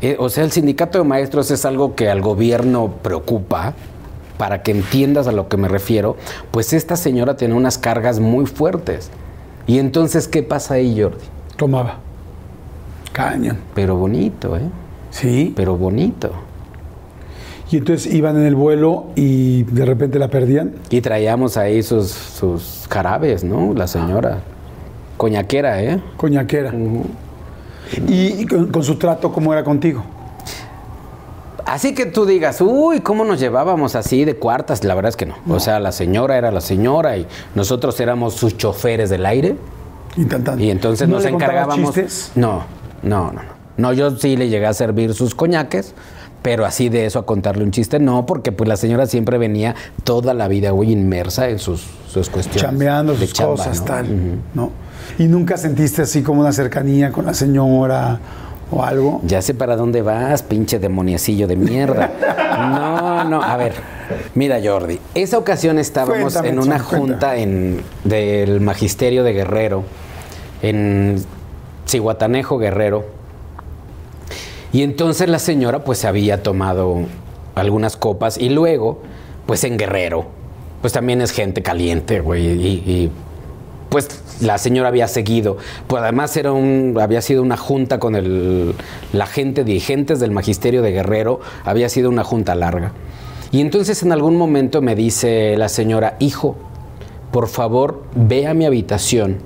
Eh, 0.00 0.14
o 0.20 0.28
sea, 0.28 0.44
el 0.44 0.52
sindicato 0.52 0.98
de 0.98 1.02
maestros 1.02 1.50
es 1.50 1.64
algo 1.64 1.96
que 1.96 2.08
al 2.08 2.20
gobierno 2.20 2.94
preocupa, 3.02 3.74
para 4.38 4.62
que 4.62 4.70
entiendas 4.70 5.26
a 5.26 5.32
lo 5.32 5.48
que 5.48 5.56
me 5.56 5.68
refiero, 5.68 6.16
pues 6.50 6.72
esta 6.72 6.96
señora 6.96 7.36
tiene 7.36 7.54
unas 7.54 7.76
cargas 7.76 8.20
muy 8.20 8.46
fuertes. 8.46 9.10
Y 9.66 9.78
entonces, 9.78 10.28
¿qué 10.28 10.42
pasa 10.42 10.74
ahí, 10.74 10.98
Jordi? 10.98 11.18
Tomaba. 11.56 11.98
Cañón. 13.12 13.58
Pero 13.74 13.96
bonito, 13.96 14.56
¿eh? 14.56 14.62
Sí. 15.10 15.52
Pero 15.54 15.76
bonito. 15.76 16.30
Y 17.70 17.76
entonces 17.76 18.12
iban 18.14 18.36
en 18.38 18.46
el 18.46 18.54
vuelo 18.54 19.08
y 19.14 19.64
de 19.64 19.84
repente 19.84 20.18
la 20.18 20.28
perdían. 20.28 20.74
Y 20.88 21.02
traíamos 21.02 21.58
ahí 21.58 21.82
sus, 21.82 22.10
sus 22.10 22.86
jarabes, 22.88 23.44
¿no? 23.44 23.74
La 23.74 23.86
señora. 23.86 24.38
Coñaquera, 25.18 25.82
¿eh? 25.82 26.00
Coñaquera. 26.16 26.72
Y, 28.06 28.42
y 28.42 28.46
con, 28.46 28.68
con 28.68 28.82
su 28.82 28.96
trato, 28.96 29.32
¿cómo 29.32 29.52
era 29.52 29.64
contigo? 29.64 30.02
Así 31.68 31.94
que 31.94 32.06
tú 32.06 32.24
digas, 32.24 32.62
uy, 32.62 33.00
¿cómo 33.00 33.24
nos 33.24 33.40
llevábamos 33.40 33.94
así 33.94 34.24
de 34.24 34.36
cuartas? 34.36 34.84
La 34.84 34.94
verdad 34.94 35.10
es 35.10 35.16
que 35.16 35.26
no. 35.26 35.36
O 35.50 35.60
sea, 35.60 35.80
la 35.80 35.92
señora 35.92 36.38
era 36.38 36.50
la 36.50 36.62
señora 36.62 37.18
y 37.18 37.26
nosotros 37.54 38.00
éramos 38.00 38.34
sus 38.34 38.56
choferes 38.56 39.10
del 39.10 39.26
aire. 39.26 39.54
Y, 40.16 40.24
tan, 40.24 40.44
tan. 40.44 40.58
Y 40.58 40.70
entonces 40.70 41.06
¿No 41.06 41.16
nos 41.16 41.24
le 41.24 41.30
encargábamos. 41.30 41.94
chistes? 41.94 42.32
No, 42.34 42.64
no, 43.02 43.32
no, 43.32 43.42
no. 43.42 43.58
No, 43.76 43.92
yo 43.92 44.10
sí 44.16 44.36
le 44.36 44.48
llegué 44.48 44.66
a 44.66 44.72
servir 44.72 45.12
sus 45.12 45.34
coñaques, 45.34 45.94
pero 46.40 46.64
así 46.64 46.88
de 46.88 47.04
eso 47.04 47.18
a 47.18 47.26
contarle 47.26 47.64
un 47.64 47.70
chiste, 47.70 47.98
no, 48.00 48.24
porque 48.24 48.50
pues 48.50 48.66
la 48.66 48.78
señora 48.78 49.06
siempre 49.06 49.36
venía 49.36 49.74
toda 50.04 50.32
la 50.32 50.48
vida, 50.48 50.70
güey, 50.70 50.90
inmersa 50.92 51.50
en 51.50 51.58
sus, 51.58 51.86
sus 52.08 52.30
cuestiones. 52.30 52.62
Chambeando 52.62 53.14
sus 53.14 53.32
chamba, 53.32 53.56
cosas, 53.56 53.80
¿no? 53.80 53.84
tal. 53.84 54.06
¿no? 54.54 54.70
Y 55.18 55.24
nunca 55.24 55.58
sentiste 55.58 56.02
así 56.02 56.22
como 56.22 56.40
una 56.40 56.52
cercanía 56.52 57.12
con 57.12 57.26
la 57.26 57.34
señora 57.34 58.18
o 58.70 58.82
algo. 58.82 59.20
Ya 59.24 59.42
sé 59.42 59.54
para 59.54 59.76
dónde 59.76 60.02
vas, 60.02 60.42
pinche 60.42 60.78
demoniacillo 60.78 61.46
de 61.46 61.56
mierda. 61.56 62.10
No, 62.58 63.24
no, 63.24 63.42
a 63.42 63.56
ver. 63.56 63.72
Mira, 64.34 64.58
Jordi, 64.62 64.98
esa 65.14 65.38
ocasión 65.38 65.78
estábamos 65.78 66.34
Cuéntame, 66.34 66.48
en 66.48 66.58
una 66.58 66.78
junta 66.78 67.36
en, 67.36 67.82
del 68.04 68.60
Magisterio 68.60 69.22
de 69.22 69.32
Guerrero, 69.32 69.84
en 70.62 71.22
Cihuatanejo, 71.86 72.58
Guerrero. 72.58 73.06
Y 74.72 74.82
entonces 74.82 75.28
la 75.28 75.38
señora 75.38 75.84
pues 75.84 76.04
había 76.04 76.42
tomado 76.42 77.06
algunas 77.54 77.96
copas 77.96 78.38
y 78.38 78.50
luego, 78.50 79.00
pues 79.46 79.64
en 79.64 79.76
Guerrero, 79.76 80.26
pues 80.80 80.92
también 80.92 81.20
es 81.20 81.30
gente 81.30 81.62
caliente, 81.62 82.20
güey, 82.20 82.46
y, 82.46 82.68
y, 82.86 83.10
pues 83.88 84.08
la 84.40 84.58
señora 84.58 84.88
había 84.88 85.08
seguido. 85.08 85.56
Pues 85.86 86.02
además 86.02 86.36
era 86.36 86.52
un, 86.52 86.96
había 87.00 87.22
sido 87.22 87.42
una 87.42 87.56
junta 87.56 87.98
con 87.98 88.14
el, 88.14 88.74
la 89.12 89.26
gente, 89.26 89.64
dirigentes 89.64 90.20
del 90.20 90.30
magisterio 90.30 90.82
de 90.82 90.92
Guerrero, 90.92 91.40
había 91.64 91.88
sido 91.88 92.08
una 92.10 92.24
junta 92.24 92.54
larga. 92.54 92.92
Y 93.50 93.60
entonces 93.60 94.02
en 94.02 94.12
algún 94.12 94.36
momento 94.36 94.82
me 94.82 94.94
dice 94.94 95.56
la 95.56 95.68
señora, 95.68 96.16
hijo, 96.18 96.56
por 97.32 97.48
favor, 97.48 98.02
ve 98.14 98.46
a 98.46 98.54
mi 98.54 98.66
habitación 98.66 99.38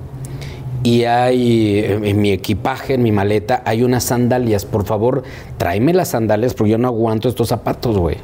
y 0.83 1.05
hay 1.05 1.79
en 1.79 2.03
en 2.03 2.21
mi 2.21 2.31
equipaje, 2.31 2.95
en 2.95 3.03
mi 3.03 3.13
maleta, 3.13 3.63
hay 3.65 3.83
unas 3.83 4.03
sandalias. 4.03 4.65
Por 4.65 4.85
favor, 4.85 5.23
tráeme 5.57 5.93
las 5.93 6.09
sandalias 6.09 6.53
porque 6.53 6.71
yo 6.71 6.77
no 6.77 6.89
aguanto 6.89 7.29
estos 7.29 7.47
zapatos, 7.47 7.97
güey. 7.97 8.17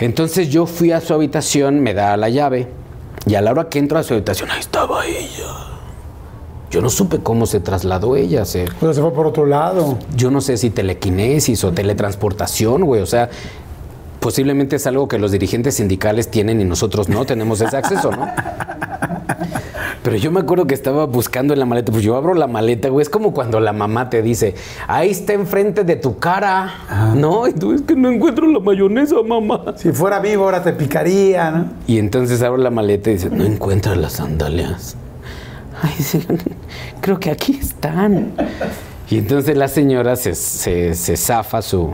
Entonces 0.00 0.48
yo 0.48 0.66
fui 0.66 0.92
a 0.92 1.00
su 1.00 1.14
habitación, 1.14 1.80
me 1.80 1.94
da 1.94 2.16
la 2.16 2.28
llave 2.28 2.68
y 3.28 3.34
a 3.34 3.40
la 3.42 3.50
hora 3.52 3.68
que 3.68 3.78
entro 3.78 3.98
a 3.98 4.02
su 4.02 4.14
habitación, 4.14 4.50
ahí 4.50 4.60
estaba 4.60 5.04
ella. 5.06 5.46
Yo 6.70 6.80
no 6.82 6.90
supe 6.90 7.18
cómo 7.18 7.46
se 7.46 7.60
trasladó 7.60 8.16
ella. 8.16 8.44
Se, 8.44 8.64
O 8.64 8.80
sea, 8.80 8.94
se 8.94 9.00
fue 9.00 9.12
por 9.12 9.26
otro 9.26 9.46
lado. 9.46 9.98
yo 10.16 10.30
no 10.30 10.40
sé 10.40 10.56
si 10.56 10.70
telequinesis 10.70 11.64
o 11.64 11.72
teletransportación, 11.72 12.84
güey. 12.84 13.00
O 13.00 13.06
sea, 13.06 13.30
posiblemente 14.20 14.76
es 14.76 14.86
algo 14.86 15.08
que 15.08 15.18
los 15.18 15.30
dirigentes 15.32 15.76
sindicales 15.76 16.30
tienen 16.30 16.60
y 16.60 16.64
nosotros 16.64 17.08
no 17.08 17.24
tenemos 17.24 17.60
ese 17.60 17.76
acceso, 17.76 18.10
¿no? 18.10 18.26
Pero 20.08 20.16
yo 20.16 20.30
me 20.30 20.40
acuerdo 20.40 20.66
que 20.66 20.72
estaba 20.72 21.04
buscando 21.04 21.52
en 21.52 21.60
la 21.60 21.66
maleta, 21.66 21.92
pues 21.92 22.02
yo 22.02 22.16
abro 22.16 22.32
la 22.32 22.46
maleta, 22.46 22.88
güey, 22.88 23.02
es 23.02 23.10
como 23.10 23.34
cuando 23.34 23.60
la 23.60 23.74
mamá 23.74 24.08
te 24.08 24.22
dice, 24.22 24.54
ahí 24.86 25.10
está 25.10 25.34
enfrente 25.34 25.84
de 25.84 25.96
tu 25.96 26.18
cara, 26.18 27.12
¿no? 27.14 27.46
Y 27.46 27.52
tú 27.52 27.74
es 27.74 27.82
que 27.82 27.94
no 27.94 28.08
encuentro 28.10 28.46
la 28.46 28.58
mayonesa, 28.58 29.16
mamá. 29.22 29.74
Si 29.76 29.92
fuera 29.92 30.18
vivo, 30.18 30.44
ahora 30.44 30.62
te 30.62 30.72
picaría, 30.72 31.50
¿no? 31.50 31.66
Y 31.86 31.98
entonces 31.98 32.42
abro 32.42 32.56
la 32.56 32.70
maleta 32.70 33.10
y 33.10 33.14
dice, 33.14 33.28
no 33.28 33.44
encuentro 33.44 33.94
las 33.96 34.14
sandalias. 34.14 34.96
Ay, 35.82 36.02
sí, 36.02 36.26
creo 37.02 37.20
que 37.20 37.30
aquí 37.30 37.58
están. 37.60 38.32
Y 39.10 39.18
entonces 39.18 39.58
la 39.58 39.68
señora 39.68 40.16
se, 40.16 40.34
se, 40.34 40.94
se 40.94 41.18
zafa 41.18 41.60
su, 41.60 41.92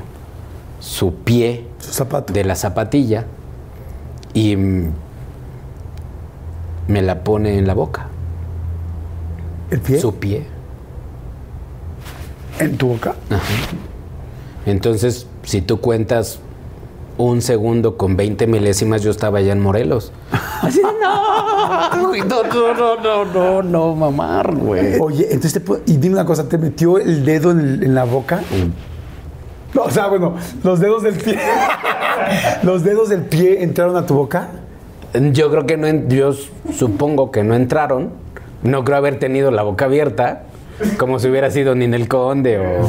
su 0.78 1.14
pie 1.14 1.64
Su 1.80 1.92
zapato. 1.92 2.32
de 2.32 2.44
la 2.44 2.54
zapatilla 2.54 3.24
y 4.34 4.56
me 6.88 7.02
la 7.02 7.22
pone 7.24 7.58
en 7.58 7.66
la 7.66 7.74
boca. 7.74 8.08
¿El 9.70 9.80
pie? 9.80 9.98
Su 9.98 10.14
pie. 10.16 10.46
¿En 12.58 12.76
tu 12.76 12.88
boca? 12.88 13.14
Entonces, 14.66 15.26
si 15.42 15.60
tú 15.60 15.80
cuentas 15.80 16.38
un 17.18 17.42
segundo 17.42 17.96
con 17.96 18.16
20 18.16 18.46
milésimas 18.46 19.02
yo 19.02 19.10
estaba 19.10 19.38
allá 19.38 19.52
en 19.52 19.60
Morelos. 19.60 20.12
Así, 20.62 20.80
no, 20.82 22.12
no, 22.12 22.12
no, 22.12 22.96
no, 22.96 23.24
no, 23.24 23.62
no, 23.62 23.94
mamar, 23.94 24.54
güey. 24.54 24.98
Oye, 25.00 25.26
entonces 25.30 25.62
te 25.64 25.72
y 25.92 25.96
dime 25.96 26.14
una 26.16 26.24
cosa, 26.24 26.48
¿te 26.48 26.58
metió 26.58 26.98
el 26.98 27.24
dedo 27.24 27.50
en, 27.50 27.60
el- 27.60 27.82
en 27.84 27.94
la 27.94 28.04
boca? 28.04 28.40
No, 29.74 29.82
o 29.82 29.90
sea, 29.90 30.06
bueno, 30.08 30.34
los 30.62 30.78
dedos 30.80 31.02
del 31.02 31.14
pie. 31.14 31.38
los 32.62 32.84
dedos 32.84 33.08
del 33.08 33.22
pie 33.22 33.62
entraron 33.62 33.96
a 33.96 34.06
tu 34.06 34.14
boca. 34.14 34.48
Yo 35.32 35.50
creo 35.50 35.66
que 35.66 35.76
no, 35.76 35.86
en- 35.86 36.08
yo 36.10 36.32
supongo 36.76 37.30
que 37.30 37.44
no 37.44 37.54
entraron. 37.54 38.10
No 38.62 38.82
creo 38.84 38.96
haber 38.96 39.18
tenido 39.18 39.50
la 39.50 39.62
boca 39.62 39.84
abierta, 39.84 40.44
como 40.98 41.18
si 41.18 41.28
hubiera 41.28 41.50
sido 41.50 41.74
Ninel 41.74 42.08
Conde 42.08 42.58
o... 42.58 42.88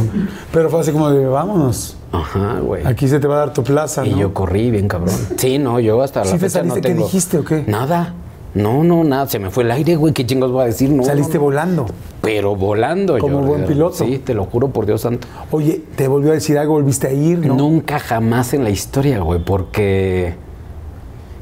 Pero 0.53 0.69
fue 0.69 0.79
así 0.79 0.91
como 0.91 1.11
de, 1.11 1.25
vámonos. 1.25 1.97
Ajá, 2.13 2.59
güey. 2.61 2.85
Aquí 2.87 3.09
se 3.09 3.19
te 3.19 3.27
va 3.27 3.35
a 3.35 3.39
dar 3.39 3.53
tu 3.53 3.61
plaza, 3.63 4.05
Y 4.05 4.11
¿no? 4.11 4.17
yo 4.19 4.33
corrí 4.33 4.71
bien 4.71 4.87
cabrón. 4.87 5.13
Sí, 5.35 5.57
no, 5.57 5.81
yo 5.81 6.01
hasta 6.01 6.21
la 6.21 6.25
¿Sí 6.27 6.31
te 6.33 6.39
fecha 6.39 6.63
no 6.63 6.69
saliste? 6.69 6.81
¿Qué 6.81 6.87
tengo... 6.93 7.05
dijiste 7.05 7.37
o 7.39 7.43
qué? 7.43 7.63
Nada. 7.67 8.13
No, 8.53 8.85
no, 8.85 9.03
nada. 9.03 9.27
Se 9.27 9.37
me 9.37 9.49
fue 9.49 9.65
el 9.65 9.71
aire, 9.71 9.97
güey. 9.97 10.13
¿Qué 10.13 10.25
chingos 10.25 10.49
voy 10.49 10.63
a 10.63 10.65
decir? 10.67 10.89
No, 10.89 11.03
Saliste 11.03 11.33
no, 11.33 11.39
no. 11.39 11.43
volando. 11.43 11.85
Pero 12.21 12.55
volando, 12.55 13.17
Como 13.19 13.39
Jordi. 13.39 13.49
buen 13.49 13.65
piloto. 13.65 13.97
Sí, 14.05 14.19
te 14.19 14.33
lo 14.33 14.45
juro 14.45 14.69
por 14.69 14.85
Dios 14.85 15.01
santo. 15.01 15.27
Oye, 15.51 15.81
¿te 15.97 16.07
volvió 16.07 16.31
a 16.31 16.35
decir 16.35 16.57
algo? 16.57 16.75
¿Volviste 16.75 17.07
a 17.07 17.11
ir? 17.11 17.45
¿no? 17.45 17.55
Nunca 17.55 17.99
jamás 17.99 18.53
en 18.53 18.63
la 18.63 18.69
historia, 18.69 19.19
güey, 19.19 19.43
porque. 19.43 20.35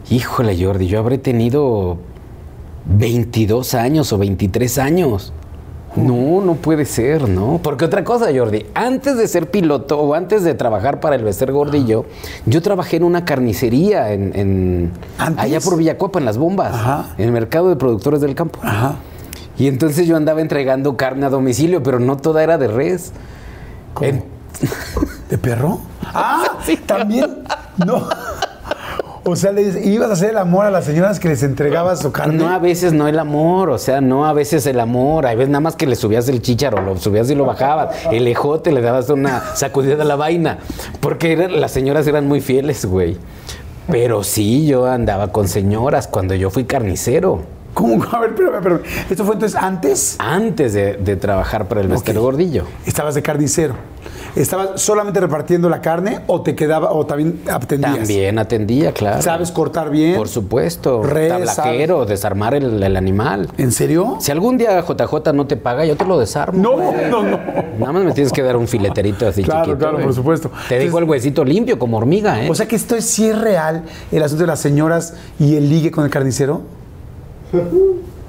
Híjole, 0.10 0.62
Jordi, 0.64 0.88
yo 0.88 1.00
habré 1.00 1.18
tenido 1.18 1.98
22 2.86 3.74
años 3.74 4.12
o 4.14 4.18
23 4.18 4.78
años. 4.78 5.34
No, 5.96 6.42
no 6.42 6.56
puede 6.56 6.86
ser, 6.86 7.30
¿no? 7.30 7.60
Porque 7.62 7.86
otra 7.86 8.04
cosa, 8.04 8.26
Jordi, 8.36 8.66
antes 8.74 9.16
de 9.16 9.28
ser 9.28 9.52
piloto 9.52 10.00
o 10.00 10.16
antes 10.16 10.44
de 10.44 10.56
trabajar 10.56 11.00
para 11.00 11.16
el 11.16 11.24
Bester 11.24 11.52
Gordillo, 11.52 12.06
yo 12.48 12.64
trabajé 12.64 12.98
en 12.98 13.04
una 13.04 13.26
carnicería 13.26 14.12
en, 14.12 14.92
allá 15.38 15.60
por 15.60 15.78
Villacuapa, 15.78 16.18
en 16.18 16.26
las 16.26 16.40
bombas, 16.40 16.74
Ajá. 16.74 17.14
en 17.20 17.26
el 17.26 17.32
mercado 17.32 17.70
de 17.70 17.76
productores 17.76 18.22
del 18.22 18.34
campo. 18.34 18.60
Ajá. 18.64 18.96
Y 19.56 19.68
entonces 19.68 20.08
yo 20.08 20.18
andaba 20.18 20.42
entregando 20.42 20.98
carne 20.98 21.28
a 21.28 21.30
domicilio, 21.30 21.84
pero 21.84 22.00
no 22.00 22.18
toda 22.18 22.42
era 22.44 22.58
de 22.58 22.68
res. 22.70 23.12
En- 24.02 24.24
¿De 25.30 25.38
perro? 25.38 25.80
Ah, 26.16 26.60
también. 26.86 27.44
No. 27.86 28.08
O 29.26 29.38
sea, 29.38 29.54
les 29.54 29.86
ibas 29.86 30.10
a 30.10 30.14
hacer 30.14 30.32
el 30.32 30.38
amor 30.38 30.66
a 30.66 30.70
las 30.70 30.84
señoras 30.84 31.18
que 31.20 31.30
les 31.30 31.44
entregabas 31.44 32.00
su 32.02 32.12
carne. 32.12 32.36
No 32.36 32.50
a 32.50 32.60
veces 32.60 32.92
no 32.92 33.08
el 33.08 33.18
amor, 33.18 33.70
o 33.70 33.78
sea, 33.78 34.02
no 34.02 34.26
a 34.26 34.34
veces 34.34 34.66
el 34.66 34.80
amor, 34.82 35.26
a 35.26 35.34
veces 35.34 35.48
nada 35.50 35.62
más 35.62 35.78
que 35.78 35.88
le 35.88 35.96
subías 35.96 36.28
el 36.28 36.42
chícharo, 36.42 36.82
lo 36.82 36.98
subías 36.98 37.30
y 37.30 37.36
lo 37.36 37.46
bajabas, 37.46 37.96
el 38.12 38.28
ejote 38.28 38.74
le 38.74 38.82
dabas 38.82 39.10
una 39.10 39.42
sacudida 39.56 40.02
a 40.02 40.06
la 40.06 40.18
vaina, 40.18 40.58
porque 41.00 41.32
eran- 41.32 41.62
las 41.62 41.72
señoras 41.72 42.06
eran 42.08 42.28
muy 42.28 42.42
fieles, 42.42 42.86
güey. 42.86 43.18
Pero 43.90 44.24
sí, 44.24 44.66
yo 44.66 44.86
andaba 44.88 45.32
con 45.32 45.48
señoras 45.48 46.08
cuando 46.08 46.36
yo 46.36 46.50
fui 46.50 46.66
carnicero, 46.66 47.42
¿Cómo? 47.74 48.04
A 48.12 48.20
ver, 48.20 48.30
espérame, 48.30 48.56
espérame. 48.58 48.82
¿Esto 49.10 49.26
fue 49.26 49.34
entonces 49.34 49.60
antes? 49.60 50.16
antes 50.20 50.74
de, 50.74 50.94
de 50.98 51.16
trabajar 51.16 51.68
para 51.68 51.82
el 51.82 51.88
Bester. 51.88 52.20
Gordillo. 52.20 52.66
Estabas 52.86 53.16
de 53.16 53.24
carnicero. 53.24 53.74
¿Estabas 54.36 54.82
solamente 54.82 55.20
repartiendo 55.20 55.70
la 55.70 55.80
carne 55.82 56.22
o 56.28 56.42
te 56.42 56.56
quedaba 56.56 56.92
o 56.92 57.06
también 57.06 57.42
atendías? 57.52 57.98
También 57.98 58.40
atendía, 58.40 58.92
claro. 58.92 59.22
¿Sabes 59.22 59.52
cortar 59.52 59.90
bien? 59.92 60.16
Por 60.16 60.28
supuesto. 60.28 61.04
Res, 61.04 61.30
Tablaquero, 61.30 62.06
desarmar 62.06 62.56
el, 62.56 62.82
el 62.82 62.98
animal. 62.98 63.50
¿En 63.58 63.72
serio? 63.72 64.18
Si 64.20 64.32
algún 64.32 64.58
día 64.58 64.82
JJ 64.82 65.34
no 65.34 65.46
te 65.46 65.56
paga, 65.56 65.86
yo 65.86 65.96
te 65.96 66.06
lo 66.06 66.18
desarmo. 66.20 66.62
No, 66.62 66.72
güey. 66.78 67.10
no, 67.12 67.22
no. 67.24 67.40
Nada 67.80 67.92
más 67.92 68.04
me 68.04 68.12
tienes 68.14 68.34
que 68.34 68.42
dar 68.42 68.58
un 68.58 68.68
fileterito 68.68 69.28
así 69.28 69.44
Claro, 69.44 69.66
chiquito. 69.66 69.78
claro, 69.80 69.94
güey. 69.94 70.06
por 70.06 70.16
supuesto. 70.16 70.52
Te 70.68 70.80
dejo 70.80 70.98
el 71.00 71.04
huesito 71.06 71.44
limpio 71.46 71.78
como 71.78 71.98
hormiga, 71.98 72.44
¿eh? 72.44 72.50
O 72.50 72.56
sea 72.56 72.68
que 72.68 72.76
esto 72.76 72.96
es 72.96 73.06
sí 73.06 73.28
es 73.28 73.38
real, 73.40 73.84
el 74.12 74.24
asunto 74.24 74.44
de 74.44 74.48
las 74.48 74.60
señoras 74.60 75.14
y 75.40 75.56
el 75.56 75.70
ligue 75.70 75.92
con 75.92 76.06
el 76.06 76.10
carnicero. 76.10 76.62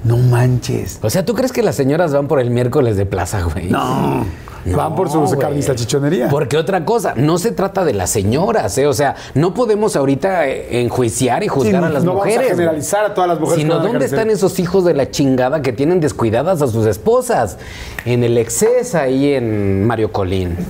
No 0.03 0.17
manches. 0.17 0.99
O 1.01 1.09
sea, 1.09 1.25
¿tú 1.25 1.33
crees 1.33 1.51
que 1.51 1.63
las 1.63 1.75
señoras 1.75 2.13
van 2.13 2.27
por 2.27 2.39
el 2.39 2.51
miércoles 2.51 2.95
de 2.95 3.07
plaza, 3.07 3.41
güey? 3.41 3.71
No. 3.71 4.23
Van 4.65 4.95
por 4.95 5.09
su 5.11 5.19
güey. 5.21 5.37
carne 5.39 5.61
salchichonería. 5.61 6.27
Porque 6.29 6.57
otra 6.57 6.83
cosa, 6.85 7.13
no 7.15 7.37
se 7.37 7.51
trata 7.51 7.85
de 7.85 7.93
las 7.93 8.09
señoras, 8.09 8.77
¿eh? 8.77 8.87
O 8.87 8.93
sea, 8.93 9.15
no 9.35 9.53
podemos 9.53 9.95
ahorita 9.95 10.47
eh, 10.47 10.81
enjuiciar 10.81 11.43
y 11.43 11.47
juzgar 11.47 11.83
Sí, 11.83 11.87
a 11.87 11.89
las 11.91 12.03
no 12.03 12.11
vamos 12.15 12.23
a 12.25 12.29
mujeres. 12.29 12.49
generalizar 12.51 13.05
a 13.05 13.13
todas 13.13 13.29
las 13.29 13.39
mujeres 13.39 13.61
Sino, 13.61 13.79
¿dónde 13.79 14.05
están 14.05 14.29
esos 14.29 14.57
hijos 14.59 14.83
de 14.85 14.93
la 14.95 15.11
chingada 15.11 15.61
que 15.61 15.71
tienen 15.71 15.99
descuidadas 15.99 16.61
a 16.61 16.67
sus 16.67 16.85
esposas? 16.87 17.57
En 18.05 18.23
el 18.23 18.37
exceso 18.37 18.97
ahí 18.97 19.33
en 19.33 19.85
Mario 19.85 20.11
Colín. 20.11 20.57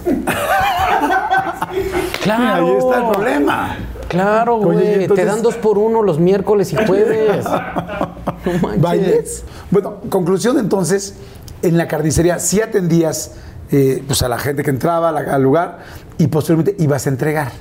claro. 2.23 2.65
Ahí 2.67 2.77
está 2.77 2.97
el 3.05 3.11
problema. 3.11 3.77
Claro, 4.07 4.57
güey. 4.57 5.01
entonces- 5.03 5.25
Te 5.25 5.25
dan 5.25 5.41
dos 5.41 5.55
por 5.55 5.77
uno 5.77 6.01
los 6.03 6.19
miércoles 6.19 6.73
y 6.73 6.85
jueves. 6.85 7.45
No 8.45 8.51
manches. 8.61 8.81
¿Bailes? 8.81 9.43
Bueno, 9.71 9.95
conclusión 10.09 10.59
entonces, 10.59 11.15
en 11.63 11.77
la 11.77 11.87
carnicería 11.87 12.37
sí 12.37 12.61
atendías 12.61 13.31
eh, 13.71 14.03
pues 14.05 14.21
a 14.21 14.29
la 14.29 14.37
gente 14.37 14.63
que 14.63 14.69
entraba 14.69 15.11
la- 15.11 15.33
al 15.35 15.41
lugar 15.41 15.79
y 16.17 16.27
posteriormente 16.27 16.81
ibas 16.83 17.05
a 17.05 17.09
entregar. 17.09 17.51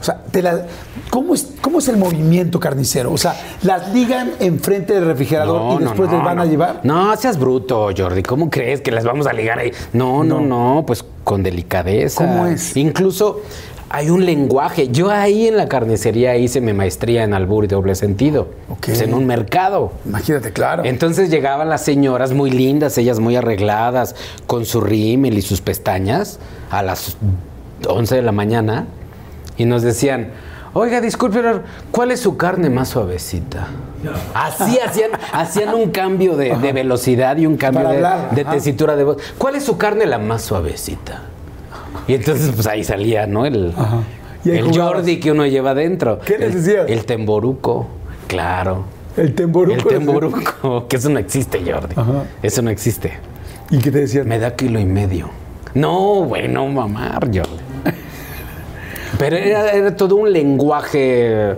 O 0.00 0.04
sea, 0.04 0.22
te 0.30 0.42
la- 0.42 0.64
¿cómo, 1.10 1.34
es, 1.34 1.54
¿cómo 1.60 1.80
es 1.80 1.88
el 1.88 1.96
movimiento 1.96 2.60
carnicero? 2.60 3.10
O 3.12 3.18
sea, 3.18 3.34
¿las 3.62 3.92
ligan 3.92 4.30
enfrente 4.38 4.94
del 4.94 5.06
refrigerador 5.06 5.80
y 5.80 5.84
después 5.84 6.08
les 6.12 6.22
van 6.22 6.38
a 6.38 6.44
llevar? 6.44 6.80
No, 6.84 7.16
seas 7.16 7.36
bruto, 7.36 7.88
Jordi. 7.96 8.22
¿Cómo 8.22 8.48
crees 8.48 8.80
que 8.80 8.92
las 8.92 9.02
vamos 9.02 9.26
a 9.26 9.32
ligar 9.32 9.58
ahí? 9.58 9.72
No, 9.92 10.22
no, 10.22 10.40
no, 10.40 10.84
pues 10.86 11.04
con 11.24 11.42
delicadeza. 11.42 12.24
¿Cómo 12.24 12.46
es? 12.46 12.76
Incluso 12.76 13.40
hay 13.90 14.10
un 14.10 14.24
lenguaje. 14.26 14.88
Yo 14.88 15.10
ahí 15.10 15.46
en 15.46 15.56
la 15.56 15.68
carnicería 15.68 16.36
hice 16.36 16.60
mi 16.60 16.72
maestría 16.72 17.24
en 17.24 17.32
albur 17.32 17.64
y 17.64 17.68
doble 17.68 17.94
sentido. 17.94 18.48
Ok. 18.68 18.86
Pues 18.86 19.00
en 19.00 19.14
un 19.14 19.26
mercado. 19.26 19.92
Imagínate, 20.04 20.52
claro. 20.52 20.84
Entonces 20.84 21.30
llegaban 21.30 21.68
las 21.68 21.84
señoras 21.84 22.32
muy 22.32 22.50
lindas, 22.50 22.98
ellas 22.98 23.18
muy 23.18 23.36
arregladas, 23.36 24.14
con 24.46 24.66
su 24.66 24.80
rímel 24.80 25.38
y 25.38 25.42
sus 25.42 25.60
pestañas, 25.60 26.38
a 26.70 26.82
las 26.82 27.16
11 27.86 28.16
de 28.16 28.22
la 28.22 28.32
mañana, 28.32 28.86
y 29.56 29.64
nos 29.64 29.82
decían, 29.82 30.32
oiga, 30.74 31.00
disculpe, 31.00 31.40
¿cuál 31.90 32.10
es 32.10 32.20
su 32.20 32.36
carne 32.36 32.68
más 32.68 32.90
suavecita? 32.90 33.68
Así 34.34 34.78
hacían, 34.78 35.12
hacían 35.32 35.74
un 35.74 35.90
cambio 35.90 36.36
de, 36.36 36.56
de 36.56 36.72
velocidad 36.72 37.36
y 37.38 37.46
un 37.46 37.56
cambio 37.56 37.88
de, 37.88 38.06
de 38.32 38.44
tesitura 38.44 38.96
de 38.96 39.04
voz. 39.04 39.16
¿Cuál 39.38 39.56
es 39.56 39.64
su 39.64 39.78
carne 39.78 40.04
la 40.04 40.18
más 40.18 40.42
suavecita? 40.42 41.22
Y 42.08 42.14
entonces, 42.14 42.50
pues 42.54 42.66
ahí 42.66 42.82
salía, 42.84 43.26
¿no? 43.26 43.46
El, 43.46 43.72
Ajá. 43.76 43.98
Y 44.44 44.50
ahí 44.50 44.58
el 44.58 44.64
jugabas. 44.68 44.94
Jordi 44.96 45.20
que 45.20 45.30
uno 45.32 45.46
lleva 45.46 45.74
dentro. 45.74 46.18
¿Qué 46.20 46.38
les 46.38 46.54
El- 46.54 46.64
decías? 46.64 46.84
El 46.88 47.04
temboruco, 47.04 47.86
claro. 48.26 48.84
el 49.16 49.34
temboruco. 49.34 49.76
El 49.76 49.84
temboruco, 49.84 50.86
que 50.88 50.96
eso 50.96 51.08
no 51.10 51.18
existe, 51.18 51.60
Jordi. 51.70 51.94
Ajá. 51.96 52.24
Eso 52.42 52.62
no 52.62 52.70
existe. 52.70 53.12
¿Y 53.70 53.78
qué 53.78 53.90
te 53.90 54.00
decían? 54.00 54.26
Me 54.26 54.38
da 54.38 54.54
kilo 54.56 54.78
y 54.80 54.84
medio. 54.86 55.28
No, 55.74 56.24
bueno, 56.24 56.66
mamar, 56.66 57.24
Jordi. 57.26 57.62
Pero 59.18 59.36
era, 59.36 59.72
era 59.72 59.96
todo 59.96 60.16
un 60.16 60.32
lenguaje, 60.32 61.56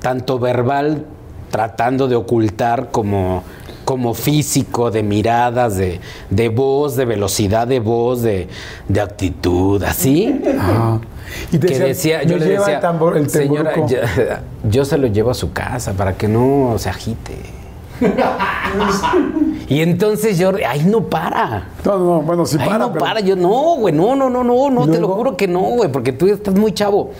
tanto 0.00 0.38
verbal, 0.38 1.06
tratando 1.50 2.06
de 2.08 2.16
ocultar 2.16 2.90
como, 2.90 3.42
como 3.84 4.14
físico, 4.14 4.90
de 4.90 5.02
miradas, 5.02 5.76
de, 5.76 6.00
de 6.30 6.48
voz, 6.48 6.96
de 6.96 7.04
velocidad 7.04 7.66
de 7.66 7.80
voz, 7.80 8.22
de, 8.22 8.48
de 8.88 9.00
actitud, 9.00 9.82
así. 9.82 10.40
Y 11.50 11.58
te 11.58 11.66
que 11.66 11.78
decía, 11.78 12.22
yo 12.24 12.34
"Me 12.38 12.44
le 12.44 12.58
decía, 12.58 12.74
el, 12.76 12.80
tambor, 12.80 13.16
el 13.16 13.30
señora, 13.30 13.72
temboruco". 13.72 13.88
ya- 14.02 14.42
yo 14.68 14.84
se 14.84 14.98
lo 14.98 15.06
llevo 15.06 15.30
a 15.30 15.34
su 15.34 15.52
casa 15.52 15.92
para 15.94 16.14
que 16.16 16.28
no 16.28 16.74
se 16.78 16.88
agite. 16.90 17.34
y 19.68 19.80
entonces 19.80 20.38
yo, 20.38 20.52
ay, 20.66 20.82
no 20.84 21.04
para. 21.04 21.68
No, 21.84 21.98
no, 21.98 22.04
no, 22.04 22.22
bueno, 22.22 22.46
sí 22.46 22.56
Ay, 22.60 22.66
para. 22.66 22.78
no 22.78 22.92
pero- 22.92 23.04
para. 23.04 23.20
Yo, 23.20 23.36
no, 23.36 23.76
güey, 23.76 23.94
no, 23.94 24.14
no, 24.16 24.28
no, 24.28 24.42
no, 24.44 24.70
no, 24.70 24.84
¿Y 24.86 24.90
te 24.90 24.98
lo 25.00 25.08
juro 25.08 25.36
que 25.36 25.46
no, 25.48 25.60
güey, 25.60 25.90
porque 25.90 26.12
tú 26.12 26.26
estás 26.26 26.54
muy 26.54 26.72
chavo. 26.72 27.10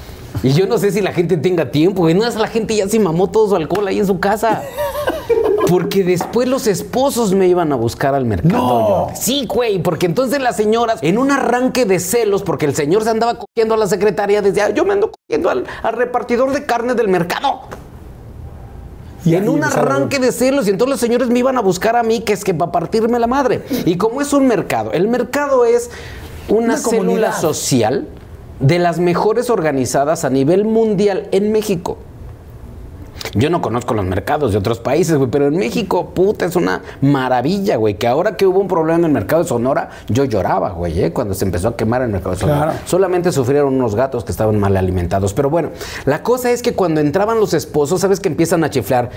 Y 0.42 0.52
yo 0.52 0.66
no 0.66 0.78
sé 0.78 0.90
si 0.90 1.00
la 1.00 1.12
gente 1.12 1.36
tenga 1.36 1.70
tiempo, 1.70 2.02
güey. 2.02 2.14
No 2.14 2.26
es 2.26 2.34
la 2.36 2.48
gente 2.48 2.74
ya 2.74 2.88
se 2.88 2.98
mamó 2.98 3.28
todo 3.30 3.48
su 3.48 3.56
alcohol 3.56 3.86
ahí 3.86 3.98
en 3.98 4.06
su 4.06 4.18
casa. 4.18 4.62
Porque 5.72 6.04
después 6.04 6.46
los 6.48 6.66
esposos 6.66 7.32
me 7.32 7.48
iban 7.48 7.72
a 7.72 7.76
buscar 7.76 8.14
al 8.14 8.26
mercado. 8.26 9.08
No. 9.08 9.10
Sí, 9.14 9.46
güey, 9.48 9.82
porque 9.82 10.04
entonces 10.04 10.38
las 10.42 10.54
señoras, 10.54 10.98
en 11.00 11.16
un 11.16 11.30
arranque 11.30 11.86
de 11.86 11.98
celos, 11.98 12.42
porque 12.42 12.66
el 12.66 12.74
señor 12.74 13.04
se 13.04 13.08
andaba 13.08 13.38
cogiendo 13.38 13.72
a 13.72 13.78
la 13.78 13.86
secretaria, 13.86 14.42
decía, 14.42 14.68
yo 14.68 14.84
me 14.84 14.92
ando 14.92 15.10
cogiendo 15.10 15.48
al, 15.48 15.64
al 15.82 15.94
repartidor 15.94 16.52
de 16.52 16.66
carne 16.66 16.92
del 16.92 17.08
mercado. 17.08 17.62
Y 19.24 19.34
en 19.34 19.48
un 19.48 19.64
arranque 19.64 20.18
de 20.18 20.30
celos, 20.30 20.66
y 20.66 20.70
entonces 20.72 20.90
los 20.90 21.00
señores 21.00 21.30
me 21.30 21.38
iban 21.38 21.56
a 21.56 21.62
buscar 21.62 21.96
a 21.96 22.02
mí, 22.02 22.20
que 22.20 22.34
es 22.34 22.44
que 22.44 22.52
para 22.52 22.70
partirme 22.70 23.18
la 23.18 23.26
madre. 23.26 23.62
Y 23.86 23.96
como 23.96 24.20
es 24.20 24.34
un 24.34 24.46
mercado, 24.46 24.92
el 24.92 25.08
mercado 25.08 25.64
es 25.64 25.90
una, 26.48 26.64
Una 26.66 26.76
célula 26.76 27.00
comunidad. 27.06 27.40
social 27.40 28.08
de 28.60 28.78
las 28.78 28.98
mejores 28.98 29.48
organizadas 29.48 30.26
a 30.26 30.28
nivel 30.28 30.66
mundial 30.66 31.28
en 31.32 31.50
México. 31.50 31.96
Yo 33.34 33.50
no 33.50 33.62
conozco 33.62 33.94
los 33.94 34.04
mercados 34.04 34.52
de 34.52 34.58
otros 34.58 34.78
países, 34.78 35.16
güey, 35.16 35.30
pero 35.30 35.46
en 35.46 35.56
México, 35.56 36.10
puta, 36.10 36.44
es 36.44 36.56
una 36.56 36.82
maravilla, 37.00 37.76
güey, 37.76 37.94
que 37.94 38.06
ahora 38.06 38.36
que 38.36 38.46
hubo 38.46 38.60
un 38.60 38.68
problema 38.68 38.98
en 38.98 39.04
el 39.06 39.12
mercado 39.12 39.42
de 39.42 39.48
Sonora, 39.48 39.90
yo 40.08 40.24
lloraba, 40.24 40.70
güey, 40.70 41.02
¿eh? 41.02 41.12
cuando 41.12 41.34
se 41.34 41.44
empezó 41.44 41.68
a 41.68 41.76
quemar 41.76 42.02
el 42.02 42.08
mercado 42.08 42.34
de 42.34 42.40
Sonora. 42.40 42.72
Claro. 42.72 42.78
Solamente 42.86 43.32
sufrieron 43.32 43.74
unos 43.74 43.94
gatos 43.94 44.24
que 44.24 44.32
estaban 44.32 44.58
mal 44.58 44.76
alimentados. 44.76 45.32
Pero 45.32 45.50
bueno, 45.50 45.70
la 46.04 46.22
cosa 46.22 46.50
es 46.50 46.62
que 46.62 46.74
cuando 46.74 47.00
entraban 47.00 47.40
los 47.40 47.54
esposos, 47.54 48.00
¿sabes 48.00 48.20
que 48.20 48.28
empiezan 48.28 48.64
a 48.64 48.70
chiflar? 48.70 49.10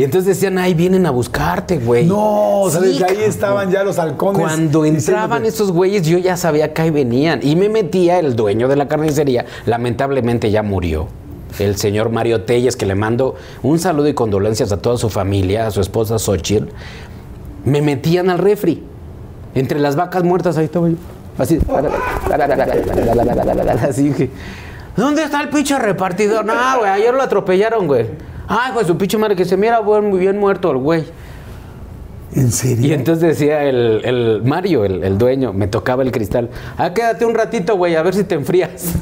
Y 0.00 0.04
entonces 0.04 0.28
decían, 0.28 0.56
ay, 0.56 0.72
vienen 0.72 1.04
a 1.04 1.10
buscarte, 1.10 1.76
güey. 1.76 2.06
No, 2.06 2.62
o 2.62 2.70
sea, 2.70 2.80
Sí, 2.80 2.86
desde 2.86 3.04
ahí 3.04 3.18
estaban 3.22 3.70
ya 3.70 3.84
los 3.84 3.98
halcones. 3.98 4.40
Cuando 4.40 4.86
entraban 4.86 5.44
esos 5.44 5.72
güeyes, 5.72 6.06
yo 6.06 6.16
ya 6.16 6.38
sabía 6.38 6.72
que 6.72 6.80
ahí 6.80 6.90
venían. 6.90 7.40
Y 7.42 7.54
me 7.54 7.68
metía 7.68 8.18
el 8.18 8.34
dueño 8.34 8.66
de 8.66 8.76
la 8.76 8.88
carnicería, 8.88 9.44
lamentablemente 9.66 10.50
ya 10.50 10.62
murió. 10.62 11.08
El 11.58 11.76
señor 11.76 12.08
Mario 12.08 12.44
Telles, 12.44 12.76
que 12.76 12.86
le 12.86 12.94
mando 12.94 13.34
un 13.62 13.78
saludo 13.78 14.08
y 14.08 14.14
condolencias 14.14 14.72
a 14.72 14.78
toda 14.78 14.96
su 14.96 15.10
familia, 15.10 15.66
a 15.66 15.70
su 15.70 15.82
esposa 15.82 16.18
Xochitl. 16.18 16.68
Me 17.66 17.82
metían 17.82 18.30
al 18.30 18.38
refri. 18.38 18.82
Entre 19.54 19.78
las 19.78 19.96
vacas 19.96 20.24
muertas, 20.24 20.56
ahí 20.56 20.64
estaba 20.64 20.88
yo. 20.88 20.96
Así. 21.36 21.58
Así 23.86 24.04
dije. 24.04 24.30
¿Dónde 24.96 25.24
está 25.24 25.42
el 25.42 25.50
pinche 25.50 25.78
repartidor? 25.78 26.46
No, 26.46 26.54
güey, 26.78 26.90
ayer 26.90 27.12
lo 27.12 27.20
atropellaron, 27.20 27.86
güey. 27.86 28.29
Ay, 28.52 28.72
pues 28.74 28.88
su 28.88 28.98
pinche 28.98 29.16
madre 29.16 29.36
que 29.36 29.44
se 29.44 29.56
mira 29.56 29.80
muy 29.80 30.18
bien 30.18 30.36
muerto 30.36 30.72
el 30.72 30.78
güey. 30.78 31.04
¿En 32.34 32.50
serio? 32.50 32.84
Y 32.84 32.92
entonces 32.92 33.38
decía 33.38 33.62
el, 33.62 34.00
el 34.04 34.42
Mario, 34.42 34.84
el, 34.84 35.04
el 35.04 35.18
dueño, 35.18 35.52
me 35.52 35.68
tocaba 35.68 36.02
el 36.02 36.10
cristal. 36.10 36.50
Ah, 36.76 36.92
quédate 36.92 37.24
un 37.24 37.34
ratito, 37.34 37.76
güey, 37.76 37.94
a 37.94 38.02
ver 38.02 38.12
si 38.12 38.24
te 38.24 38.34
enfrías. 38.34 38.92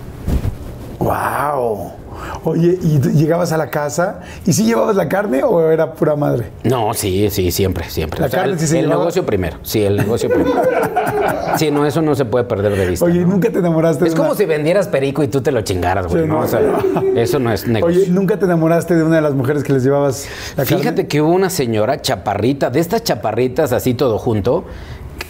¡Wow! 0.98 1.92
Oye, 2.48 2.78
¿y 2.80 3.00
llegabas 3.00 3.50
a 3.50 3.56
la 3.56 3.70
casa? 3.70 4.20
¿Y 4.46 4.52
si 4.52 4.64
llevabas 4.64 4.94
la 4.94 5.08
carne 5.08 5.42
o 5.42 5.68
era 5.68 5.92
pura 5.94 6.14
madre? 6.14 6.50
No, 6.62 6.94
sí, 6.94 7.28
sí, 7.28 7.50
siempre, 7.50 7.90
siempre. 7.90 8.20
La 8.20 8.28
carne 8.28 8.56
sí 8.56 8.68
se 8.68 8.78
el 8.78 8.84
llevaba. 8.84 9.00
negocio 9.02 9.26
primero. 9.26 9.56
Sí, 9.62 9.82
el 9.82 9.96
negocio 9.96 10.28
primero. 10.30 10.52
Sí, 11.56 11.70
no, 11.70 11.86
eso 11.86 12.02
no 12.02 12.14
se 12.14 12.24
puede 12.26 12.44
perder 12.44 12.76
de 12.76 12.86
vista. 12.86 13.04
Oye, 13.06 13.20
¿no? 13.20 13.28
¿nunca 13.28 13.50
te 13.50 13.58
enamoraste 13.60 14.04
de 14.04 14.10
Es 14.10 14.14
como 14.14 14.28
una- 14.30 14.36
si 14.38 14.44
vendieras 14.44 14.88
perico 14.88 15.22
y 15.22 15.28
tú 15.28 15.40
te 15.40 15.50
lo 15.50 15.62
chingaras, 15.62 16.06
güey. 16.06 16.22
Sí, 16.22 16.28
¿no? 16.28 16.34
no. 16.34 16.40
O 16.44 16.46
sea, 16.48 16.60
eso 17.16 17.38
no 17.38 17.50
es 17.50 17.66
negocio. 17.66 18.02
Oye, 18.02 18.10
¿nunca 18.10 18.38
te 18.38 18.44
enamoraste 18.44 18.94
de 18.94 19.02
una 19.02 19.16
de 19.16 19.22
las 19.22 19.34
mujeres 19.34 19.64
que 19.64 19.72
les 19.72 19.82
llevabas 19.82 20.28
la 20.56 20.64
carne? 20.64 20.78
Fíjate 20.78 21.06
que 21.08 21.22
hubo 21.22 21.30
una 21.32 21.48
señora 21.50 22.00
chaparrita, 22.02 22.68
de 22.70 22.80
estas 22.80 23.02
chaparritas 23.04 23.72
así 23.72 23.94
todo 23.94 24.18
junto. 24.18 24.64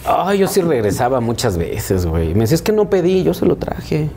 Ay, 0.05 0.39
yo 0.39 0.47
sí 0.47 0.61
regresaba 0.61 1.21
muchas 1.21 1.57
veces, 1.57 2.05
güey. 2.05 2.33
Me 2.33 2.41
decía, 2.41 2.55
es 2.55 2.61
que 2.61 2.73
no 2.73 2.89
pedí, 2.89 3.23
yo 3.23 3.33
se 3.33 3.45
lo 3.45 3.55
traje. 3.55 4.09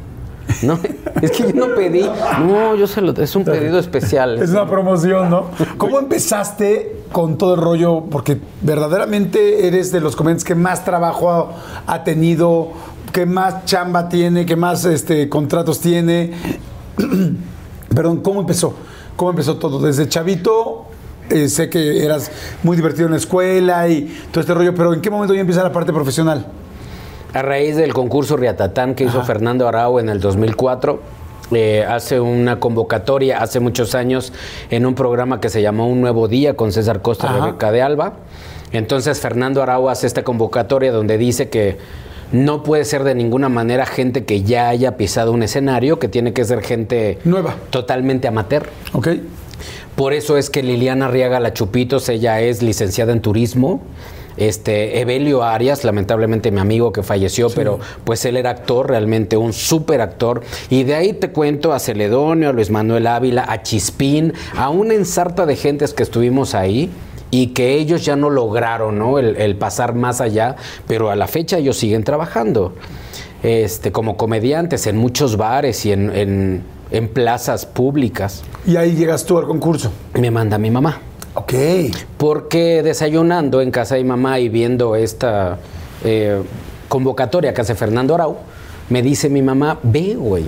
No, 0.62 0.78
es 1.22 1.30
que 1.30 1.53
yo 1.53 1.53
no 1.55 1.74
pedí. 1.74 2.03
No, 2.41 2.74
yo 2.74 2.86
se 2.86 3.01
lo 3.01 3.12
es 3.12 3.36
un 3.36 3.45
pedido 3.45 3.78
especial. 3.78 4.41
Es 4.43 4.51
una 4.51 4.68
promoción, 4.68 5.30
¿no? 5.30 5.47
¿Cómo 5.78 5.99
empezaste 5.99 7.05
con 7.12 7.38
todo 7.38 7.55
el 7.55 7.61
rollo? 7.61 8.05
Porque 8.11 8.41
verdaderamente 8.62 9.66
eres 9.66 9.93
de 9.93 10.01
los 10.01 10.16
comediantes 10.16 10.45
que 10.45 10.55
más 10.55 10.84
trabajo 10.84 11.30
ha, 11.30 11.55
ha 11.86 12.05
tenido, 12.05 12.72
que 13.12 13.26
más 13.26 13.64
chamba 13.64 14.09
tiene, 14.09 14.47
que 14.47 14.57
más 14.57 14.84
este, 14.84 15.28
contratos 15.28 15.80
tiene. 15.80 16.32
Perdón, 17.95 18.20
¿cómo 18.20 18.41
empezó? 18.41 18.74
¿Cómo 19.16 19.30
empezó 19.30 19.57
todo? 19.57 19.80
Desde 19.80 20.09
chavito, 20.09 20.86
eh, 21.28 21.49
sé 21.49 21.68
que 21.68 22.05
eras 22.05 22.30
muy 22.62 22.76
divertido 22.76 23.07
en 23.07 23.12
la 23.12 23.18
escuela 23.18 23.88
y 23.88 24.03
todo 24.30 24.41
este 24.41 24.55
rollo, 24.55 24.74
pero 24.74 24.95
¿en 24.95 25.01
qué 25.01 25.11
momento 25.11 25.34
ya 25.34 25.41
empieza 25.41 25.62
la 25.62 25.72
parte 25.72 25.93
profesional? 25.93 26.47
A 27.33 27.43
raíz 27.43 27.76
del 27.76 27.93
concurso 27.95 28.37
Riatatán 28.37 28.95
que 28.95 29.05
hizo 29.05 29.22
Fernando 29.22 29.68
Arau 29.68 29.99
en 29.99 30.09
el 30.09 30.20
2004, 30.20 31.01
eh, 31.53 31.85
hace 31.89 32.20
una 32.20 32.59
convocatoria 32.59 33.43
hace 33.43 33.61
muchos 33.61 33.95
años 33.95 34.33
en 34.70 34.87
un 34.87 34.95
programa 34.95 35.41
que 35.41 35.49
se 35.49 35.62
llamó 35.62 35.89
Un 35.89 36.01
Nuevo 36.01 36.28
Día 36.28 36.55
con 36.55 36.72
César 36.72 37.03
Costa 37.03 37.28
y. 37.28 37.41
Rebeca 37.41 37.70
de 37.70 37.83
Alba. 37.83 38.14
Entonces 38.72 39.20
Fernando 39.20 39.62
Arau 39.62 39.89
hace 39.89 40.07
esta 40.07 40.24
convocatoria 40.24 40.93
donde 40.93 41.18
dice 41.18 41.49
que 41.49 41.78
no 42.33 42.62
puede 42.62 42.85
ser 42.85 43.05
de 43.05 43.14
ninguna 43.14 43.49
manera 43.49 43.87
gente 43.87 44.24
que 44.24 44.43
ya 44.43 44.68
haya 44.68 44.97
pisado 44.97 45.33
un 45.33 45.43
escenario, 45.43 45.99
que 45.99 46.09
tiene 46.09 46.33
que 46.33 46.45
ser 46.45 46.62
gente 46.62 47.18
Nueva. 47.24 47.57
totalmente 47.70 48.28
amateur. 48.28 48.68
¿Ok? 48.93 49.09
Por 49.97 50.12
eso 50.14 50.37
es 50.37 50.51
que 50.51 50.62
Liliana 50.62 51.07
Arriaga 51.07 51.41
La 51.41 51.53
Chupitos, 51.53 52.09
ella 52.09 52.41
es 52.41 52.62
licenciada 52.62 53.12
en 53.12 53.20
turismo. 53.20 53.83
Este, 54.37 55.01
Evelio 55.01 55.43
Arias, 55.43 55.85
lamentablemente 55.85 56.51
mi 56.51 56.61
amigo 56.61 56.93
que 56.93 57.03
falleció, 57.03 57.49
pero 57.51 57.78
pues 58.05 58.24
él 58.24 58.37
era 58.37 58.51
actor, 58.51 58.89
realmente 58.89 59.37
un 59.37 59.53
súper 59.53 60.01
actor. 60.01 60.43
Y 60.70 60.85
de 60.85 60.95
ahí 60.95 61.12
te 61.12 61.31
cuento 61.31 61.72
a 61.72 61.78
Celedonio, 61.78 62.49
a 62.51 62.53
Luis 62.53 62.70
Manuel 62.70 63.07
Ávila, 63.07 63.45
a 63.49 63.62
Chispín, 63.62 64.33
a 64.57 64.70
una 64.70 64.95
ensarta 64.95 65.47
de 65.47 65.57
gentes 65.57 65.93
que 65.95 66.03
estuvimos 66.03 66.55
ahí 66.55 66.91
y 67.31 67.49
que 67.49 67.74
ellos 67.74 68.05
ya 68.05 68.16
no 68.16 68.28
lograron 68.31 68.99
¿no? 68.99 69.18
El, 69.18 69.37
el 69.37 69.57
pasar 69.57 69.95
más 69.95 70.20
allá, 70.20 70.57
pero 70.89 71.11
a 71.11 71.16
la 71.16 71.26
fecha 71.28 71.59
ellos 71.59 71.76
siguen 71.76 72.03
trabajando 72.03 72.74
este, 73.43 73.93
como 73.93 74.16
comediantes 74.16 74.87
en 74.87 74.97
muchos 74.97 75.37
bares 75.37 75.85
y 75.87 75.93
en, 75.93 76.14
en- 76.16 76.62
en 76.93 77.07
plazas 77.09 77.66
públicas. 77.66 78.43
Y 78.66 78.74
ahí 78.74 78.97
llegas 78.97 79.24
tú 79.24 79.39
al 79.39 79.47
concurso. 79.47 79.93
Me 80.14 80.28
manda 80.33 80.59
mi 80.59 80.72
mamá. 80.72 81.01
Ok. 81.35 81.55
Porque 82.16 82.83
desayunando 82.83 83.61
en 83.61 83.70
casa 83.70 83.95
de 83.95 84.03
mi 84.03 84.09
mamá 84.09 84.41
y 84.41 84.49
viendo 84.49 84.97
esta 84.97 85.59
eh, 86.05 86.43
convocatoria 86.89 87.55
que 87.55 87.61
hace 87.61 87.74
Fernando 87.74 88.14
Arau, 88.14 88.37
me 88.89 89.03
dice 89.03 89.28
mi 89.28 89.43
mamá, 89.43 89.78
ve, 89.83 90.16
güey, 90.16 90.45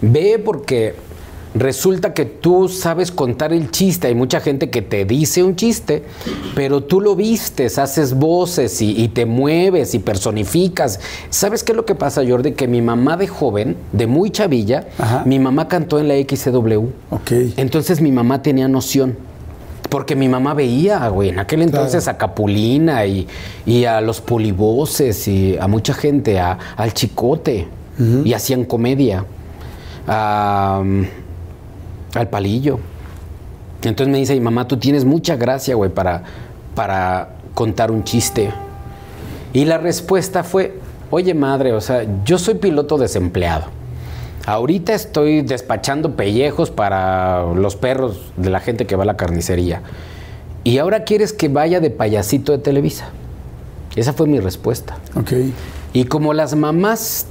ve 0.00 0.40
porque 0.44 0.94
resulta 1.54 2.12
que 2.12 2.24
tú 2.24 2.68
sabes 2.68 3.12
contar 3.12 3.52
el 3.52 3.70
chiste. 3.70 4.08
Hay 4.08 4.14
mucha 4.16 4.40
gente 4.40 4.70
que 4.70 4.82
te 4.82 5.04
dice 5.04 5.44
un 5.44 5.54
chiste, 5.54 6.02
pero 6.56 6.82
tú 6.82 7.00
lo 7.00 7.14
vistes, 7.14 7.78
haces 7.78 8.14
voces 8.14 8.82
y, 8.82 9.00
y 9.00 9.08
te 9.08 9.24
mueves 9.24 9.94
y 9.94 10.00
personificas. 10.00 10.98
¿Sabes 11.30 11.62
qué 11.62 11.72
es 11.72 11.76
lo 11.76 11.84
que 11.84 11.94
pasa, 11.94 12.22
Jordi? 12.28 12.52
Que 12.52 12.66
mi 12.66 12.82
mamá 12.82 13.16
de 13.16 13.28
joven, 13.28 13.76
de 13.92 14.08
muy 14.08 14.30
chavilla, 14.30 14.88
Ajá. 14.98 15.22
mi 15.24 15.38
mamá 15.38 15.68
cantó 15.68 16.00
en 16.00 16.08
la 16.08 16.14
XCW. 16.16 16.86
Ok. 17.10 17.30
Entonces 17.56 18.00
mi 18.00 18.10
mamá 18.10 18.42
tenía 18.42 18.66
noción. 18.66 19.16
Porque 19.88 20.14
mi 20.14 20.28
mamá 20.28 20.52
veía, 20.54 21.08
güey, 21.08 21.30
en 21.30 21.38
aquel 21.38 21.62
entonces 21.62 22.08
a 22.08 22.18
Capulina 22.18 23.06
y, 23.06 23.26
y 23.64 23.84
a 23.86 24.00
los 24.02 24.20
polivoces 24.20 25.26
y 25.28 25.56
a 25.58 25.66
mucha 25.66 25.94
gente, 25.94 26.38
a- 26.38 26.58
al 26.76 26.92
chicote. 26.94 27.66
Y 28.24 28.32
hacían 28.32 28.64
comedia. 28.64 29.24
a- 30.06 30.82
al 32.14 32.28
palillo. 32.28 32.78
Entonces 33.82 34.10
me 34.10 34.18
dice 34.18 34.34
mi 34.34 34.40
mamá, 34.40 34.66
tú 34.66 34.76
tienes 34.78 35.04
mucha 35.04 35.36
gracia, 35.36 35.74
güey, 35.74 35.90
para, 35.90 36.22
para 36.74 37.30
contar 37.54 37.90
un 37.90 38.02
chiste. 38.04 38.50
Y 39.52 39.64
la 39.66 39.78
respuesta 39.78 40.42
fue, 40.44 40.78
oye 41.10 41.34
madre, 41.34 41.72
o 41.72 41.80
sea, 41.80 42.04
yo 42.24 42.38
soy 42.38 42.54
piloto 42.54 42.96
desempleado. 42.98 43.66
Ahorita 44.48 44.94
estoy 44.94 45.42
despachando 45.42 46.16
pellejos 46.16 46.70
para 46.70 47.52
los 47.52 47.76
perros 47.76 48.32
de 48.38 48.48
la 48.48 48.60
gente 48.60 48.86
que 48.86 48.96
va 48.96 49.02
a 49.02 49.06
la 49.06 49.18
carnicería. 49.18 49.82
Y 50.64 50.78
ahora 50.78 51.04
quieres 51.04 51.34
que 51.34 51.50
vaya 51.50 51.80
de 51.80 51.90
payasito 51.90 52.52
de 52.52 52.58
Televisa. 52.58 53.10
Esa 53.94 54.14
fue 54.14 54.26
mi 54.26 54.40
respuesta. 54.40 54.96
Ok. 55.16 55.32
Y 55.92 56.04
como 56.04 56.32
las 56.32 56.54
mamás 56.54 57.26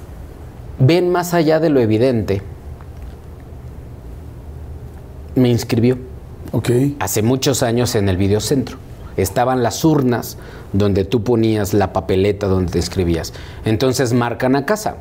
ven 0.78 1.12
más 1.12 1.34
allá 1.34 1.60
de 1.60 1.70
lo 1.72 1.80
evidente, 1.80 2.44
me 5.34 5.50
inscribió 5.50 5.98
Ok. 6.52 6.70
hace 7.00 7.24
muchos 7.24 7.64
años 7.64 7.96
en 7.96 8.10
el 8.10 8.18
videocentro. 8.18 8.78
Estaban 9.18 9.64
las 9.64 9.84
urnas 9.84 10.38
donde 10.72 11.04
tú 11.04 11.24
ponías 11.24 11.74
la 11.74 11.94
papeleta 11.94 12.46
donde 12.46 12.74
te 12.74 12.78
inscribías. 12.78 13.34
Entonces 13.66 14.14
marcan 14.14 14.56
a 14.56 14.68
casa. 14.68 14.98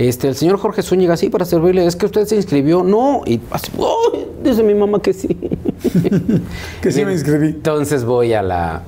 Este, 0.00 0.28
el 0.28 0.34
señor 0.34 0.56
Jorge 0.58 0.82
Zúñiga, 0.82 1.14
sí, 1.18 1.28
para 1.28 1.44
servirle, 1.44 1.84
es 1.84 1.94
que 1.94 2.06
usted 2.06 2.24
se 2.24 2.34
inscribió. 2.34 2.82
No, 2.82 3.20
y 3.26 3.38
así, 3.50 3.70
"Ay", 3.76 4.26
dice 4.42 4.62
mi 4.62 4.72
mamá 4.74 5.02
que 5.02 5.12
sí. 5.12 5.28
Que 6.80 6.90
sí 6.90 7.04
me 7.04 7.12
inscribí. 7.12 7.48
Entonces 7.48 8.04
voy 8.06 8.32
a 8.32 8.40
la 8.42 8.82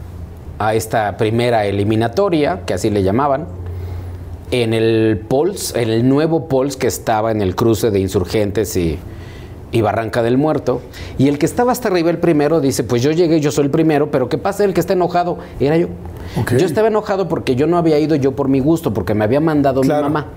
a 0.58 0.74
esta 0.74 1.16
primera 1.18 1.66
eliminatoria, 1.66 2.62
que 2.64 2.72
así 2.72 2.88
le 2.88 3.02
llamaban, 3.02 3.46
en 4.52 4.72
el 4.72 5.20
Pols, 5.28 5.74
en 5.74 5.90
el 5.90 6.08
nuevo 6.08 6.48
Pols 6.48 6.76
que 6.76 6.86
estaba 6.86 7.30
en 7.30 7.42
el 7.42 7.56
cruce 7.56 7.90
de 7.90 7.98
Insurgentes 8.00 8.74
y, 8.76 8.98
y 9.72 9.80
Barranca 9.82 10.22
del 10.22 10.38
Muerto. 10.38 10.80
Y 11.18 11.28
el 11.28 11.38
que 11.38 11.44
estaba 11.46 11.72
hasta 11.72 11.88
arriba 11.88 12.08
el 12.10 12.18
primero 12.18 12.60
dice, 12.62 12.84
pues 12.84 13.02
yo 13.02 13.10
llegué, 13.10 13.40
yo 13.40 13.50
soy 13.50 13.64
el 13.66 13.70
primero, 13.70 14.10
pero 14.10 14.28
¿qué 14.30 14.38
pasa? 14.38 14.64
El 14.64 14.72
que 14.72 14.80
está 14.80 14.92
enojado 14.94 15.38
era 15.60 15.76
yo. 15.76 15.88
Yo 16.58 16.64
estaba 16.64 16.88
enojado 16.88 17.28
porque 17.28 17.54
yo 17.56 17.66
no 17.66 17.76
había 17.76 17.98
ido 17.98 18.14
yo 18.16 18.32
por 18.32 18.48
mi 18.48 18.60
gusto, 18.60 18.94
porque 18.94 19.12
me 19.14 19.24
había 19.24 19.40
mandado 19.40 19.80
Claro. 19.82 20.06
mi 20.08 20.12
mamá. 20.14 20.28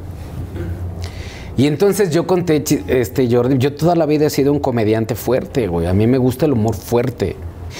Y 1.58 1.68
entonces 1.68 2.10
yo 2.12 2.28
conté, 2.28 2.64
este 2.88 3.30
Jordi, 3.34 3.58
yo 3.58 3.74
toda 3.74 3.95
la 3.95 4.06
vida 4.06 4.26
he 4.26 4.30
sido 4.30 4.51
un 4.51 4.60
comediante 4.60 5.16
fuerte, 5.16 5.68
güey. 5.68 5.88
A 5.88 5.93
mí 5.93 6.06
me 6.08 6.18
gusta 6.18 6.45
el 6.45 6.53
humor 6.53 6.76
fuerte. 6.76 7.36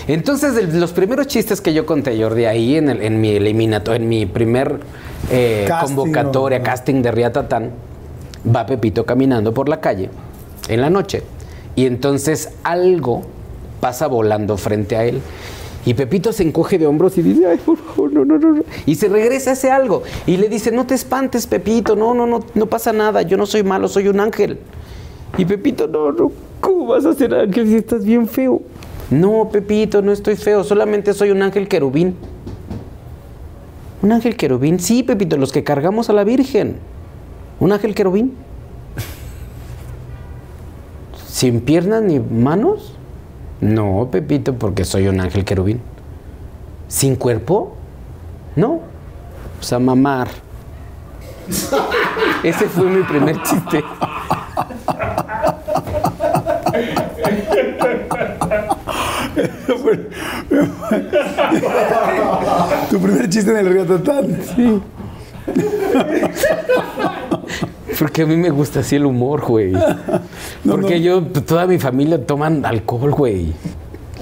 Entonces, 0.08 0.74
los 0.74 0.92
primeros 0.92 1.28
chistes 1.28 1.62
que 1.62 1.74
yo 1.74 1.86
conté, 1.86 2.22
Jordi, 2.22 2.46
ahí 2.46 2.76
en, 2.78 2.90
el- 2.90 3.02
en 3.02 3.20
mi 3.22 3.36
en 3.36 4.10
mi 4.10 4.26
primer 4.26 4.80
eh, 5.32 5.66
Casting, 5.68 5.96
convocatoria, 5.96 6.60
¿no? 6.60 6.64
casting 6.66 7.02
de 7.02 7.12
Riatatán, 7.12 7.72
va 8.54 8.66
Pepito 8.66 9.06
caminando 9.06 9.54
por 9.54 9.70
la 9.70 9.80
calle 9.82 10.10
en 10.70 10.82
la 10.82 10.90
noche 10.90 11.24
y 11.76 11.86
entonces 11.86 12.50
algo 12.64 13.24
pasa 13.80 14.08
volando 14.08 14.58
frente 14.58 14.96
a 14.96 15.06
él. 15.06 15.22
Y 15.86 15.94
Pepito 15.94 16.34
se 16.34 16.42
encoge 16.42 16.80
de 16.80 16.88
hombros 16.88 17.16
y 17.18 17.22
dice, 17.22 17.46
ay, 17.46 17.60
por 17.64 17.78
favor, 17.78 18.12
no, 18.12 18.26
no, 18.26 18.40
no. 18.40 18.64
Y 18.88 18.96
se 18.96 19.08
regresa 19.08 19.52
ese 19.52 19.70
algo. 19.70 20.02
Y 20.26 20.38
le 20.38 20.50
dice, 20.50 20.72
no 20.72 20.88
te 20.88 20.96
espantes, 20.96 21.46
Pepito, 21.46 21.96
no, 21.96 22.16
no, 22.16 22.26
no, 22.26 22.40
no 22.56 22.66
pasa 22.66 22.92
nada, 22.92 23.22
yo 23.22 23.38
no 23.38 23.46
soy 23.46 23.64
malo, 23.64 23.88
soy 23.88 24.08
un 24.08 24.20
ángel. 24.20 24.58
Y 25.38 25.46
Pepito, 25.46 25.88
no, 25.88 26.12
no, 26.12 26.32
¿cómo 26.60 26.88
vas 26.88 27.06
a 27.06 27.14
ser 27.14 27.36
ángel 27.36 27.68
si 27.68 27.76
estás 27.76 28.04
bien 28.04 28.28
feo? 28.28 28.62
No, 29.12 29.50
Pepito, 29.52 30.02
no 30.02 30.12
estoy 30.12 30.36
feo, 30.36 30.64
solamente 30.64 31.14
soy 31.14 31.30
un 31.30 31.44
ángel 31.44 31.68
querubín. 31.68 32.16
¿Un 34.02 34.12
ángel 34.12 34.36
querubín? 34.36 34.80
Sí, 34.80 35.04
Pepito, 35.04 35.38
los 35.38 35.52
que 35.52 35.64
cargamos 35.64 36.10
a 36.10 36.14
la 36.14 36.24
Virgen. 36.24 36.78
¿Un 37.60 37.72
ángel 37.72 37.94
querubín? 37.94 38.34
¿Sin 41.28 41.62
piernas 41.62 42.02
ni 42.02 42.20
manos? 42.20 42.96
No, 43.62 44.10
Pepito, 44.12 44.56
porque 44.56 44.86
soy 44.86 45.08
un 45.08 45.20
ángel 45.20 45.46
querubín. 45.46 45.82
¿Sin 46.88 47.16
cuerpo? 47.16 47.76
No. 48.56 48.82
Pues 49.58 49.74
a 49.74 49.80
mamar. 49.80 50.28
Ese 52.44 52.68
fue 52.68 52.86
mi 52.86 53.04
primer 53.04 53.42
chiste. 53.44 53.84
tu 62.90 63.00
primer 63.00 63.30
chiste 63.30 63.52
en 63.52 63.58
el 63.58 63.70
río 63.70 63.86
Tatán. 63.86 64.40
Sí. 64.56 64.82
Porque 68.00 68.24
a 68.24 68.26
mí 68.26 68.36
me 68.36 68.50
gusta 68.50 68.80
así 68.80 68.96
el 68.96 69.06
humor, 69.06 69.42
güey. 69.46 69.74
Porque 70.66 71.02
yo, 71.02 71.22
toda 71.22 71.68
mi 71.68 71.78
familia 71.78 72.26
toman 72.26 72.66
alcohol, 72.66 73.12
güey. 73.12 73.54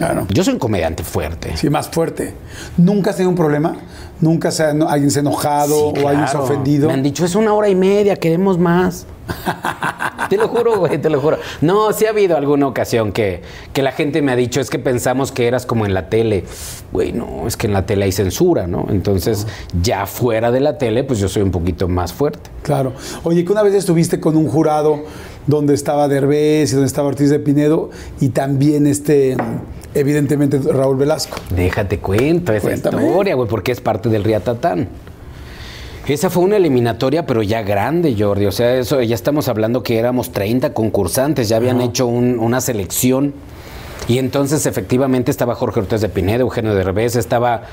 Claro. 0.06 0.28
Yo 0.30 0.44
soy 0.44 0.54
un 0.54 0.60
comediante 0.60 1.04
fuerte. 1.04 1.56
Sí, 1.56 1.70
más 1.70 1.90
fuerte. 1.90 2.34
¿Nunca 2.78 3.12
has 3.12 3.16
tenido 3.18 3.30
un 3.30 3.36
problema? 3.36 3.76
¿Nunca 4.20 4.52
se 4.52 4.64
ha, 4.64 4.70
alguien 4.70 5.12
se 5.12 5.20
ha 5.20 5.22
enojado 5.22 5.94
Sí, 5.96 6.02
o 6.02 6.08
alguien 6.08 6.28
se 6.28 6.38
ha 6.38 6.40
claro. 6.40 6.44
ofendido? 6.46 6.88
Me 6.88 6.94
han 6.94 7.04
dicho, 7.04 7.26
es 7.26 7.36
una 7.36 7.54
hora 7.54 7.70
y 7.70 7.76
media, 7.76 8.16
queremos 8.16 8.58
más. 8.58 9.06
te 10.30 10.38
lo 10.38 10.48
juro, 10.50 10.80
güey, 10.80 10.98
te 10.98 11.10
lo 11.10 11.22
juro. 11.22 11.38
No, 11.62 11.92
sí 11.94 12.06
ha 12.06 12.10
habido 12.10 12.36
alguna 12.38 12.68
ocasión 12.68 13.12
que, 13.12 13.42
que 13.72 13.82
la 13.82 13.92
gente 13.92 14.22
me 14.22 14.32
ha 14.32 14.36
dicho, 14.36 14.60
es 14.60 14.70
que 14.70 14.80
pensamos 14.80 15.32
que 15.32 15.48
eras 15.48 15.66
como 15.66 15.86
en 15.86 15.94
la 15.94 16.10
tele. 16.10 16.44
Güey, 16.92 17.14
no, 17.14 17.48
es 17.48 17.58
que 17.58 17.68
en 17.68 17.74
la 17.74 17.86
tele 17.86 18.06
hay 18.06 18.12
censura, 18.12 18.68
¿no? 18.68 18.88
Entonces, 18.90 19.48
ya 19.82 20.06
fuera 20.06 20.52
de 20.52 20.60
la 20.60 20.78
tele, 20.78 21.04
pues 21.04 21.20
yo 21.20 21.30
soy 21.30 21.42
un 21.44 21.52
poquito 21.52 21.88
más 21.88 22.14
fuerte. 22.14 22.50
Claro. 22.62 22.94
Oye, 23.24 23.44
que 23.46 23.52
una 23.52 23.64
vez 23.64 23.74
estuviste 23.74 24.20
con 24.20 24.36
un 24.36 24.48
jurado 24.48 25.04
donde 25.48 25.74
estaba 25.74 26.08
Derbez 26.08 26.72
y 26.72 26.76
donde 26.76 26.88
estaba 26.88 27.08
Ortiz 27.08 27.30
de 27.30 27.40
Pinedo 27.40 27.90
y 28.20 28.30
también 28.30 28.88
este, 28.88 29.36
evidentemente 29.96 30.60
Raúl 30.60 30.98
Velasco. 30.98 31.38
Déjate 31.56 32.00
cuento 32.00 32.54
esa 32.54 32.68
Cuéntame. 32.68 33.06
historia, 33.08 33.36
güey, 33.36 33.48
porque 33.48 33.72
es 33.72 33.82
parte 33.82 34.10
del 34.10 34.24
Riatatán. 34.24 34.88
Esa 36.08 36.30
fue 36.30 36.44
una 36.44 36.58
eliminatoria, 36.58 37.26
pero 37.26 37.44
ya 37.44 37.62
grande, 37.62 38.14
Jordi. 38.18 38.46
O 38.46 38.52
sea, 38.52 38.76
eso 38.76 39.02
ya 39.02 39.16
estamos 39.16 39.48
hablando 39.48 39.84
que 39.84 39.98
éramos 39.98 40.32
30 40.34 40.74
concursantes, 40.74 41.48
ya 41.48 41.58
habían 41.58 41.80
hecho 41.80 42.08
un- 42.08 42.40
una 42.40 42.60
selección. 42.60 43.34
Y 44.10 44.18
entonces, 44.18 44.66
efectivamente, 44.66 45.32
estaba 45.32 45.56
Jorge 45.56 45.80
Ortiz 45.80 46.02
de 46.02 46.10
Pinedo, 46.10 46.42
Eugenio 46.42 46.76
Derbez, 46.76 47.16
estaba 47.16 47.64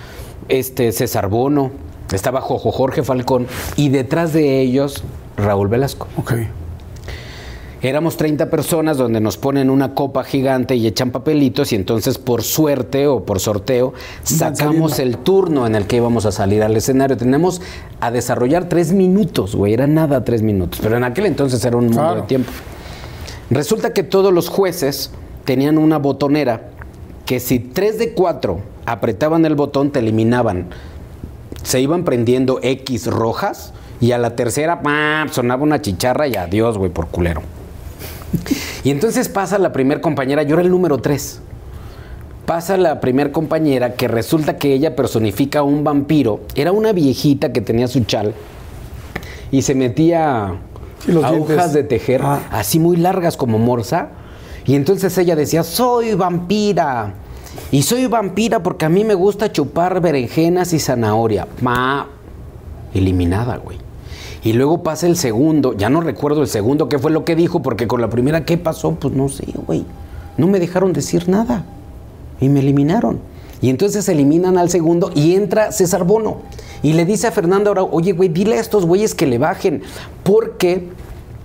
este 0.48 0.92
César 0.92 1.28
Bono, 1.28 1.72
estaba 2.12 2.40
Jojo 2.40 2.70
Jorge 2.70 3.02
Falcón, 3.02 3.48
y 3.76 3.88
detrás 3.88 4.32
de 4.32 4.60
ellos, 4.60 5.02
Raúl 5.36 5.66
Velasco. 5.66 6.06
Ok. 6.16 6.34
Éramos 7.82 8.18
30 8.18 8.50
personas 8.50 8.98
donde 8.98 9.20
nos 9.20 9.38
ponen 9.38 9.70
una 9.70 9.94
copa 9.94 10.22
gigante 10.22 10.76
y 10.76 10.86
echan 10.86 11.10
papelitos 11.12 11.72
y 11.72 11.76
entonces 11.76 12.18
por 12.18 12.42
suerte 12.42 13.06
o 13.06 13.24
por 13.24 13.40
sorteo 13.40 13.94
sacamos 14.22 14.98
el 14.98 15.16
turno 15.16 15.66
en 15.66 15.74
el 15.74 15.86
que 15.86 15.96
íbamos 15.96 16.26
a 16.26 16.32
salir 16.32 16.62
al 16.62 16.76
escenario. 16.76 17.16
Tenemos 17.16 17.62
a 18.00 18.10
desarrollar 18.10 18.68
tres 18.68 18.92
minutos, 18.92 19.54
güey, 19.56 19.72
era 19.72 19.86
nada 19.86 20.22
tres 20.24 20.42
minutos, 20.42 20.78
pero 20.82 20.98
en 20.98 21.04
aquel 21.04 21.24
entonces 21.24 21.64
era 21.64 21.76
un 21.78 21.84
mundo 21.86 22.00
Claro. 22.02 22.20
de 22.20 22.26
tiempo. 22.26 22.50
Resulta 23.48 23.94
que 23.94 24.02
todos 24.02 24.30
los 24.32 24.50
jueces 24.50 25.10
tenían 25.44 25.78
una 25.78 25.98
botonera 25.98 26.68
que 27.24 27.40
si 27.40 27.60
tres 27.60 27.98
de 27.98 28.12
cuatro 28.12 28.60
apretaban 28.84 29.46
el 29.46 29.54
botón 29.54 29.90
te 29.90 30.00
eliminaban. 30.00 30.66
Se 31.62 31.80
iban 31.80 32.04
prendiendo 32.04 32.58
X 32.62 33.06
rojas 33.06 33.72
y 34.02 34.12
a 34.12 34.18
la 34.18 34.36
tercera 34.36 34.82
¡pam! 34.82 35.30
sonaba 35.30 35.62
una 35.62 35.80
chicharra 35.80 36.28
y 36.28 36.36
adiós, 36.36 36.76
güey, 36.76 36.90
por 36.90 37.08
culero. 37.08 37.40
Y 38.84 38.90
entonces 38.90 39.28
pasa 39.28 39.58
la 39.58 39.72
primer 39.72 40.00
compañera, 40.00 40.42
yo 40.42 40.54
era 40.54 40.62
el 40.62 40.70
número 40.70 40.98
3. 40.98 41.40
Pasa 42.46 42.76
la 42.76 43.00
primer 43.00 43.30
compañera 43.32 43.94
que 43.94 44.08
resulta 44.08 44.56
que 44.56 44.72
ella 44.72 44.96
personifica 44.96 45.60
a 45.60 45.62
un 45.62 45.84
vampiro. 45.84 46.40
Era 46.54 46.72
una 46.72 46.92
viejita 46.92 47.52
que 47.52 47.60
tenía 47.60 47.86
su 47.88 48.00
chal 48.04 48.34
y 49.50 49.62
se 49.62 49.74
metía 49.74 50.54
Sí, 51.04 51.12
los 51.12 51.24
agujas 51.24 51.48
dientes. 51.56 51.72
de 51.72 51.82
tejer 51.84 52.20
Ah. 52.24 52.40
así 52.50 52.78
muy 52.78 52.96
largas 52.96 53.36
como 53.36 53.58
morsa. 53.58 54.08
Y 54.66 54.74
entonces 54.74 55.16
ella 55.18 55.34
decía, 55.36 55.62
soy 55.62 56.14
vampira. 56.14 57.14
Y 57.72 57.82
soy 57.82 58.06
vampira 58.06 58.62
porque 58.62 58.84
a 58.84 58.88
mí 58.88 59.04
me 59.04 59.14
gusta 59.14 59.50
chupar 59.50 60.00
berenjenas 60.00 60.72
y 60.72 60.78
zanahoria. 60.78 61.46
Ma, 61.62 62.06
eliminada, 62.94 63.56
güey. 63.56 63.78
Y 64.42 64.54
luego 64.54 64.82
pasa 64.82 65.06
el 65.06 65.16
segundo, 65.16 65.74
ya 65.76 65.90
no 65.90 66.00
recuerdo 66.00 66.40
el 66.40 66.48
segundo 66.48 66.88
qué 66.88 66.98
fue 66.98 67.10
lo 67.10 67.24
que 67.24 67.36
dijo, 67.36 67.60
porque 67.60 67.86
con 67.86 68.00
la 68.00 68.08
primera, 68.08 68.44
¿qué 68.44 68.56
pasó? 68.56 68.92
Pues 68.92 69.14
no 69.14 69.28
sé, 69.28 69.46
güey. 69.66 69.84
No 70.38 70.46
me 70.46 70.60
dejaron 70.60 70.92
decir 70.92 71.28
nada. 71.28 71.64
Y 72.40 72.48
me 72.48 72.60
eliminaron. 72.60 73.20
Y 73.60 73.68
entonces 73.68 74.08
eliminan 74.08 74.56
al 74.56 74.70
segundo 74.70 75.10
y 75.14 75.34
entra 75.34 75.72
César 75.72 76.04
Bono. 76.04 76.38
Y 76.82 76.94
le 76.94 77.04
dice 77.04 77.26
a 77.26 77.32
Fernando 77.32 77.68
ahora, 77.68 77.82
oye, 77.82 78.12
güey, 78.12 78.30
dile 78.30 78.56
a 78.56 78.60
estos 78.60 78.86
güeyes 78.86 79.14
que 79.14 79.26
le 79.26 79.36
bajen. 79.36 79.82
Porque 80.22 80.88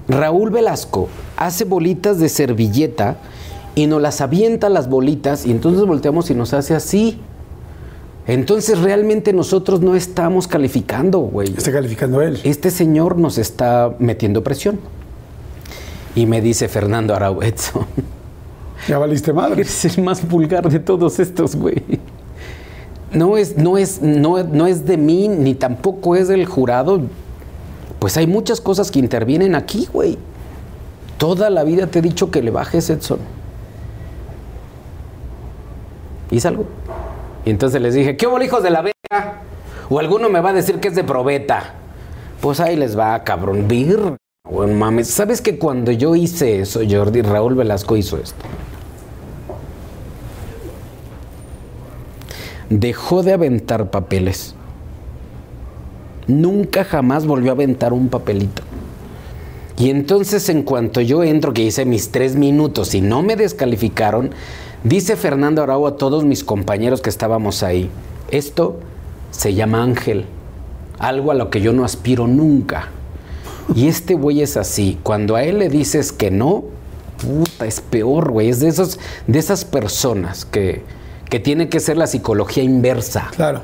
Raúl 0.08 0.50
Velasco 0.50 1.10
hace 1.36 1.66
bolitas 1.66 2.20
de 2.20 2.30
servilleta 2.30 3.18
y 3.76 3.88
nos 3.88 4.02
las 4.02 4.22
avienta 4.22 4.70
las 4.70 4.88
bolitas 4.88 5.46
y 5.46 5.52
entonces 5.52 5.86
volteamos 5.86 6.30
y 6.30 6.36
nos 6.36 6.54
hace 6.54 6.74
así. 6.74 7.20
Entonces 8.28 8.80
realmente 8.80 9.34
nosotros 9.34 9.82
no 9.82 9.96
estamos 9.96 10.48
calificando, 10.48 11.20
güey. 11.20 11.54
Está 11.56 11.72
calificando 11.72 12.22
él. 12.22 12.40
Este 12.44 12.72
señor 12.72 13.18
nos 13.18 13.38
está 13.38 13.96
metiendo 14.00 14.44
presión. 14.44 14.80
Y 16.16 16.26
me 16.26 16.42
dice 16.42 16.68
Fernando 16.68 17.14
Arau, 17.14 17.42
Edson, 17.42 17.86
Ya 18.88 18.98
valiste 18.98 19.34
madre. 19.34 19.62
eres 19.62 19.86
el 19.86 20.04
más 20.04 20.28
vulgar 20.28 20.70
de 20.70 20.80
todos 20.80 21.20
estos, 21.20 21.56
güey. 21.56 21.84
No 23.12 23.38
es, 23.38 23.58
no, 23.58 23.78
es, 23.78 24.02
no, 24.02 24.44
no 24.44 24.68
es 24.68 24.86
de 24.86 24.98
mí, 24.98 25.28
ni 25.28 25.56
tampoco 25.56 26.16
es 26.16 26.28
del 26.28 26.46
jurado. 26.46 27.02
Pues 28.00 28.18
hay 28.18 28.28
muchas 28.28 28.62
cosas 28.62 28.92
que 28.92 29.00
intervienen 29.00 29.56
aquí, 29.56 29.88
güey. 29.92 30.18
Toda 31.18 31.50
la 31.50 31.64
vida 31.64 31.88
te 31.88 32.00
he 32.00 32.02
dicho 32.02 32.30
que 32.30 32.42
le 32.42 32.52
bajes, 32.52 32.90
Edson. 32.90 33.20
Y 36.32 36.40
salgo. 36.40 36.66
Y 37.46 37.52
entonces 37.52 37.82
les 37.82 37.94
dije, 37.94 38.18
¿qué 38.18 38.28
hubo, 38.28 38.40
de 38.40 38.70
la 38.70 38.82
verga? 38.82 39.42
O 39.90 40.00
alguno 40.00 40.30
me 40.30 40.42
va 40.42 40.50
a 40.50 40.54
decir 40.54 40.80
que 40.80 40.88
es 40.88 40.96
de 40.96 41.04
probeta. 41.04 41.76
Pues 42.42 42.60
ahí 42.60 42.76
les 42.76 42.98
va, 42.98 43.24
cabrón. 43.24 43.68
Vir, 43.68 44.18
güey, 44.44 44.74
mames. 44.74 45.08
¿Sabes 45.08 45.42
que 45.42 45.60
cuando 45.60 45.92
yo 45.92 46.16
hice 46.16 46.60
eso, 46.60 46.82
Jordi, 46.90 47.22
Raúl 47.22 47.54
Velasco 47.54 47.96
hizo 47.96 48.18
esto? 48.18 48.44
Dejó 52.70 53.22
de 53.22 53.34
aventar 53.34 53.92
papeles. 53.92 54.56
Nunca 56.28 56.84
jamás 56.84 57.28
volvió 57.28 57.52
a 57.52 57.54
aventar 57.54 57.94
un 57.94 58.10
papelito. 58.10 58.64
Y 59.78 59.92
entonces 59.92 60.50
en 60.50 60.64
cuanto 60.64 61.02
yo 61.02 61.24
entro, 61.24 61.54
que 61.54 61.62
hice 61.62 61.86
mis 61.86 62.10
tres 62.10 62.36
minutos 62.36 62.96
y 62.96 63.02
no 63.02 63.22
me 63.22 63.36
descalificaron, 63.36 64.32
dice 64.86 65.18
Fernando 65.18 65.62
Arau 65.62 65.86
a 65.88 65.98
todos 65.98 66.24
mis 66.24 66.46
compañeros 66.46 67.02
que 67.02 67.10
estábamos 67.10 67.64
ahí, 67.64 67.90
esto 68.32 68.80
se 69.32 69.54
llama 69.54 69.84
ángel, 69.84 70.26
algo 70.98 71.32
a 71.32 71.34
lo 71.34 71.50
que 71.50 71.60
yo 71.60 71.74
no 71.74 71.84
aspiro 71.84 72.28
nunca. 72.28 72.90
Y 73.76 73.88
este 73.88 74.14
güey 74.14 74.42
es 74.42 74.58
así, 74.58 74.98
cuando 75.04 75.36
a 75.36 75.44
él 75.44 75.60
le 75.60 75.70
dices 75.70 76.12
que 76.12 76.32
no, 76.32 76.64
puta, 77.18 77.66
es 77.66 77.82
peor, 77.82 78.32
güey, 78.32 78.50
es 78.50 78.60
de, 78.60 78.70
esos, 78.70 79.00
de 79.28 79.40
esas 79.40 79.66
personas 79.66 80.46
que, 80.46 80.84
que 81.30 81.40
tiene 81.40 81.68
que 81.68 81.80
ser 81.80 81.98
la 81.98 82.08
psicología 82.08 82.64
inversa. 82.64 83.32
Claro. 83.36 83.62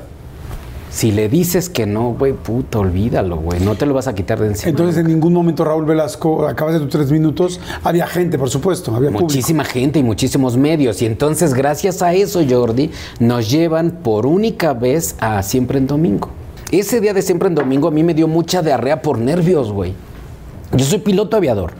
Si 0.92 1.10
le 1.10 1.30
dices 1.30 1.70
que 1.70 1.86
no, 1.86 2.12
güey, 2.12 2.34
puta, 2.34 2.78
olvídalo, 2.78 3.38
güey, 3.38 3.60
no 3.60 3.76
te 3.76 3.86
lo 3.86 3.94
vas 3.94 4.08
a 4.08 4.14
quitar 4.14 4.38
de 4.38 4.48
encima. 4.48 4.68
Entonces, 4.68 4.98
en 4.98 5.06
ningún 5.06 5.32
momento, 5.32 5.64
Raúl 5.64 5.86
Velasco, 5.86 6.46
acabas 6.46 6.74
de 6.74 6.80
tus 6.80 6.90
tres 6.90 7.10
minutos, 7.10 7.60
había 7.82 8.06
gente, 8.06 8.38
por 8.38 8.50
supuesto, 8.50 8.94
había 8.94 9.08
público. 9.08 9.24
Muchísima 9.24 9.64
gente 9.64 9.98
y 9.98 10.02
muchísimos 10.02 10.58
medios. 10.58 11.00
Y 11.00 11.06
entonces, 11.06 11.54
gracias 11.54 12.02
a 12.02 12.12
eso, 12.12 12.42
Jordi, 12.46 12.90
nos 13.20 13.50
llevan 13.50 14.00
por 14.02 14.26
única 14.26 14.74
vez 14.74 15.16
a 15.18 15.42
Siempre 15.42 15.78
en 15.78 15.86
Domingo. 15.86 16.28
Ese 16.70 17.00
día 17.00 17.14
de 17.14 17.22
Siempre 17.22 17.48
en 17.48 17.54
Domingo 17.54 17.88
a 17.88 17.90
mí 17.90 18.02
me 18.02 18.12
dio 18.12 18.28
mucha 18.28 18.60
diarrea 18.60 19.00
por 19.00 19.18
nervios, 19.18 19.72
güey. 19.72 19.94
Yo 20.76 20.84
soy 20.84 20.98
piloto 20.98 21.38
aviador. 21.38 21.72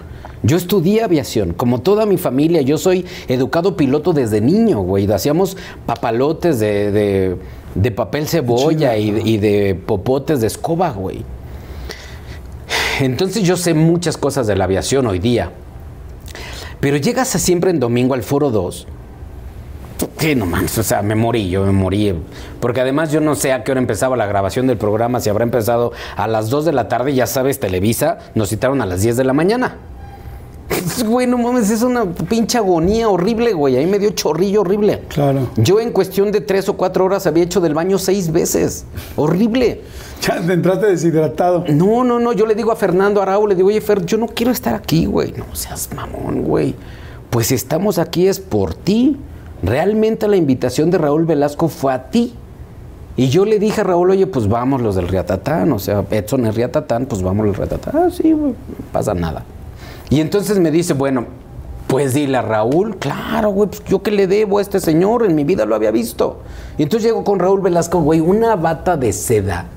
Yo 0.43 0.57
estudié 0.57 1.03
aviación, 1.05 1.53
como 1.53 1.83
toda 1.83 2.05
mi 2.05 2.17
familia, 2.17 2.63
yo 2.63 2.77
soy 2.77 3.07
educado 3.29 3.77
piloto 3.77 4.13
desde 4.13 4.41
niño, 4.41 4.81
güey. 4.81 5.11
Hacíamos 5.13 5.57
papalotes 5.87 6.59
de, 6.59 6.91
de, 6.91 7.37
de 7.75 7.91
papel 7.91 8.27
cebolla 8.27 8.97
y, 8.97 9.11
y 9.25 9.39
de 9.39 9.75
popotes 9.75 10.41
de 10.41 10.47
escoba, 10.47 10.91
güey. 10.91 11.25
Entonces 13.01 13.43
yo 13.43 13.57
sé 13.57 13.75
muchas 13.75 14.17
cosas 14.17 14.47
de 14.47 14.57
la 14.57 14.65
aviación 14.65 15.07
hoy 15.07 15.19
día. 15.19 15.51
Pero 16.81 16.97
llegas 16.97 17.35
a 17.35 17.39
siempre 17.39 17.71
en 17.71 17.81
domingo 17.81 18.15
al 18.15 18.23
foro 18.23 18.51
2. 18.51 18.87
¿Qué 20.19 20.35
no 20.35 20.47
mames? 20.47 20.77
O 20.79 20.83
sea, 20.83 21.03
me 21.03 21.15
morí, 21.15 21.49
yo 21.49 21.65
me 21.65 21.73
morí. 21.73 22.15
Porque 22.61 22.81
además 22.81 23.13
yo 23.13 23.21
no 23.21 23.35
sé 23.35 23.53
a 23.53 23.63
qué 23.63 23.71
hora 23.71 23.81
empezaba 23.81 24.17
la 24.17 24.27
grabación 24.27 24.67
del 24.67 24.77
programa, 24.77 25.21
si 25.21 25.31
habrá 25.31 25.45
empezado 25.45 25.93
a 26.17 26.27
las 26.27 26.51
2 26.51 26.65
de 26.65 26.73
la 26.73 26.89
tarde, 26.89 27.15
ya 27.15 27.27
sabes, 27.27 27.61
Televisa, 27.61 28.19
nos 28.35 28.49
citaron 28.49 28.83
a 28.83 28.87
las 28.87 29.03
10 29.03 29.17
de 29.17 29.25
la 29.25 29.33
mañana. 29.33 29.77
Güey, 31.07 31.27
no 31.27 31.39
mames, 31.39 31.71
es 31.71 31.83
una 31.83 32.05
pinche 32.05 32.59
agonía 32.59 33.09
horrible, 33.09 33.53
güey. 33.53 33.77
Ahí 33.77 33.87
me 33.87 33.99
dio 33.99 34.11
chorrillo 34.11 34.63
horrible. 34.63 35.03
Claro. 35.09 35.49
Yo 35.57 35.81
en 35.81 35.93
cuestión 35.93 36.33
de 36.33 36.41
tres 36.41 36.69
o 36.69 36.77
cuatro 36.77 37.05
horas 37.05 37.27
había 37.27 37.45
hecho 37.45 37.61
del 37.61 37.75
baño 37.75 37.99
seis 37.99 38.31
veces. 38.31 38.85
Horrible. 39.17 39.81
Ya 40.23 40.41
te 40.41 40.53
entraste 40.53 40.87
deshidratado. 40.87 41.65
No, 41.69 42.05
no, 42.05 42.19
no. 42.21 42.33
Yo 42.33 42.47
le 42.47 42.55
digo 42.55 42.71
a 42.71 42.77
Fernando 42.77 43.21
Arau, 43.21 43.47
le 43.47 43.55
digo, 43.55 43.69
oye, 43.69 43.81
Fer, 43.81 44.05
yo 44.07 44.17
no 44.19 44.29
quiero 44.29 44.53
estar 44.53 44.75
aquí, 44.75 45.07
güey. 45.07 45.33
No 45.33 45.47
seas 45.55 45.91
mamón, 45.95 46.43
güey. 46.43 46.75
Pues 47.31 47.49
si 47.49 47.55
estamos 47.55 47.99
aquí 47.99 48.29
es 48.29 48.39
por 48.39 48.75
ti. 48.75 49.17
Realmente 49.63 50.27
la 50.29 50.37
invitación 50.37 50.91
de 50.91 50.99
Raúl 50.99 51.25
Velasco 51.25 51.69
fue 51.69 51.93
a 51.93 52.11
ti. 52.11 52.35
Y 53.17 53.29
yo 53.29 53.45
le 53.45 53.59
dije 53.59 53.83
a 53.83 53.85
Raúl, 53.85 54.11
oye, 54.11 54.27
pues 54.27 54.49
vamos 54.49 54.81
los 54.81 54.97
del 54.97 55.09
Riatatán. 55.09 55.73
O 55.73 55.79
sea, 55.79 56.05
Edson 56.11 56.47
es 56.47 56.55
Riatatán, 56.55 57.07
pues 57.07 57.23
vamos 57.23 57.47
los 57.47 57.57
Riatatán. 57.57 57.95
Ah, 57.97 58.09
sí, 58.11 58.33
güey, 58.33 58.53
no 58.53 58.57
pasa 58.93 59.15
nada. 59.15 59.45
Y 60.13 60.21
entonces 60.21 60.59
me 60.59 60.71
dice, 60.71 60.93
bueno, 60.93 61.25
pues 61.87 62.13
dile 62.13 62.37
a 62.37 62.43
Raúl, 62.43 62.99
claro, 62.99 63.49
güey, 63.49 63.71
pues 63.71 63.83
yo 63.85 64.03
qué 64.03 64.11
le 64.11 64.27
debo 64.27 64.59
a 64.59 64.61
este 64.61 64.79
señor, 64.79 65.25
en 65.25 65.35
mi 65.35 65.43
vida 65.43 65.65
lo 65.65 65.75
había 65.75 65.91
visto. 65.91 66.41
Y 66.77 66.83
entonces 66.83 67.09
llego 67.09 67.25
con 67.25 67.39
Raúl 67.39 67.63
Velasco, 67.63 67.99
güey, 68.03 68.21
una 68.21 68.55
bata 68.57 68.99
de 68.99 69.15
seda. 69.15 69.69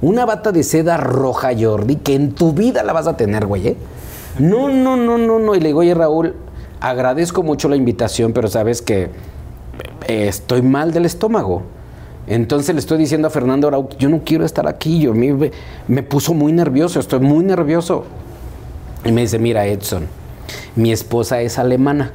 Una 0.00 0.24
bata 0.24 0.52
de 0.52 0.62
seda 0.62 0.96
roja, 0.96 1.50
Jordi, 1.54 1.96
que 1.96 2.14
en 2.14 2.32
tu 2.32 2.54
vida 2.54 2.82
la 2.82 2.94
vas 2.94 3.06
a 3.06 3.18
tener, 3.18 3.44
güey, 3.44 3.68
¿eh? 3.68 3.76
No, 4.38 4.70
no, 4.70 4.96
no, 4.96 5.18
no, 5.18 5.38
no. 5.38 5.54
Y 5.54 5.60
le 5.60 5.66
digo, 5.66 5.80
oye, 5.80 5.92
Raúl, 5.92 6.34
agradezco 6.80 7.42
mucho 7.42 7.68
la 7.68 7.76
invitación, 7.76 8.32
pero 8.32 8.48
sabes 8.48 8.80
que 8.80 9.10
eh, 10.08 10.28
estoy 10.28 10.62
mal 10.62 10.94
del 10.94 11.04
estómago. 11.04 11.60
Entonces 12.26 12.74
le 12.74 12.78
estoy 12.78 12.96
diciendo 12.96 13.28
a 13.28 13.30
Fernando 13.30 13.68
Arau, 13.68 13.90
yo 13.98 14.08
no 14.08 14.22
quiero 14.24 14.46
estar 14.46 14.66
aquí, 14.66 14.98
yo 14.98 15.12
me, 15.12 15.50
me 15.88 16.02
puso 16.02 16.32
muy 16.32 16.52
nervioso, 16.52 17.00
estoy 17.00 17.20
muy 17.20 17.44
nervioso. 17.44 18.06
Y 19.06 19.12
me 19.12 19.20
dice, 19.22 19.38
mira 19.38 19.66
Edson, 19.66 20.06
mi 20.74 20.92
esposa 20.92 21.40
es 21.40 21.58
alemana. 21.58 22.12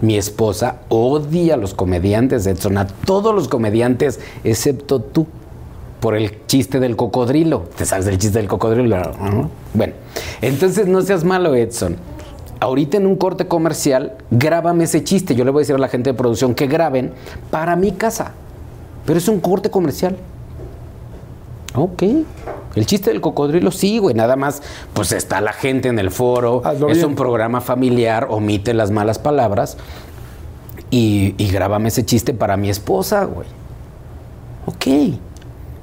Mi 0.00 0.16
esposa 0.18 0.80
odia 0.88 1.54
a 1.54 1.56
los 1.56 1.74
comediantes, 1.74 2.44
Edson, 2.46 2.76
a 2.76 2.88
todos 2.88 3.32
los 3.32 3.46
comediantes, 3.46 4.18
excepto 4.42 5.00
tú, 5.00 5.28
por 6.00 6.16
el 6.16 6.44
chiste 6.48 6.80
del 6.80 6.96
cocodrilo. 6.96 7.68
¿Te 7.76 7.86
sabes 7.86 8.06
del 8.06 8.18
chiste 8.18 8.40
del 8.40 8.48
cocodrilo? 8.48 8.96
¿no? 8.96 9.50
Bueno, 9.74 9.94
entonces 10.40 10.88
no 10.88 11.02
seas 11.02 11.22
malo, 11.22 11.54
Edson. 11.54 11.96
Ahorita 12.58 12.96
en 12.96 13.06
un 13.06 13.14
corte 13.14 13.46
comercial, 13.46 14.14
grábame 14.32 14.84
ese 14.84 15.04
chiste. 15.04 15.36
Yo 15.36 15.44
le 15.44 15.52
voy 15.52 15.60
a 15.60 15.62
decir 15.62 15.76
a 15.76 15.78
la 15.78 15.88
gente 15.88 16.10
de 16.10 16.14
producción 16.14 16.56
que 16.56 16.66
graben 16.66 17.12
para 17.52 17.76
mi 17.76 17.92
casa. 17.92 18.32
Pero 19.06 19.18
es 19.18 19.28
un 19.28 19.38
corte 19.38 19.70
comercial. 19.70 20.16
Ok. 21.76 22.02
El 22.74 22.86
chiste 22.86 23.10
del 23.10 23.20
cocodrilo, 23.20 23.70
sí, 23.70 23.98
güey. 23.98 24.14
Nada 24.14 24.36
más, 24.36 24.62
pues 24.92 25.12
está 25.12 25.40
la 25.40 25.52
gente 25.52 25.88
en 25.88 25.98
el 25.98 26.10
foro. 26.10 26.62
Hazlo 26.64 26.88
es 26.88 26.98
bien. 26.98 27.10
un 27.10 27.14
programa 27.14 27.60
familiar, 27.60 28.28
omite 28.30 28.74
las 28.74 28.90
malas 28.90 29.18
palabras. 29.18 29.76
Y, 30.90 31.34
y 31.38 31.50
grábame 31.50 31.88
ese 31.88 32.04
chiste 32.04 32.34
para 32.34 32.56
mi 32.56 32.70
esposa, 32.70 33.24
güey. 33.24 33.46
Ok. 34.66 34.86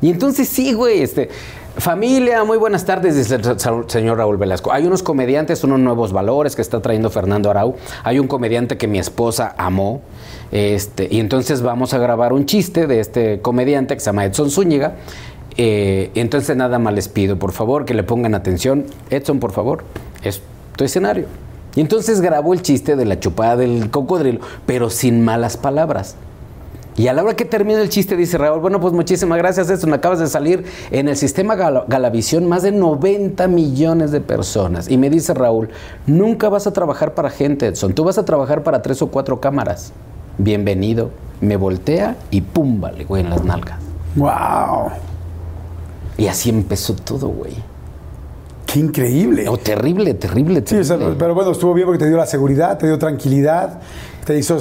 Y 0.02 0.10
entonces 0.10 0.48
sí, 0.48 0.74
güey, 0.74 1.02
este. 1.02 1.30
Familia, 1.78 2.44
muy 2.44 2.58
buenas 2.58 2.84
tardes, 2.84 3.16
dice 3.16 3.36
el 3.36 3.90
señor 3.90 4.18
Raúl 4.18 4.36
Velasco. 4.36 4.74
Hay 4.74 4.86
unos 4.86 5.02
comediantes, 5.02 5.64
unos 5.64 5.80
nuevos 5.80 6.12
valores 6.12 6.56
que 6.56 6.62
está 6.62 6.82
trayendo 6.82 7.10
Fernando 7.10 7.50
Arau. 7.50 7.76
Hay 8.04 8.20
un 8.20 8.28
comediante 8.28 8.78
que 8.78 8.88
mi 8.88 9.00
esposa 9.00 9.56
amó. 9.58 10.02
Este, 10.52 11.08
y 11.10 11.22
entonces 11.22 11.62
vamos 11.62 11.94
a 11.94 12.00
grabar 12.00 12.34
un 12.34 12.46
chiste 12.46 12.86
de 12.86 13.00
este 13.00 13.40
comediante 13.42 13.94
que 13.94 14.02
se 14.02 14.08
llama 14.08 14.26
Edson 14.26 14.50
Zúñiga. 14.50 14.96
Eh, 15.62 16.12
entonces 16.16 16.56
nada 16.56 16.80
más 16.80 16.94
les 16.94 17.10
pido, 17.10 17.38
por 17.38 17.52
favor, 17.52 17.84
que 17.84 17.94
le 17.94 18.04
pongan 18.04 18.34
atención. 18.34 18.86
Edson, 19.10 19.40
por 19.42 19.52
favor, 19.52 19.84
es 20.24 20.42
tu 20.78 20.86
escenario. 20.86 21.26
Y 21.76 21.82
entonces 21.82 22.22
grabó 22.22 22.54
el 22.54 22.62
chiste 22.62 22.96
de 22.96 23.04
la 23.04 23.20
chupada 23.20 23.58
del 23.58 23.90
cocodrilo, 23.92 24.40
pero 24.66 24.90
sin 24.90 25.22
malas 25.22 25.58
palabras. 25.58 26.16
Y 26.96 27.08
a 27.10 27.14
la 27.14 27.24
hora 27.24 27.36
que 27.36 27.44
termina 27.44 27.82
el 27.82 27.90
chiste 27.90 28.16
dice 28.16 28.38
Raúl, 28.38 28.62
bueno, 28.62 28.80
pues 28.80 28.94
muchísimas 28.94 29.38
gracias, 29.38 29.70
Edson, 29.70 29.94
acabas 29.94 30.20
de 30.20 30.28
salir 30.28 30.64
en 30.92 31.10
el 31.10 31.18
sistema 31.18 31.56
Gal- 31.56 31.84
Galavisión 31.90 32.48
más 32.48 32.64
de 32.64 32.72
90 32.72 33.48
millones 33.50 34.12
de 34.12 34.22
personas. 34.22 34.90
Y 34.90 34.98
me 34.98 35.10
dice 35.10 35.34
Raúl, 35.34 35.70
nunca 36.08 36.48
vas 36.48 36.68
a 36.68 36.72
trabajar 36.74 37.14
para 37.16 37.30
gente, 37.30 37.68
Edson, 37.68 37.94
tú 37.94 38.06
vas 38.06 38.18
a 38.18 38.24
trabajar 38.24 38.64
para 38.64 38.82
tres 38.82 39.02
o 39.02 39.08
cuatro 39.08 39.42
cámaras. 39.42 39.92
Bienvenido. 40.38 41.10
Me 41.42 41.58
voltea 41.58 42.16
y 42.32 42.40
pum, 42.42 42.80
vale, 42.80 43.04
güey, 43.04 43.24
en 43.24 43.30
las 43.30 43.44
nalgas. 43.44 43.80
¡Wow! 44.16 44.92
Y 46.20 46.28
así 46.28 46.50
empezó 46.50 46.94
todo, 46.96 47.28
güey. 47.30 47.54
¡Qué 48.66 48.80
increíble! 48.80 49.48
Oh, 49.50 49.58
terrible, 49.58 50.14
terrible, 50.14 50.62
Sí, 50.66 50.76
o 50.76 50.84
sea, 50.84 50.98
terrible. 50.98 51.16
pero 51.18 51.34
bueno, 51.34 51.52
estuvo 51.52 51.74
bien 51.74 51.88
porque 51.88 52.00
te 52.04 52.08
dio 52.08 52.18
la 52.18 52.28
seguridad, 52.28 52.78
te 52.78 52.86
dio 52.86 53.00
tranquilidad, 53.00 53.80
te 54.26 54.38
hizo, 54.38 54.58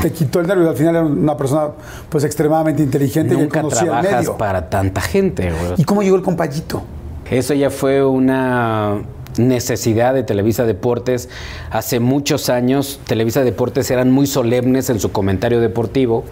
te 0.00 0.12
quitó 0.12 0.38
el 0.40 0.46
nervio. 0.46 0.68
Al 0.70 0.76
final 0.76 0.94
era 0.94 1.04
una 1.04 1.36
persona 1.36 1.70
pues 2.08 2.22
extremadamente 2.22 2.82
inteligente 2.84 3.34
Nunca 3.34 3.62
trabajas 3.66 4.12
medio. 4.18 4.36
para 4.36 4.70
tanta 4.70 5.00
gente, 5.00 5.50
güey. 5.50 5.74
¿Y 5.76 5.84
cómo 5.84 6.02
llegó 6.02 6.14
el 6.16 6.22
compayito? 6.22 6.82
Eso 7.28 7.52
ya 7.54 7.70
fue 7.70 8.04
una 8.04 9.02
necesidad 9.38 10.14
de 10.14 10.22
Televisa 10.22 10.64
Deportes. 10.64 11.28
Hace 11.70 11.98
muchos 12.00 12.48
años 12.50 13.00
Televisa 13.06 13.42
Deportes 13.42 13.90
eran 13.90 14.10
muy 14.12 14.26
solemnes 14.28 14.88
en 14.88 15.00
su 15.00 15.10
comentario 15.10 15.60
deportivo 15.60 16.24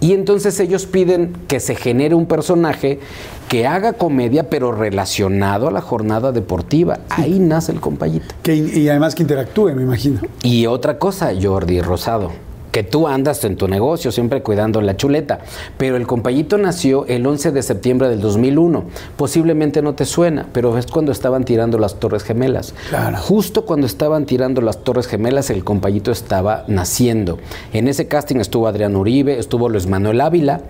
y 0.00 0.12
entonces 0.12 0.58
ellos 0.60 0.86
piden 0.86 1.32
que 1.46 1.60
se 1.60 1.74
genere 1.74 2.14
un 2.14 2.26
personaje 2.26 3.00
que 3.48 3.66
haga 3.66 3.92
comedia 3.92 4.48
pero 4.48 4.72
relacionado 4.72 5.68
a 5.68 5.70
la 5.70 5.80
jornada 5.80 6.32
deportiva. 6.32 7.00
Ahí 7.08 7.38
nace 7.38 7.72
el 7.72 7.80
compayito. 7.80 8.34
Que, 8.42 8.54
y 8.56 8.88
además 8.88 9.14
que 9.14 9.22
interactúe, 9.22 9.74
me 9.74 9.82
imagino. 9.82 10.20
Y 10.42 10.66
otra 10.66 10.98
cosa, 10.98 11.32
Jordi 11.40 11.80
Rosado, 11.80 12.30
que 12.70 12.82
tú 12.82 13.08
andas 13.08 13.44
en 13.44 13.56
tu 13.56 13.68
negocio 13.68 14.12
siempre 14.12 14.42
cuidando 14.42 14.80
la 14.80 14.96
chuleta, 14.96 15.40
pero 15.76 15.96
el 15.96 16.06
compayito 16.06 16.58
nació 16.58 17.06
el 17.06 17.26
11 17.26 17.52
de 17.52 17.62
septiembre 17.62 18.08
del 18.08 18.20
2001. 18.20 18.84
Posiblemente 19.16 19.82
no 19.82 19.94
te 19.94 20.04
suena, 20.04 20.46
pero 20.52 20.76
es 20.78 20.86
cuando 20.86 21.12
estaban 21.12 21.44
tirando 21.44 21.78
las 21.78 21.96
Torres 21.96 22.22
Gemelas. 22.22 22.74
Claro. 22.88 23.18
Justo 23.18 23.64
cuando 23.64 23.86
estaban 23.86 24.26
tirando 24.26 24.60
las 24.60 24.84
Torres 24.84 25.06
Gemelas, 25.06 25.50
el 25.50 25.64
compayito 25.64 26.10
estaba 26.10 26.64
naciendo. 26.68 27.38
En 27.72 27.88
ese 27.88 28.06
casting 28.06 28.36
estuvo 28.36 28.66
Adrián 28.66 28.96
Uribe, 28.96 29.38
estuvo 29.38 29.68
Luis 29.68 29.86
Manuel 29.86 30.20
Ávila, 30.20 30.60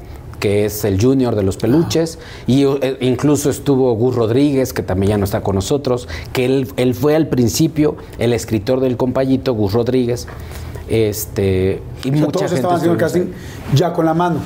que 0.41 0.65
es 0.65 0.85
el 0.85 1.01
junior 1.01 1.37
de 1.37 1.43
los 1.43 1.59
peluches, 1.59 2.19
y 2.47 2.65
eh, 2.65 2.97
incluso 3.01 3.51
estuvo 3.51 3.95
Gus 3.95 4.17
Rodríguez, 4.17 4.73
que 4.73 4.83
también 4.83 5.11
ya 5.11 5.19
no 5.19 5.25
está 5.25 5.43
con 5.43 5.55
nosotros, 5.55 6.09
que 6.33 6.47
él, 6.47 6.69
él 6.77 6.95
fue 6.95 7.15
al 7.15 7.29
principio 7.29 7.97
el 8.19 8.33
escritor 8.33 8.81
del 8.81 8.97
compayito, 8.97 9.53
Gus 9.53 9.75
Rodríguez, 9.75 10.27
este, 10.91 11.81
y 12.05 12.11
O 12.11 12.13
sea, 12.13 12.21
mucha 12.21 12.31
todos 12.33 12.43
gente 12.43 12.55
estaban 12.57 12.77
haciendo 12.77 12.95
el 12.95 13.01
casting 13.01 13.27
ya 13.75 13.93
con 13.93 14.05
la 14.05 14.15
mano. 14.15 14.41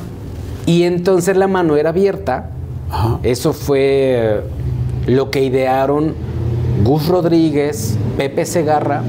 y 0.66 0.84
entonces 0.84 1.36
la 1.36 1.48
mano 1.48 1.76
era 1.76 1.88
abierta. 1.90 2.50
Ajá. 2.90 3.18
Eso 3.22 3.52
fue 3.52 4.42
lo 5.06 5.30
que 5.30 5.42
idearon 5.42 6.14
Gus 6.84 7.08
Rodríguez, 7.08 7.96
Pepe 8.16 8.44
Segarra 8.44 9.02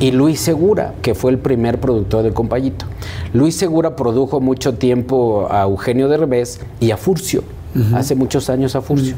y 0.00 0.10
Luis 0.10 0.40
Segura, 0.40 0.94
que 1.00 1.14
fue 1.14 1.30
el 1.30 1.38
primer 1.38 1.80
productor 1.80 2.24
del 2.24 2.34
Compayito. 2.34 2.86
Luis 3.32 3.54
Segura 3.56 3.94
produjo 3.96 4.40
mucho 4.40 4.74
tiempo 4.74 5.46
a 5.50 5.62
Eugenio 5.62 6.08
Derbez 6.08 6.60
y 6.80 6.90
a 6.90 6.96
Furcio, 6.96 7.42
hace 7.94 8.14
muchos 8.14 8.50
años 8.50 8.74
a 8.76 8.80
Furcio. 8.80 9.14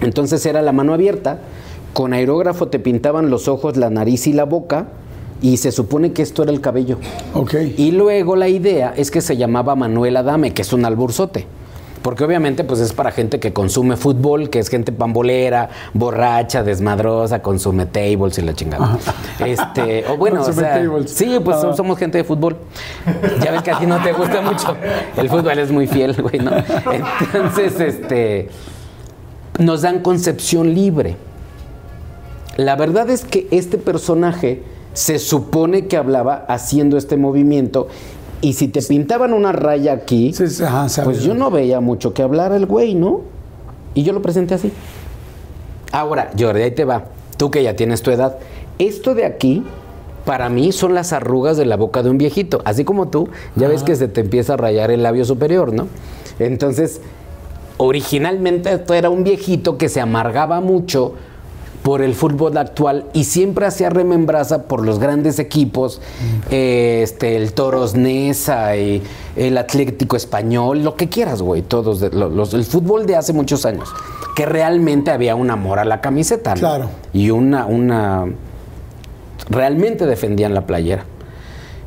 Entonces 0.00 0.44
era 0.46 0.62
la 0.62 0.72
mano 0.72 0.94
abierta, 0.94 1.38
con 1.92 2.12
aerógrafo 2.12 2.68
te 2.68 2.78
pintaban 2.78 3.30
los 3.30 3.48
ojos, 3.48 3.76
la 3.76 3.90
nariz 3.90 4.26
y 4.26 4.32
la 4.32 4.44
boca, 4.44 4.88
y 5.42 5.56
se 5.58 5.72
supone 5.72 6.12
que 6.12 6.22
esto 6.22 6.42
era 6.44 6.52
el 6.52 6.60
cabello. 6.60 6.98
Ok. 7.34 7.54
Y 7.76 7.90
luego 7.90 8.36
la 8.36 8.48
idea 8.48 8.94
es 8.96 9.10
que 9.10 9.20
se 9.20 9.36
llamaba 9.36 9.74
Manuel 9.74 10.16
Adame, 10.16 10.52
que 10.54 10.62
es 10.62 10.72
un 10.72 10.84
alburzote. 10.84 11.46
Porque 12.00 12.24
obviamente 12.24 12.64
pues 12.64 12.80
es 12.80 12.92
para 12.92 13.12
gente 13.12 13.38
que 13.38 13.52
consume 13.52 13.96
fútbol, 13.96 14.50
que 14.50 14.58
es 14.58 14.68
gente 14.68 14.90
pambolera, 14.90 15.68
borracha, 15.94 16.64
desmadrosa, 16.64 17.42
consume 17.42 17.86
tables 17.86 18.38
y 18.38 18.42
la 18.42 18.54
chingada. 18.54 18.98
Este, 19.38 20.04
o 20.10 20.16
bueno, 20.16 20.42
o 20.42 20.52
sea, 20.52 20.82
tables. 20.82 21.12
sí, 21.12 21.38
pues 21.44 21.58
Ah. 21.62 21.72
somos 21.76 21.96
gente 21.98 22.18
de 22.18 22.24
fútbol. 22.24 22.56
Ya 23.44 23.52
ves 23.52 23.62
que 23.62 23.70
a 23.70 23.78
ti 23.78 23.86
no 23.86 24.02
te 24.02 24.12
gusta 24.12 24.40
mucho. 24.42 24.76
El 25.16 25.28
fútbol 25.28 25.56
es 25.60 25.70
muy 25.70 25.86
fiel, 25.86 26.20
güey, 26.20 26.40
¿no? 26.40 26.50
Entonces, 27.32 27.78
este 27.78 28.48
nos 29.60 29.82
dan 29.82 30.00
concepción 30.00 30.74
libre. 30.74 31.14
La 32.56 32.74
verdad 32.74 33.08
es 33.10 33.24
que 33.24 33.46
este 33.52 33.78
personaje 33.78 34.62
se 34.94 35.18
supone 35.18 35.86
que 35.86 35.96
hablaba 35.96 36.44
haciendo 36.48 36.96
este 36.96 37.16
movimiento 37.16 37.88
y 38.40 38.54
si 38.54 38.68
te 38.68 38.82
pintaban 38.82 39.32
una 39.32 39.52
raya 39.52 39.92
aquí, 39.92 40.32
Sí, 40.32 40.48
sí, 40.48 40.62
ajá, 40.64 40.88
sabe. 40.88 41.06
pues 41.12 41.22
yo 41.22 41.34
no 41.34 41.50
veía 41.50 41.80
mucho 41.80 42.12
que 42.12 42.22
hablar 42.22 42.52
el 42.52 42.66
güey, 42.66 42.94
¿no? 42.94 43.20
Y 43.94 44.02
yo 44.02 44.12
lo 44.12 44.20
presenté 44.22 44.54
así. 44.54 44.72
Ahora, 45.92 46.30
Jordi, 46.38 46.62
ahí 46.62 46.70
te 46.72 46.84
va. 46.84 47.04
Tú 47.36 47.50
que 47.50 47.62
ya 47.62 47.76
tienes 47.76 48.02
tu 48.02 48.10
edad. 48.10 48.38
Esto 48.78 49.14
de 49.14 49.26
aquí, 49.26 49.62
para 50.24 50.48
mí, 50.48 50.72
son 50.72 50.94
las 50.94 51.12
arrugas 51.12 51.56
de 51.56 51.66
la 51.66 51.76
boca 51.76 52.02
de 52.02 52.10
un 52.10 52.18
viejito. 52.18 52.62
Así 52.64 52.84
como 52.84 53.08
tú, 53.08 53.28
ya 53.56 53.68
ves 53.68 53.82
que 53.82 53.94
se 53.94 54.08
te 54.08 54.22
empieza 54.22 54.54
a 54.54 54.56
rayar 54.56 54.90
el 54.90 55.02
labio 55.02 55.24
superior, 55.24 55.72
¿no? 55.72 55.86
Entonces, 56.38 57.00
originalmente 57.76 58.72
esto 58.72 58.94
era 58.94 59.10
un 59.10 59.24
viejito 59.24 59.78
que 59.78 59.88
se 59.88 60.00
amargaba 60.00 60.60
mucho 60.60 61.14
por 61.82 62.00
el 62.00 62.14
fútbol 62.14 62.56
actual 62.58 63.06
y 63.12 63.24
siempre 63.24 63.66
hacía 63.66 63.90
remembranza 63.90 64.64
por 64.64 64.84
los 64.86 64.98
grandes 65.00 65.38
equipos, 65.40 66.00
eh, 66.50 67.00
este, 67.02 67.36
el 67.36 67.52
Toros 67.54 67.94
Nesa 67.96 68.76
y 68.76 69.02
el 69.34 69.58
Atlético 69.58 70.14
Español, 70.16 70.84
lo 70.84 70.94
que 70.94 71.08
quieras, 71.08 71.42
güey, 71.42 71.62
todos, 71.62 71.98
de- 72.00 72.10
los, 72.10 72.54
el 72.54 72.64
fútbol 72.64 73.04
de 73.06 73.16
hace 73.16 73.32
muchos 73.32 73.66
años, 73.66 73.88
que 74.36 74.46
realmente 74.46 75.10
había 75.10 75.34
un 75.34 75.50
amor 75.50 75.80
a 75.80 75.84
la 75.84 76.00
camiseta, 76.00 76.54
¿no? 76.54 76.60
Claro. 76.60 76.88
Y 77.12 77.30
una, 77.30 77.66
una, 77.66 78.26
realmente 79.50 80.06
defendían 80.06 80.54
la 80.54 80.66
playera. 80.66 81.04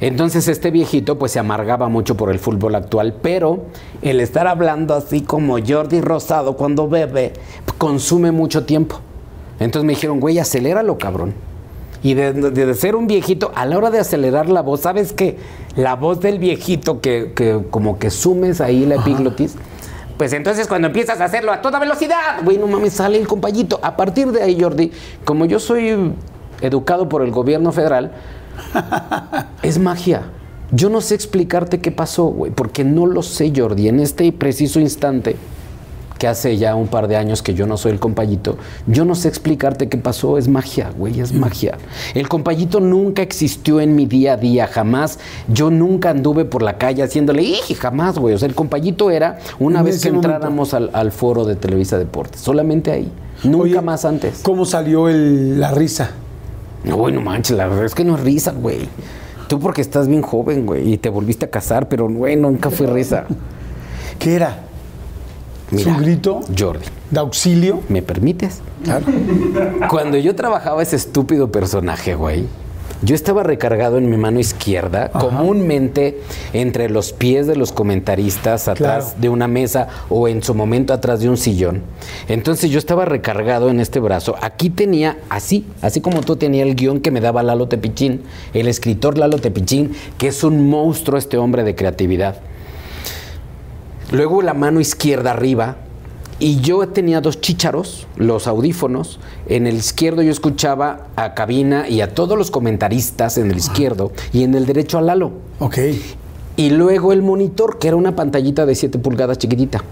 Entonces 0.02 0.50
este 0.50 0.72
viejito 0.72 1.18
pues 1.18 1.32
se 1.32 1.40
amargaba 1.40 1.88
mucho 1.88 2.18
por 2.18 2.30
el 2.30 2.38
fútbol 2.40 2.76
actual, 2.76 3.16
pero 3.22 3.64
el 4.02 4.20
estar 4.20 4.46
hablando 4.46 4.94
así 4.94 5.22
como 5.22 5.56
Jordi 5.66 6.02
Rosado 6.02 6.58
cuando 6.58 6.90
bebe 6.90 7.32
consume 7.78 8.34
mucho 8.34 8.66
tiempo. 8.66 9.00
Entonces 9.60 9.86
me 9.86 9.94
dijeron, 9.94 10.20
güey, 10.20 10.40
aceléralo, 10.40 10.98
cabrón. 10.98 11.34
Y 12.04 12.14
de, 12.14 12.34
de- 12.34 12.52
de 12.66 12.74
ser 12.76 12.96
un 12.96 13.08
viejito, 13.08 13.52
a 13.56 13.66
la 13.66 13.78
hora 13.78 13.90
de 13.90 14.00
acelerar 14.00 14.48
la 14.50 14.62
voz, 14.62 14.82
¿sabes 14.82 15.12
qué? 15.14 15.38
La 15.76 15.96
voz 15.96 16.20
del 16.20 16.40
viejito 16.40 17.02
que, 17.02 17.32
que 17.36 17.62
como 17.72 17.98
que 17.98 18.10
sumes 18.12 18.62
ahí 18.62 18.86
la 18.86 18.96
epiglotis. 18.96 19.56
Pues 20.18 20.32
entonces 20.34 20.68
cuando 20.68 20.88
empiezas 20.88 21.20
a 21.20 21.26
hacerlo 21.26 21.52
a 21.52 21.62
toda 21.62 21.80
velocidad, 21.80 22.42
güey, 22.44 22.58
no 22.58 22.68
mames, 22.68 22.94
sale 22.94 23.18
el 23.18 23.28
compañito. 23.28 23.80
A 23.82 23.98
partir 23.98 24.32
de 24.32 24.42
ahí, 24.44 24.58
Jordi, 24.62 24.92
como 25.26 25.46
yo 25.46 25.60
soy 25.60 26.14
educado 26.62 27.10
por 27.10 27.22
el 27.24 27.32
gobierno 27.32 27.72
federal, 27.72 28.12
es 29.62 29.80
magia. 29.80 30.24
Yo 30.72 30.90
no 30.90 31.02
sé 31.02 31.16
explicarte 31.16 31.80
qué 31.80 31.92
pasó, 31.92 32.26
güey, 32.26 32.52
porque 32.52 32.84
no 32.84 33.06
lo 33.06 33.22
sé, 33.24 33.52
Jordi. 33.56 33.88
En 33.88 34.00
este 34.00 34.32
preciso 34.32 34.80
instante, 34.80 35.36
que 36.18 36.28
hace 36.28 36.58
ya 36.58 36.76
un 36.76 36.88
par 36.88 37.08
de 37.08 37.18
años 37.18 37.42
que 37.42 37.54
yo 37.54 37.68
no 37.68 37.76
soy 37.78 37.92
el 37.92 38.00
compayito, 38.00 38.58
yo 38.88 39.04
no 39.06 39.16
sé 39.16 39.28
explicarte 39.28 39.90
qué 39.90 39.98
pasó. 39.98 40.38
Es 40.38 40.48
magia, 40.48 40.92
güey, 40.98 41.20
es 41.20 41.34
magia. 41.34 41.78
El 42.14 42.30
compayito 42.30 42.80
nunca 42.80 43.22
existió 43.22 43.82
en 43.82 43.96
mi 43.96 44.06
día 44.06 44.34
a 44.34 44.38
día, 44.38 44.68
jamás. 44.68 45.20
Yo 45.48 45.70
nunca 45.72 46.12
anduve 46.12 46.46
por 46.46 46.62
la 46.62 46.78
calle 46.78 47.04
haciéndole, 47.04 47.44
¡y 47.44 47.74
jamás, 47.74 48.18
güey! 48.18 48.34
O 48.34 48.38
sea, 48.38 48.48
el 48.48 48.56
compayito 48.56 49.12
era 49.12 49.40
una 49.60 49.80
En 49.80 49.86
vez 49.86 50.02
que 50.02 50.10
entráramos 50.10 50.74
al, 50.74 50.90
al 50.94 51.12
foro 51.12 51.44
de 51.46 51.56
Televisa 51.56 51.98
Deportes, 51.98 52.40
solamente 52.42 52.92
ahí. 52.92 53.12
Nunca 53.44 53.64
Oye, 53.64 53.82
más 53.82 54.06
antes. 54.06 54.40
¿Cómo 54.44 54.64
salió 54.66 55.10
el- 55.10 55.60
la 55.60 55.72
risa? 55.72 56.12
No, 56.86 56.96
güey, 56.98 57.14
no 57.14 57.22
manches, 57.22 57.58
la 57.58 57.68
verdad 57.68 57.86
es 57.86 57.94
que 57.96 58.06
no 58.06 58.16
es 58.16 58.22
risa, 58.22 58.52
güey. 58.54 58.88
Tú 59.50 59.60
porque 59.60 59.82
estás 59.82 60.08
bien 60.08 60.22
joven, 60.22 60.66
güey, 60.66 60.94
y 60.94 60.98
te 60.98 61.10
volviste 61.10 61.46
a 61.46 61.50
casar, 61.50 61.90
pero, 61.90 62.08
güey, 62.08 62.36
nunca 62.36 62.70
fue 62.70 62.88
risa. 62.88 63.26
¿Qué 64.20 64.36
era? 64.36 64.65
Mira, 65.72 65.96
¿Su 65.96 66.00
grito 66.02 66.42
Jordi, 66.58 66.86
de 67.12 67.20
auxilio? 67.20 67.82
¿me 67.90 68.02
permites? 68.02 68.62
Claro. 68.84 69.06
Cuando 69.90 70.18
yo 70.18 70.36
trabajaba 70.36 70.84
ese 70.84 70.96
estúpido 70.96 71.52
personaje, 71.52 72.14
güey, 72.16 72.46
yo 73.02 73.14
estaba 73.14 73.44
recargado 73.44 73.98
en 73.98 74.10
mi 74.10 74.16
mano 74.18 74.40
izquierda, 74.40 75.10
comúnmente 75.10 76.22
entre 76.54 76.90
los 76.90 77.14
pies 77.14 77.46
de 77.46 77.56
los 77.56 77.72
comentaristas, 77.72 78.68
atrás 78.68 79.06
Claro. 79.06 79.22
de 79.22 79.30
una 79.30 79.48
mesa 79.48 79.88
o 80.10 80.28
en 80.28 80.42
su 80.42 80.54
momento 80.56 80.94
atrás 80.94 81.20
de 81.20 81.30
un 81.30 81.38
sillón. 81.38 81.82
Entonces 82.30 82.70
yo 82.72 82.80
estaba 82.80 83.06
recargado 83.06 83.70
en 83.70 83.80
este 83.80 84.00
brazo. 84.00 84.36
Aquí 84.42 84.70
tenía 84.70 85.18
así, 85.30 85.66
así 85.82 86.00
como 86.00 86.22
tú 86.22 86.36
tenía 86.38 86.64
el 86.64 86.76
guion 86.76 87.00
que 87.02 87.12
me 87.12 87.22
daba 87.22 87.44
Lalo 87.44 87.68
Tepichín, 87.68 88.22
el 88.54 88.68
escritor 88.68 89.18
Lalo 89.18 89.38
Tepichín, 89.40 89.92
que 90.18 90.28
es 90.28 90.44
un 90.44 90.70
monstruo 90.70 91.18
este 91.20 91.38
hombre 91.38 91.64
de 91.64 91.76
creatividad. 91.76 92.38
Luego 94.12 94.42
la 94.42 94.54
mano 94.54 94.80
izquierda 94.80 95.32
arriba. 95.32 95.78
Y 96.38 96.60
yo 96.60 96.86
tenía 96.90 97.22
dos 97.22 97.40
chícharos, 97.40 98.08
los 98.18 98.46
audífonos. 98.48 99.20
En 99.48 99.68
el 99.68 99.76
izquierdo 99.78 100.22
yo 100.22 100.32
escuchaba 100.32 101.08
a 101.16 101.34
Cabina 101.34 101.88
y 101.88 102.02
a 102.02 102.14
todos 102.14 102.38
los 102.38 102.52
comentaristas 102.52 103.38
en 103.38 103.52
el 103.52 103.58
izquierdo. 103.58 104.12
Y 104.34 104.44
en 104.44 104.54
el 104.54 104.66
derecho 104.66 104.98
a 104.98 105.02
Lalo. 105.02 105.32
Ok. 105.60 105.78
Y 106.58 106.70
luego 106.72 107.14
el 107.14 107.22
monitor, 107.22 107.80
que 107.80 107.88
era 107.88 107.96
una 107.96 108.16
pantallita 108.16 108.66
de 108.66 108.76
7 108.76 109.00
pulgadas 109.00 109.38
chiquitita. 109.38 109.84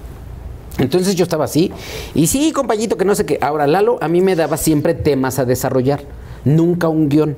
Entonces 0.80 1.16
yo 1.16 1.24
estaba 1.24 1.46
así. 1.46 1.72
Y 2.14 2.28
sí, 2.28 2.52
compañito, 2.52 2.98
que 2.98 3.06
no 3.06 3.16
sé 3.16 3.26
qué. 3.26 3.38
Ahora, 3.42 3.68
Lalo 3.68 3.98
a 4.02 4.08
mí 4.08 4.22
me 4.22 4.36
daba 4.36 4.58
siempre 4.58 4.94
temas 4.94 5.40
a 5.40 5.46
desarrollar. 5.46 6.02
Nunca 6.46 6.90
un 6.90 7.10
guion. 7.10 7.38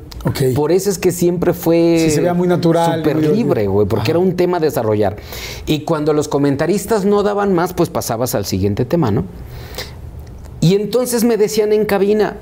Por 0.56 0.72
eso 0.72 0.90
es 0.90 0.98
que 0.98 1.12
siempre 1.12 1.54
fue. 1.54 1.98
Sí, 2.00 2.12
se 2.12 2.22
veía 2.22 2.34
muy 2.34 2.48
natural, 2.48 3.00
Súper 3.00 3.18
libre, 3.18 3.68
güey, 3.68 3.88
porque 3.88 4.12
era 4.12 4.20
un 4.20 4.36
tema 4.36 4.58
a 4.58 4.60
desarrollar. 4.60 5.18
Y 5.68 5.82
cuando 5.82 6.14
los 6.14 6.28
comentaristas 6.28 7.06
no 7.06 7.22
daban 7.22 7.54
más, 7.54 7.74
pues 7.74 7.90
pasabas 7.90 8.34
al 8.34 8.46
siguiente 8.46 8.86
tema, 8.86 9.12
¿no? 9.12 9.26
Y 10.62 10.74
entonces 10.74 11.24
me 11.24 11.38
decían 11.38 11.74
en 11.74 11.86
cabina, 11.86 12.38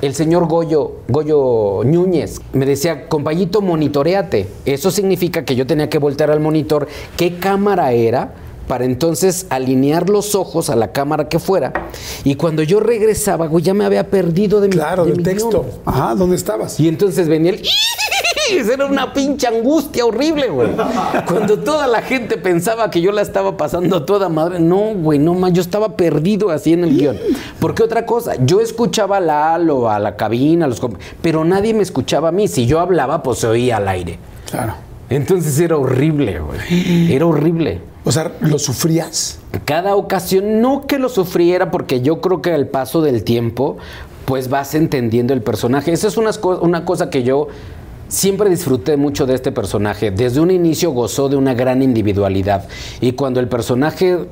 el 0.00 0.14
señor 0.14 0.46
Goyo, 0.46 0.98
Goyo 1.08 1.80
Núñez, 1.84 2.40
me 2.52 2.66
decía, 2.66 3.08
compañito, 3.08 3.62
monitoreate. 3.62 4.46
Eso 4.64 4.92
significa 4.92 5.44
que 5.44 5.56
yo 5.56 5.66
tenía 5.66 5.88
que 5.88 5.98
voltear 5.98 6.30
al 6.30 6.38
monitor 6.38 6.86
qué 7.16 7.38
cámara 7.38 7.92
era 7.92 8.34
para 8.66 8.84
entonces 8.84 9.46
alinear 9.50 10.08
los 10.08 10.34
ojos 10.34 10.70
a 10.70 10.76
la 10.76 10.92
cámara 10.92 11.28
que 11.28 11.38
fuera. 11.38 11.72
Y 12.24 12.34
cuando 12.36 12.62
yo 12.62 12.80
regresaba, 12.80 13.46
güey, 13.46 13.64
ya 13.64 13.74
me 13.74 13.84
había 13.84 14.08
perdido 14.10 14.60
de 14.60 14.68
mi 14.68 14.74
Claro, 14.74 15.04
de 15.04 15.10
del 15.10 15.18
mi 15.18 15.24
texto. 15.24 15.62
guion. 15.62 15.74
Ajá, 15.84 16.14
¿dónde 16.14 16.36
estabas? 16.36 16.78
Y 16.80 16.88
entonces 16.88 17.28
venía 17.28 17.52
el... 17.52 17.62
Era 18.50 18.84
una 18.86 19.12
pinche 19.12 19.46
angustia 19.46 20.04
horrible, 20.04 20.48
güey. 20.48 20.68
Cuando 21.26 21.58
toda 21.60 21.86
la 21.86 22.02
gente 22.02 22.36
pensaba 22.36 22.90
que 22.90 23.00
yo 23.00 23.10
la 23.10 23.22
estaba 23.22 23.56
pasando 23.56 24.04
toda 24.04 24.28
madre. 24.28 24.60
No, 24.60 24.92
güey, 24.94 25.18
no 25.18 25.32
más. 25.34 25.52
Yo 25.54 25.62
estaba 25.62 25.96
perdido 25.96 26.50
así 26.50 26.74
en 26.74 26.84
el 26.84 26.96
guion. 26.96 27.16
Porque 27.58 27.82
otra 27.82 28.04
cosa, 28.04 28.34
yo 28.44 28.60
escuchaba 28.60 29.16
a 29.16 29.20
la 29.20 29.54
a 29.54 29.98
la 29.98 30.16
cabina, 30.16 30.66
a 30.66 30.68
los 30.68 30.80
pero 31.22 31.44
nadie 31.44 31.72
me 31.72 31.82
escuchaba 31.82 32.28
a 32.28 32.32
mí. 32.32 32.48
Si 32.48 32.66
yo 32.66 32.80
hablaba, 32.80 33.22
pues 33.22 33.38
se 33.38 33.46
oía 33.46 33.78
al 33.78 33.88
aire. 33.88 34.18
Claro. 34.50 34.74
Entonces 35.08 35.58
era 35.58 35.76
horrible, 35.78 36.40
güey. 36.40 37.12
Era 37.12 37.26
horrible. 37.26 37.80
O 38.04 38.12
sea, 38.12 38.32
¿lo 38.40 38.58
sufrías? 38.58 39.38
Cada 39.64 39.96
ocasión, 39.96 40.60
no 40.60 40.86
que 40.86 40.98
lo 40.98 41.08
sufriera, 41.08 41.70
porque 41.70 42.02
yo 42.02 42.20
creo 42.20 42.42
que 42.42 42.52
al 42.52 42.66
paso 42.68 43.00
del 43.00 43.24
tiempo, 43.24 43.78
pues 44.26 44.48
vas 44.50 44.74
entendiendo 44.74 45.32
el 45.32 45.42
personaje. 45.42 45.92
Esa 45.92 46.08
es 46.08 46.16
una, 46.16 46.32
co- 46.32 46.58
una 46.60 46.84
cosa 46.84 47.08
que 47.08 47.22
yo 47.22 47.48
siempre 48.08 48.50
disfruté 48.50 48.96
mucho 48.98 49.24
de 49.26 49.34
este 49.34 49.52
personaje. 49.52 50.10
Desde 50.10 50.40
un 50.40 50.50
inicio 50.50 50.90
gozó 50.90 51.28
de 51.30 51.36
una 51.36 51.54
gran 51.54 51.82
individualidad. 51.82 52.66
Y 53.00 53.12
cuando 53.12 53.40
el 53.40 53.48
personaje 53.48 54.26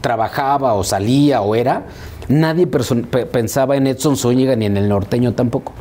trabajaba 0.00 0.72
o 0.74 0.82
salía 0.82 1.42
o 1.42 1.54
era, 1.54 1.84
nadie 2.28 2.66
pensaba 2.66 3.76
en 3.76 3.86
Edson 3.86 4.16
Zúñiga 4.16 4.56
ni 4.56 4.64
en 4.64 4.78
el 4.78 4.88
norteño 4.88 5.34
tampoco. 5.34 5.72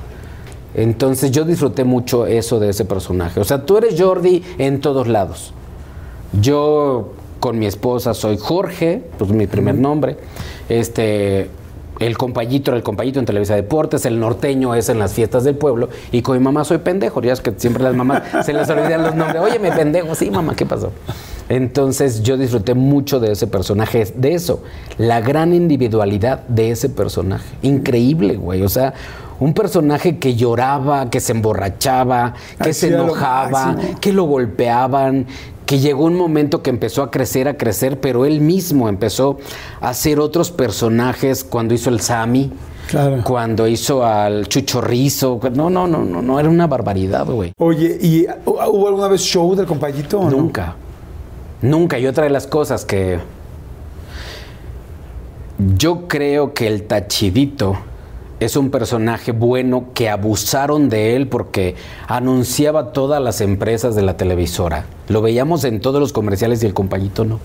Entonces 0.76 1.32
yo 1.32 1.46
disfruté 1.46 1.84
mucho 1.86 2.26
eso 2.26 2.60
de 2.60 2.70
ese 2.70 2.84
personaje. 2.84 3.40
O 3.40 3.44
sea, 3.46 3.66
tú 3.66 3.78
eres 3.78 3.96
Jordi 4.00 4.44
en 4.58 4.82
todos 4.82 5.08
lados. 5.08 5.54
Yo 6.42 7.14
con 7.40 7.60
mi 7.60 7.66
esposa 7.66 8.14
soy 8.14 8.38
Jorge, 8.38 9.04
pues 9.18 9.32
mi 9.32 9.48
primer 9.48 9.76
nombre. 9.76 10.18
Este, 10.70 11.50
el 12.00 12.18
compañito 12.18 12.72
era 12.72 12.78
el 12.78 12.84
compañito 12.84 13.20
en 13.20 13.26
Televisa 13.26 13.56
Deportes, 13.56 14.06
el 14.06 14.20
norteño 14.20 14.74
es 14.76 14.90
en 14.90 14.98
las 14.98 15.14
fiestas 15.14 15.44
del 15.44 15.56
pueblo, 15.56 15.90
y 16.12 16.22
con 16.22 16.38
mi 16.38 16.44
mamá 16.44 16.64
soy 16.64 16.80
pendejo. 16.80 17.22
Ya 17.22 17.34
es 17.34 17.42
que 17.42 17.54
siempre 17.58 17.84
las 17.84 17.96
mamás 17.96 18.24
se 18.46 18.54
les 18.54 18.70
olvidan 18.70 19.04
los 19.04 19.16
nombres. 19.16 19.42
Oye, 19.42 19.60
me 19.60 19.72
pendejo, 19.72 20.16
sí, 20.16 20.32
mamá, 20.32 20.56
¿qué 20.56 20.66
pasó? 20.66 20.92
Entonces 21.50 22.24
yo 22.24 22.38
disfruté 22.38 22.74
mucho 22.74 23.20
de 23.20 23.34
ese 23.34 23.48
personaje, 23.48 24.06
de 24.16 24.34
eso, 24.34 24.64
la 24.98 25.22
gran 25.22 25.54
individualidad 25.54 26.48
de 26.48 26.72
ese 26.72 26.90
personaje. 26.90 27.46
Increíble, 27.62 28.38
güey. 28.38 28.64
O 28.64 28.70
sea, 28.70 28.94
un 29.40 29.54
personaje 29.54 30.20
que 30.20 30.36
lloraba, 30.36 31.10
que 31.10 31.20
se 31.20 31.34
emborrachaba, 31.34 32.34
que 32.64 32.74
se 32.74 32.88
Hacía 32.88 32.98
enojaba, 32.98 33.76
que 34.00 34.14
lo 34.14 34.24
golpeaban, 34.24 35.28
que 35.66 35.80
llegó 35.80 36.06
un 36.06 36.16
momento 36.16 36.62
que 36.62 36.70
empezó 36.70 37.04
a 37.04 37.12
crecer, 37.12 37.48
a 37.48 37.58
crecer, 37.58 38.00
pero 38.00 38.26
él 38.26 38.42
mismo 38.42 38.90
empezó 38.90 39.38
a 39.82 39.90
hacer 39.90 40.20
otros 40.20 40.52
personajes 40.52 41.44
cuando 41.44 41.74
hizo 41.74 41.90
el 41.90 42.02
Sami, 42.02 42.52
Claro. 42.90 43.22
cuando 43.24 43.68
hizo 43.68 44.06
al 44.06 44.48
Chuchorrizo. 44.48 45.40
No, 45.54 45.70
no, 45.70 45.88
no, 45.88 46.04
no, 46.04 46.22
no, 46.22 46.40
era 46.40 46.50
una 46.50 46.68
barbaridad, 46.68 47.26
güey. 47.26 47.54
Oye, 47.58 47.98
¿y 48.02 48.26
hubo 48.46 48.88
alguna 48.88 49.08
vez 49.08 49.22
show 49.22 49.56
del 49.56 49.66
compañito 49.66 50.20
o 50.20 50.30
no? 50.30 50.38
Nunca. 50.38 50.76
Nunca. 51.62 51.98
Y 51.98 52.08
otra 52.08 52.26
de 52.26 52.30
las 52.30 52.46
cosas 52.46 52.84
que 52.84 53.20
yo 55.78 56.08
creo 56.08 56.54
que 56.54 56.68
el 56.68 56.84
tachidito 56.84 57.78
es 58.46 58.56
un 58.56 58.70
personaje 58.70 59.32
bueno 59.32 59.86
que 59.94 60.10
abusaron 60.10 60.90
de 60.90 61.16
él 61.16 61.28
porque 61.28 61.76
anunciaba 62.08 62.92
todas 62.92 63.22
las 63.22 63.42
empresas 63.42 63.96
de 63.96 64.02
la 64.02 64.18
televisora. 64.18 64.86
Lo 65.08 65.22
veíamos 65.22 65.64
en 65.64 65.80
todos 65.80 66.00
los 66.00 66.14
comerciales 66.14 66.64
y 66.64 66.66
el 66.66 66.74
compañito 66.74 67.26
no. 67.26 67.40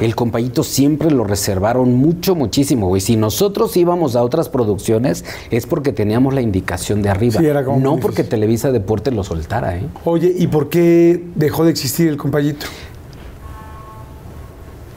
El 0.00 0.16
compañito 0.16 0.64
siempre 0.64 1.10
lo 1.10 1.24
reservaron 1.24 1.94
mucho, 1.94 2.34
muchísimo, 2.34 2.88
güey. 2.88 3.00
Si 3.00 3.16
nosotros 3.16 3.76
íbamos 3.76 4.16
a 4.16 4.22
otras 4.22 4.48
producciones 4.48 5.24
es 5.50 5.66
porque 5.66 5.92
teníamos 5.92 6.34
la 6.34 6.40
indicación 6.40 7.02
de 7.02 7.10
arriba. 7.10 7.40
Sí, 7.40 7.46
era 7.46 7.64
como 7.64 7.78
no 7.78 7.98
porque 7.98 8.24
Televisa 8.24 8.72
Deportes 8.72 9.12
lo 9.14 9.22
soltara, 9.22 9.76
¿eh? 9.76 9.82
Oye, 10.04 10.32
¿y 10.36 10.46
por 10.46 10.70
qué 10.70 11.22
dejó 11.34 11.64
de 11.64 11.70
existir 11.70 12.08
el 12.08 12.16
compañito? 12.16 12.66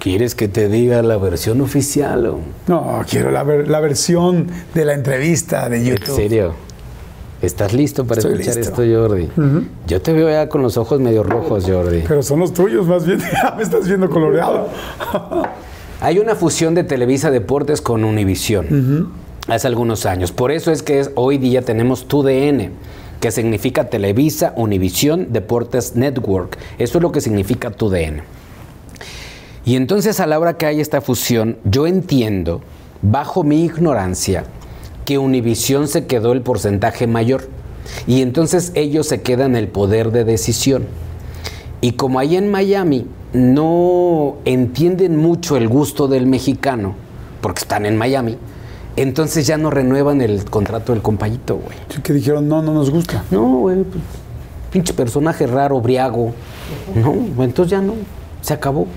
¿Quieres 0.05 0.35
que 0.35 0.47
te 0.47 0.69
diga 0.69 1.01
la 1.01 1.17
versión 1.17 1.61
oficial 1.61 2.27
o...? 2.27 2.39
No, 2.67 3.01
quiero 3.09 3.31
la, 3.31 3.41
ver- 3.41 3.67
la 3.67 3.79
versión 3.79 4.45
de 4.75 4.85
la 4.85 4.93
entrevista 4.93 5.67
de 5.67 5.83
YouTube. 5.83 6.09
¿En 6.09 6.15
serio? 6.15 6.53
¿Estás 7.41 7.73
listo 7.73 8.05
para 8.05 8.19
Estoy 8.19 8.33
escuchar 8.33 8.55
listo. 8.57 8.83
esto, 8.83 8.99
Jordi? 9.01 9.29
Yo 9.87 10.01
te 10.03 10.13
veo 10.13 10.29
ya 10.29 10.47
con 10.47 10.61
los 10.61 10.77
ojos 10.77 10.99
medio 10.99 11.23
rojos, 11.23 11.65
Jordi. 11.67 12.03
Pero 12.07 12.21
son 12.21 12.39
los 12.39 12.53
tuyos, 12.53 12.85
más 12.85 13.03
bien. 13.03 13.17
Ya 13.33 13.55
me 13.57 13.63
estás 13.63 13.87
viendo 13.87 14.07
coloreado. 14.07 14.67
Hay 16.01 16.19
una 16.19 16.35
fusión 16.35 16.75
de 16.75 16.83
Televisa 16.83 17.31
Deportes 17.31 17.81
con 17.81 18.03
Univisión 18.05 19.11
hace 19.47 19.65
algunos 19.65 20.05
años. 20.05 20.31
Por 20.31 20.51
eso 20.51 20.71
es 20.71 20.83
que 20.83 20.99
es- 20.99 21.09
hoy 21.15 21.39
día 21.39 21.63
tenemos 21.63 22.07
TUDN, 22.07 22.69
que 23.19 23.31
significa 23.31 23.89
Televisa 23.89 24.53
Univisión 24.55 25.33
Deportes 25.33 25.95
Network. 25.95 26.59
Eso 26.77 26.99
es 26.99 27.01
lo 27.01 27.11
que 27.11 27.21
significa 27.21 27.71
TUDN. 27.71 28.21
Y 29.65 29.75
entonces 29.75 30.19
a 30.19 30.27
la 30.27 30.39
hora 30.39 30.57
que 30.57 30.67
hay 30.67 30.79
esta 30.79 31.01
fusión, 31.01 31.57
yo 31.63 31.87
entiendo, 31.87 32.61
bajo 33.01 33.43
mi 33.43 33.65
ignorancia, 33.65 34.43
que 35.05 35.17
Univisión 35.17 35.87
se 35.87 36.05
quedó 36.05 36.33
el 36.33 36.41
porcentaje 36.41 37.07
mayor. 37.07 37.49
Y 38.07 38.21
entonces 38.21 38.71
ellos 38.75 39.07
se 39.07 39.21
quedan 39.21 39.55
el 39.55 39.67
poder 39.67 40.11
de 40.11 40.23
decisión. 40.23 40.85
Y 41.81 41.93
como 41.93 42.19
ahí 42.19 42.35
en 42.35 42.49
Miami 42.49 43.07
no 43.33 44.37
entienden 44.45 45.17
mucho 45.17 45.57
el 45.57 45.67
gusto 45.67 46.07
del 46.07 46.25
mexicano, 46.25 46.95
porque 47.41 47.61
están 47.61 47.85
en 47.85 47.97
Miami, 47.97 48.37
entonces 48.95 49.45
ya 49.45 49.57
no 49.57 49.69
renuevan 49.69 50.21
el 50.21 50.45
contrato 50.45 50.93
del 50.93 51.01
compañito, 51.01 51.55
güey. 51.55 51.77
Sí, 51.89 52.01
Que 52.01 52.13
dijeron, 52.13 52.47
no, 52.47 52.61
no 52.61 52.73
nos 52.73 52.89
gusta. 52.89 53.23
No, 53.29 53.57
güey, 53.57 53.83
pues, 53.83 54.03
pinche 54.71 54.93
personaje 54.93 55.45
raro, 55.47 55.81
briago. 55.81 56.33
No, 56.95 57.43
entonces 57.43 57.71
ya 57.71 57.81
no, 57.81 57.93
se 58.41 58.53
acabó. 58.53 58.87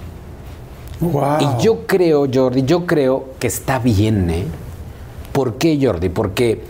Y 1.01 1.63
yo 1.63 1.87
creo, 1.87 2.27
Jordi, 2.33 2.65
yo 2.65 2.87
creo 2.87 3.27
que 3.39 3.47
está 3.47 3.79
bien, 3.79 4.29
¿eh? 4.31 4.45
¿Por 5.33 5.57
qué, 5.57 5.79
Jordi? 5.81 6.09
Porque 6.09 6.63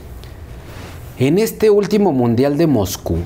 en 1.19 1.39
este 1.39 1.71
último 1.71 2.13
Mundial 2.13 2.59
de 2.59 2.67
Moscú, 2.67 3.17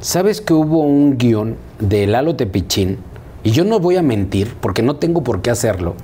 ¿sabes 0.00 0.40
que 0.40 0.54
hubo 0.54 0.78
un 0.78 1.18
guion 1.18 1.56
de 1.80 2.06
Lalo 2.06 2.36
Tepichín? 2.36 2.98
Y 3.42 3.50
yo 3.50 3.64
no 3.64 3.80
voy 3.80 3.96
a 3.96 4.02
mentir, 4.02 4.54
porque 4.60 4.82
no 4.82 4.96
tengo 4.96 5.24
por 5.24 5.42
qué 5.42 5.50
hacerlo, 5.50 5.94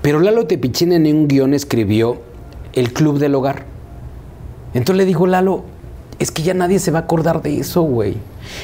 pero 0.00 0.20
Lalo 0.20 0.46
Tepichín 0.46 0.92
en 0.92 1.06
un 1.06 1.26
guion 1.26 1.52
escribió 1.52 2.20
El 2.74 2.92
Club 2.92 3.18
del 3.18 3.34
Hogar. 3.34 3.64
Entonces 4.74 4.96
le 4.96 5.04
digo, 5.04 5.26
Lalo, 5.26 5.64
es 6.18 6.30
que 6.30 6.42
ya 6.42 6.54
nadie 6.54 6.78
se 6.78 6.92
va 6.92 7.00
a 7.00 7.02
acordar 7.02 7.42
de 7.42 7.58
eso, 7.58 7.82
güey. 7.82 8.16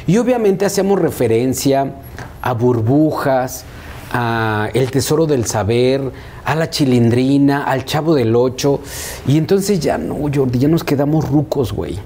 Y 0.07 0.19
obviamente 0.19 0.65
hacíamos 0.65 1.01
referencia 1.01 1.93
a 2.41 2.53
burbujas, 2.55 3.65
a 4.13 4.69
El 4.75 4.91
Tesoro 4.91 5.27
del 5.27 5.45
Saber, 5.47 6.13
a 6.45 6.55
la 6.55 6.71
Chilindrina, 6.71 7.65
al 7.65 7.85
Chavo 7.85 8.15
del 8.15 8.35
Ocho. 8.35 8.81
Y 9.27 9.37
entonces 9.37 9.81
ya 9.81 9.99
no, 9.99 10.17
Jordi, 10.33 10.59
ya 10.59 10.69
nos 10.69 10.85
quedamos 10.85 11.29
rucos, 11.29 11.73
güey. 11.73 11.99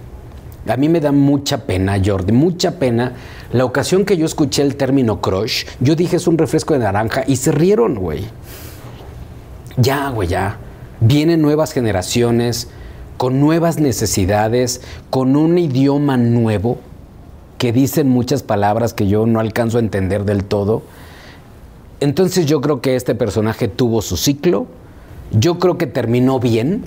A 0.68 0.76
mí 0.76 0.88
me 0.88 1.00
da 1.00 1.10
mucha 1.10 1.66
pena, 1.66 2.00
Jordi, 2.04 2.32
mucha 2.32 2.78
pena. 2.78 3.14
La 3.52 3.64
ocasión 3.64 4.04
que 4.04 4.16
yo 4.16 4.26
escuché 4.26 4.62
el 4.62 4.76
término 4.76 5.20
crush, 5.20 5.64
yo 5.80 5.96
dije 5.96 6.16
es 6.16 6.26
un 6.26 6.38
refresco 6.38 6.74
de 6.74 6.80
naranja 6.80 7.24
y 7.26 7.36
se 7.36 7.50
rieron, 7.50 7.96
güey. 7.96 8.24
Ya, 9.76 10.10
güey, 10.10 10.28
ya. 10.28 10.58
Vienen 11.00 11.42
nuevas 11.42 11.72
generaciones 11.72 12.68
con 13.16 13.40
nuevas 13.40 13.78
necesidades, 13.78 14.82
con 15.10 15.36
un 15.36 15.58
idioma 15.58 16.16
nuevo 16.16 16.78
que 17.58 17.72
dicen 17.72 18.08
muchas 18.08 18.42
palabras 18.42 18.94
que 18.94 19.06
yo 19.06 19.26
no 19.26 19.40
alcanzo 19.40 19.78
a 19.78 19.80
entender 19.80 20.24
del 20.24 20.44
todo. 20.44 20.82
Entonces 22.02 22.46
yo 22.46 22.60
creo 22.60 22.80
que 22.80 22.96
este 22.96 23.14
personaje 23.14 23.68
tuvo 23.68 24.02
su 24.02 24.16
ciclo. 24.16 24.66
Yo 25.30 25.58
creo 25.58 25.78
que 25.78 25.86
terminó 25.86 26.40
bien, 26.40 26.82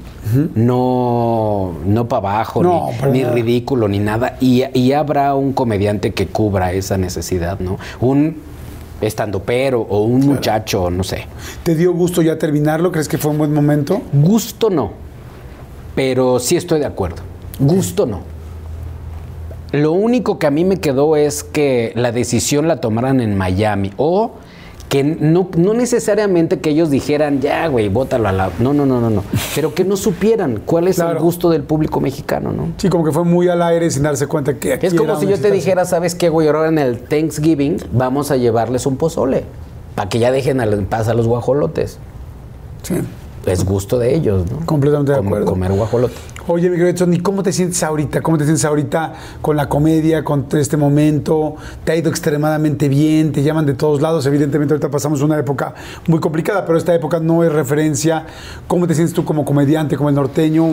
no, 0.54 1.74
no 1.84 2.08
para 2.08 2.30
abajo, 2.30 2.62
No, 2.62 2.90
ni, 3.12 3.24
ridículo, 3.24 3.88
ni 3.88 3.98
nada. 3.98 4.38
Y, 4.40 4.64
y 4.78 4.92
habrá 4.92 5.34
un 5.34 5.54
comediante 5.54 6.14
que 6.14 6.28
cubra 6.28 6.72
esa 6.72 6.96
necesidad, 6.98 7.60
¿no? 7.60 7.80
Un 8.02 8.38
estandopero 9.02 9.82
o 9.82 10.04
un 10.04 10.28
muchacho, 10.28 10.92
no 10.92 11.04
sé. 11.04 11.26
¿Te 11.64 11.74
dio 11.74 11.92
gusto 11.94 12.22
ya 12.22 12.38
terminarlo? 12.38 12.92
¿Crees 12.92 13.08
que 13.08 13.18
fue 13.18 13.32
un 13.32 13.40
buen 13.40 13.54
momento? 13.54 14.04
Gusto 14.14 14.70
no, 14.70 14.92
pero 15.96 16.40
sí 16.40 16.56
estoy 16.56 16.82
de 16.82 16.86
acuerdo. 16.86 17.24
Gusto 17.58 18.06
no. 18.06 18.20
Lo 19.72 19.92
único 19.94 20.38
que 20.38 20.46
a 20.46 20.52
mí 20.52 20.66
me 20.66 20.78
quedó 20.78 21.16
es 21.16 21.44
que 21.44 21.94
la 21.96 22.12
decisión 22.12 22.68
la 22.68 22.80
tomaran 22.80 23.22
en 23.22 23.36
Miami 23.36 23.92
o 23.98 24.34
que 24.90 25.04
no, 25.04 25.50
no 25.58 25.74
necesariamente 25.74 26.60
que 26.60 26.70
ellos 26.70 26.90
dijeran, 26.90 27.42
ya, 27.42 27.68
güey, 27.68 27.90
bótalo 27.90 28.28
a 28.28 28.32
la... 28.32 28.50
No, 28.60 28.74
no, 28.74 28.86
no, 28.86 29.02
no, 29.02 29.10
no. 29.10 29.24
Pero 29.56 29.74
que 29.74 29.84
no 29.84 29.98
supieran 29.98 30.62
cuál 30.66 30.88
es 30.88 31.00
el 31.00 31.18
gusto 31.18 31.50
del 31.50 31.64
público 31.64 32.00
mexicano, 32.00 32.52
¿no? 32.52 32.70
Sí, 32.78 32.88
como 32.90 33.04
que 33.04 33.12
fue 33.12 33.24
muy 33.24 33.48
al 33.50 33.62
aire 33.64 33.90
sin 33.90 34.04
darse 34.04 34.28
cuenta 34.28 34.54
que 34.60 34.74
aquí 34.74 34.86
Es 34.86 34.94
como 34.94 35.20
si 35.20 35.26
yo 35.28 35.40
te 35.40 35.52
dijera, 35.52 35.86
¿sabes 35.86 36.14
qué, 36.16 36.30
güey? 36.30 36.48
Ahora 36.48 36.68
en 36.68 36.78
el 36.78 37.00
Thanksgiving 37.00 37.78
vamos 37.92 38.30
a 38.32 38.38
llevarles 38.38 38.86
un 38.86 38.98
pozole. 38.98 39.44
Para 39.96 40.10
que 40.10 40.20
ya 40.20 40.32
dejen 40.32 40.60
al- 40.62 40.74
en 40.74 40.86
paz 40.86 41.08
a 41.08 41.14
los 41.14 41.28
guajolotes. 41.28 41.98
Sí. 42.84 42.96
Es 43.46 43.64
gusto 43.64 44.00
de 44.00 44.16
ellos, 44.16 44.50
¿no? 44.52 44.66
Completamente 44.66 45.12
de 45.12 45.18
Com- 45.20 45.28
acuerdo. 45.28 45.46
Comer 45.46 45.72
guajolote. 45.72 46.14
Oye, 46.48 46.70
mi 46.70 46.78
querido 46.78 47.12
¿y 47.12 47.20
cómo 47.20 47.42
te 47.42 47.52
sientes 47.52 47.82
ahorita? 47.82 48.22
¿Cómo 48.22 48.38
te 48.38 48.44
sientes 48.44 48.64
ahorita 48.66 49.14
con 49.42 49.56
la 49.58 49.68
comedia, 49.68 50.24
con 50.24 50.46
este 50.54 50.78
momento? 50.78 51.56
¿Te 51.84 51.92
ha 51.92 51.96
ido 51.96 52.10
extremadamente 52.10 52.88
bien? 52.88 53.32
¿Te 53.32 53.42
llaman 53.42 53.66
de 53.66 53.74
todos 53.74 54.00
lados? 54.02 54.26
Evidentemente 54.28 54.74
ahorita 54.76 54.90
pasamos 54.92 55.22
una 55.24 55.40
época 55.40 55.74
muy 56.08 56.20
complicada, 56.20 56.64
pero 56.66 56.78
esta 56.78 56.94
época 56.94 57.20
no 57.20 57.44
es 57.44 57.52
referencia. 57.52 58.26
¿Cómo 58.68 58.86
te 58.88 58.94
sientes 58.94 59.14
tú 59.16 59.26
como 59.26 59.44
comediante, 59.44 59.98
como 59.98 60.10
el 60.10 60.16
norteño? 60.16 60.70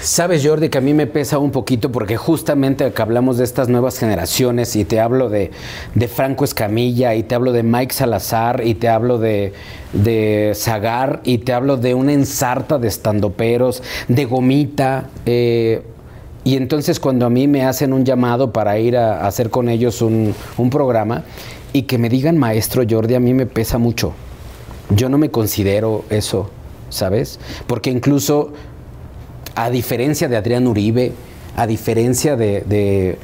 Sabes, 0.00 0.44
Jordi, 0.44 0.68
que 0.68 0.78
a 0.78 0.80
mí 0.80 0.94
me 0.94 1.06
pesa 1.06 1.38
un 1.38 1.52
poquito 1.52 1.92
porque 1.92 2.16
justamente 2.16 2.90
que 2.92 3.02
hablamos 3.02 3.36
de 3.38 3.44
estas 3.44 3.68
nuevas 3.68 3.98
generaciones 3.98 4.74
y 4.74 4.84
te 4.84 4.98
hablo 4.98 5.28
de, 5.28 5.52
de 5.94 6.08
Franco 6.08 6.44
Escamilla 6.44 7.14
y 7.14 7.22
te 7.22 7.34
hablo 7.34 7.52
de 7.52 7.62
Mike 7.62 7.94
Salazar 7.94 8.66
y 8.66 8.74
te 8.74 8.88
hablo 8.88 9.18
de, 9.18 9.52
de 9.92 10.52
Zagar 10.56 11.20
y 11.24 11.38
te 11.38 11.52
hablo 11.52 11.76
de 11.76 11.94
una 11.94 12.12
ensarta 12.14 12.78
de 12.78 12.88
estandoperos, 12.88 13.82
de 14.08 14.24
Gomita. 14.24 15.08
eh, 15.26 15.82
y 16.44 16.56
entonces 16.56 16.98
cuando 16.98 17.24
a 17.26 17.30
mí 17.30 17.46
me 17.46 17.64
hacen 17.64 17.92
un 17.92 18.04
llamado 18.04 18.52
para 18.52 18.76
ir 18.76 18.96
a, 18.96 19.20
a 19.20 19.28
hacer 19.28 19.50
con 19.50 19.68
ellos 19.68 20.02
un, 20.02 20.34
un 20.56 20.70
programa 20.70 21.22
y 21.72 21.82
que 21.82 21.98
me 21.98 22.08
digan 22.08 22.36
maestro 22.36 22.82
Jordi, 22.88 23.14
a 23.14 23.20
mí 23.20 23.32
me 23.34 23.46
pesa 23.46 23.78
mucho. 23.78 24.12
Yo 24.90 25.08
no 25.08 25.18
me 25.18 25.30
considero 25.30 26.04
eso, 26.10 26.50
¿sabes? 26.88 27.38
Porque 27.68 27.90
incluso 27.90 28.52
a 29.54 29.70
diferencia 29.70 30.28
de 30.28 30.36
Adrián 30.36 30.66
Uribe, 30.66 31.12
a 31.56 31.66
diferencia 31.66 32.36
de, 32.36 33.18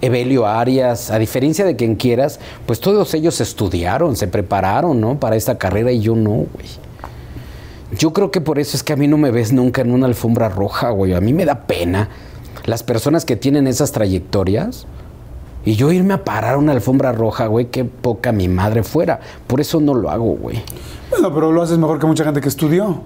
Evelio 0.00 0.46
Arias, 0.46 1.10
a 1.10 1.18
diferencia 1.18 1.64
de 1.64 1.74
quien 1.74 1.96
quieras, 1.96 2.38
pues 2.66 2.78
todos 2.78 3.14
ellos 3.14 3.40
estudiaron, 3.40 4.14
se 4.14 4.28
prepararon, 4.28 5.00
¿no? 5.00 5.18
Para 5.18 5.34
esta 5.34 5.58
carrera 5.58 5.90
y 5.90 6.00
yo 6.00 6.14
no, 6.14 6.30
güey. 6.30 6.68
Yo 7.98 8.12
creo 8.12 8.30
que 8.30 8.40
por 8.40 8.58
eso 8.60 8.76
es 8.76 8.84
que 8.84 8.92
a 8.92 8.96
mí 8.96 9.08
no 9.08 9.16
me 9.16 9.30
ves 9.30 9.52
nunca 9.52 9.80
en 9.80 9.92
una 9.92 10.06
alfombra 10.06 10.48
roja, 10.50 10.90
güey. 10.90 11.14
A 11.14 11.20
mí 11.20 11.32
me 11.32 11.44
da 11.44 11.66
pena 11.66 12.08
las 12.66 12.82
personas 12.82 13.24
que 13.24 13.34
tienen 13.34 13.66
esas 13.66 13.90
trayectorias. 13.90 14.86
Y 15.64 15.74
yo 15.74 15.90
irme 15.90 16.14
a 16.14 16.24
parar 16.24 16.58
una 16.58 16.72
alfombra 16.72 17.12
roja, 17.12 17.46
güey, 17.46 17.66
qué 17.66 17.84
poca 17.84 18.30
mi 18.30 18.46
madre 18.46 18.84
fuera. 18.84 19.20
Por 19.46 19.60
eso 19.60 19.80
no 19.80 19.94
lo 19.94 20.10
hago, 20.10 20.36
güey. 20.36 20.62
Bueno, 21.10 21.34
pero 21.34 21.50
lo 21.50 21.62
haces 21.62 21.78
mejor 21.78 21.98
que 21.98 22.06
mucha 22.06 22.24
gente 22.24 22.40
que 22.40 22.48
estudió. 22.48 23.02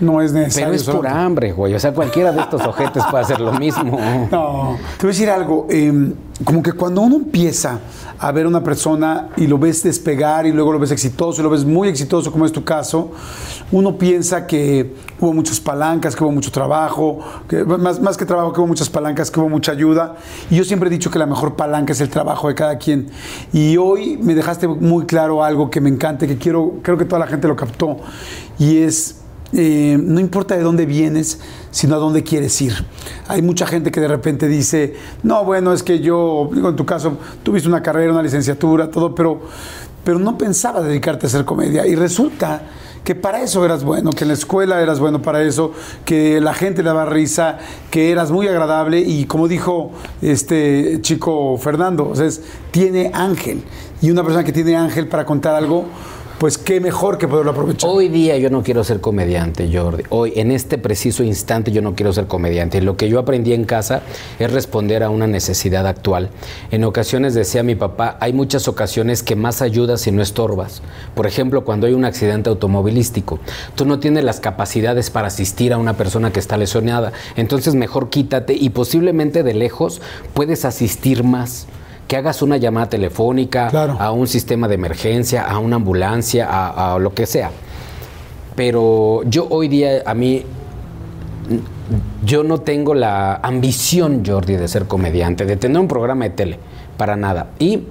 No 0.00 0.20
es 0.20 0.32
necesario. 0.32 0.70
Pero 0.70 0.76
es 0.76 0.84
por 0.84 1.06
hambre, 1.06 1.52
güey. 1.52 1.74
O 1.74 1.78
sea, 1.78 1.92
cualquiera 1.92 2.32
de 2.32 2.40
estos 2.40 2.62
ojetes 2.62 3.02
puede 3.10 3.24
hacer 3.24 3.40
lo 3.40 3.52
mismo. 3.52 3.98
No, 4.30 4.76
te 4.98 5.06
voy 5.06 5.10
a 5.10 5.12
decir 5.12 5.30
algo. 5.30 5.66
eh, 5.70 6.12
como 6.42 6.62
que 6.62 6.72
cuando 6.72 7.00
uno 7.02 7.16
empieza 7.16 7.78
a 8.18 8.32
ver 8.32 8.46
a 8.46 8.48
una 8.48 8.62
persona 8.64 9.28
y 9.36 9.46
lo 9.46 9.56
ves 9.56 9.84
despegar 9.84 10.46
y 10.46 10.52
luego 10.52 10.72
lo 10.72 10.80
ves 10.80 10.90
exitoso 10.90 11.40
y 11.40 11.44
lo 11.44 11.50
ves 11.50 11.64
muy 11.64 11.88
exitoso, 11.88 12.32
como 12.32 12.44
es 12.44 12.50
tu 12.50 12.64
caso, 12.64 13.12
uno 13.70 13.96
piensa 13.96 14.46
que 14.46 14.94
hubo 15.20 15.32
muchas 15.32 15.60
palancas, 15.60 16.16
que 16.16 16.24
hubo 16.24 16.32
mucho 16.32 16.50
trabajo, 16.50 17.20
que 17.48 17.64
más, 17.64 18.00
más 18.00 18.16
que 18.16 18.24
trabajo, 18.24 18.52
que 18.52 18.60
hubo 18.60 18.66
muchas 18.66 18.90
palancas, 18.90 19.30
que 19.30 19.38
hubo 19.38 19.48
mucha 19.48 19.72
ayuda. 19.72 20.16
Y 20.50 20.56
yo 20.56 20.64
siempre 20.64 20.88
he 20.88 20.90
dicho 20.90 21.10
que 21.10 21.20
la 21.20 21.26
mejor 21.26 21.54
palanca 21.54 21.92
es 21.92 22.00
el 22.00 22.08
trabajo 22.08 22.48
de 22.48 22.54
cada 22.56 22.78
quien. 22.78 23.10
Y 23.52 23.76
hoy 23.76 24.18
me 24.20 24.34
dejaste 24.34 24.66
muy 24.66 25.06
claro 25.06 25.44
algo 25.44 25.70
que 25.70 25.80
me 25.80 25.88
encanta, 25.88 26.24
y 26.24 26.28
que 26.28 26.38
quiero, 26.38 26.74
creo 26.82 26.98
que 26.98 27.04
toda 27.04 27.20
la 27.20 27.26
gente 27.28 27.46
lo 27.46 27.54
captó, 27.54 27.98
y 28.58 28.78
es 28.78 29.20
eh, 29.52 29.96
no 30.00 30.20
importa 30.20 30.56
de 30.56 30.62
dónde 30.62 30.86
vienes, 30.86 31.38
sino 31.70 31.94
a 31.94 31.98
dónde 31.98 32.22
quieres 32.22 32.60
ir. 32.62 32.72
Hay 33.28 33.42
mucha 33.42 33.66
gente 33.66 33.90
que 33.90 34.00
de 34.00 34.08
repente 34.08 34.48
dice, 34.48 34.94
no, 35.22 35.44
bueno, 35.44 35.72
es 35.72 35.82
que 35.82 36.00
yo, 36.00 36.48
digo, 36.52 36.70
en 36.70 36.76
tu 36.76 36.84
caso, 36.86 37.18
tuviste 37.42 37.68
una 37.68 37.82
carrera, 37.82 38.12
una 38.12 38.22
licenciatura, 38.22 38.90
todo, 38.90 39.14
pero, 39.14 39.40
pero 40.02 40.18
no 40.18 40.36
pensaba 40.38 40.80
dedicarte 40.80 41.26
a 41.26 41.28
hacer 41.28 41.44
comedia. 41.44 41.86
Y 41.86 41.94
resulta 41.94 42.62
que 43.04 43.14
para 43.14 43.42
eso 43.42 43.62
eras 43.66 43.84
bueno, 43.84 44.10
que 44.12 44.24
en 44.24 44.28
la 44.28 44.34
escuela 44.34 44.80
eras 44.80 44.98
bueno 44.98 45.20
para 45.20 45.42
eso, 45.42 45.72
que 46.06 46.40
la 46.40 46.54
gente 46.54 46.82
daba 46.82 47.04
risa, 47.04 47.58
que 47.90 48.10
eras 48.10 48.30
muy 48.30 48.48
agradable 48.48 48.98
y 49.00 49.26
como 49.26 49.46
dijo 49.46 49.92
este 50.22 50.98
chico 51.02 51.58
Fernando, 51.58 52.08
o 52.08 52.16
sea, 52.16 52.24
es- 52.26 52.40
tiene 52.70 53.10
ángel. 53.12 53.62
Y 54.00 54.10
una 54.10 54.22
persona 54.22 54.42
que 54.42 54.52
tiene 54.52 54.74
ángel 54.76 55.06
para 55.08 55.26
contar 55.26 55.54
algo, 55.54 55.84
pues 56.44 56.58
qué 56.58 56.78
mejor 56.78 57.16
que 57.16 57.26
poderlo 57.26 57.52
aprovechar. 57.52 57.88
Hoy 57.88 58.10
día 58.10 58.36
yo 58.36 58.50
no 58.50 58.62
quiero 58.62 58.84
ser 58.84 59.00
comediante, 59.00 59.66
Jordi. 59.72 60.02
Hoy, 60.10 60.34
en 60.36 60.50
este 60.50 60.76
preciso 60.76 61.24
instante, 61.24 61.72
yo 61.72 61.80
no 61.80 61.94
quiero 61.94 62.12
ser 62.12 62.26
comediante. 62.26 62.82
Lo 62.82 62.98
que 62.98 63.08
yo 63.08 63.18
aprendí 63.18 63.54
en 63.54 63.64
casa 63.64 64.02
es 64.38 64.52
responder 64.52 65.02
a 65.04 65.08
una 65.08 65.26
necesidad 65.26 65.86
actual. 65.86 66.28
En 66.70 66.84
ocasiones, 66.84 67.32
decía 67.32 67.62
mi 67.62 67.76
papá, 67.76 68.18
hay 68.20 68.34
muchas 68.34 68.68
ocasiones 68.68 69.22
que 69.22 69.36
más 69.36 69.62
ayudas 69.62 70.02
si 70.02 70.12
no 70.12 70.20
estorbas. 70.20 70.82
Por 71.14 71.26
ejemplo, 71.26 71.64
cuando 71.64 71.86
hay 71.86 71.94
un 71.94 72.04
accidente 72.04 72.50
automovilístico, 72.50 73.38
tú 73.74 73.86
no 73.86 73.98
tienes 73.98 74.22
las 74.22 74.40
capacidades 74.40 75.08
para 75.08 75.28
asistir 75.28 75.72
a 75.72 75.78
una 75.78 75.96
persona 75.96 76.30
que 76.30 76.40
está 76.40 76.58
lesionada. 76.58 77.14
Entonces, 77.36 77.74
mejor 77.74 78.10
quítate 78.10 78.52
y 78.52 78.68
posiblemente 78.68 79.44
de 79.44 79.54
lejos 79.54 80.02
puedes 80.34 80.66
asistir 80.66 81.24
más. 81.24 81.66
Que 82.08 82.16
hagas 82.16 82.42
una 82.42 82.56
llamada 82.58 82.88
telefónica 82.88 83.68
Claro. 83.68 83.96
a 83.98 84.12
un 84.12 84.26
sistema 84.26 84.68
de 84.68 84.74
emergencia, 84.74 85.44
a 85.46 85.58
una 85.58 85.76
ambulancia, 85.76 86.46
a, 86.48 86.94
a 86.94 86.98
lo 86.98 87.14
que 87.14 87.26
sea. 87.26 87.50
Pero 88.56 89.22
yo 89.24 89.46
hoy 89.50 89.68
día, 89.68 90.02
a 90.06 90.14
mí, 90.14 90.44
yo 92.24 92.44
no 92.44 92.60
tengo 92.60 92.94
la 92.94 93.36
ambición, 93.36 94.22
Jordi, 94.24 94.56
de 94.56 94.68
ser 94.68 94.84
comediante, 94.86 95.44
de 95.44 95.56
tener 95.56 95.78
un 95.78 95.88
programa 95.88 96.24
de 96.24 96.30
tele, 96.30 96.58
para 96.96 97.16
nada. 97.16 97.48
Y 97.58 97.84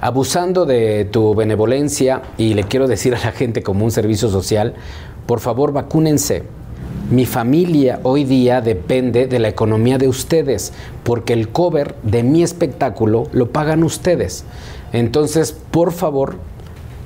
abusando 0.00 0.64
de 0.66 1.04
tu 1.06 1.34
benevolencia, 1.34 2.22
y 2.36 2.54
le 2.54 2.64
quiero 2.64 2.86
decir 2.86 3.14
a 3.14 3.18
la 3.18 3.32
gente 3.32 3.62
como 3.62 3.84
un 3.84 3.90
servicio 3.90 4.28
social, 4.28 4.74
por 5.26 5.40
favor 5.40 5.72
vacúnense. 5.72 6.44
Mi 7.10 7.24
familia 7.24 8.00
hoy 8.02 8.24
día 8.24 8.60
depende 8.60 9.26
de 9.26 9.38
la 9.38 9.48
economía 9.48 9.96
de 9.96 10.08
ustedes, 10.08 10.74
porque 11.04 11.32
el 11.32 11.48
cover 11.48 11.94
de 12.02 12.22
mi 12.22 12.42
espectáculo 12.42 13.28
lo 13.32 13.50
pagan 13.50 13.82
ustedes. 13.82 14.44
Entonces, 14.92 15.52
por 15.52 15.92
favor, 15.92 16.36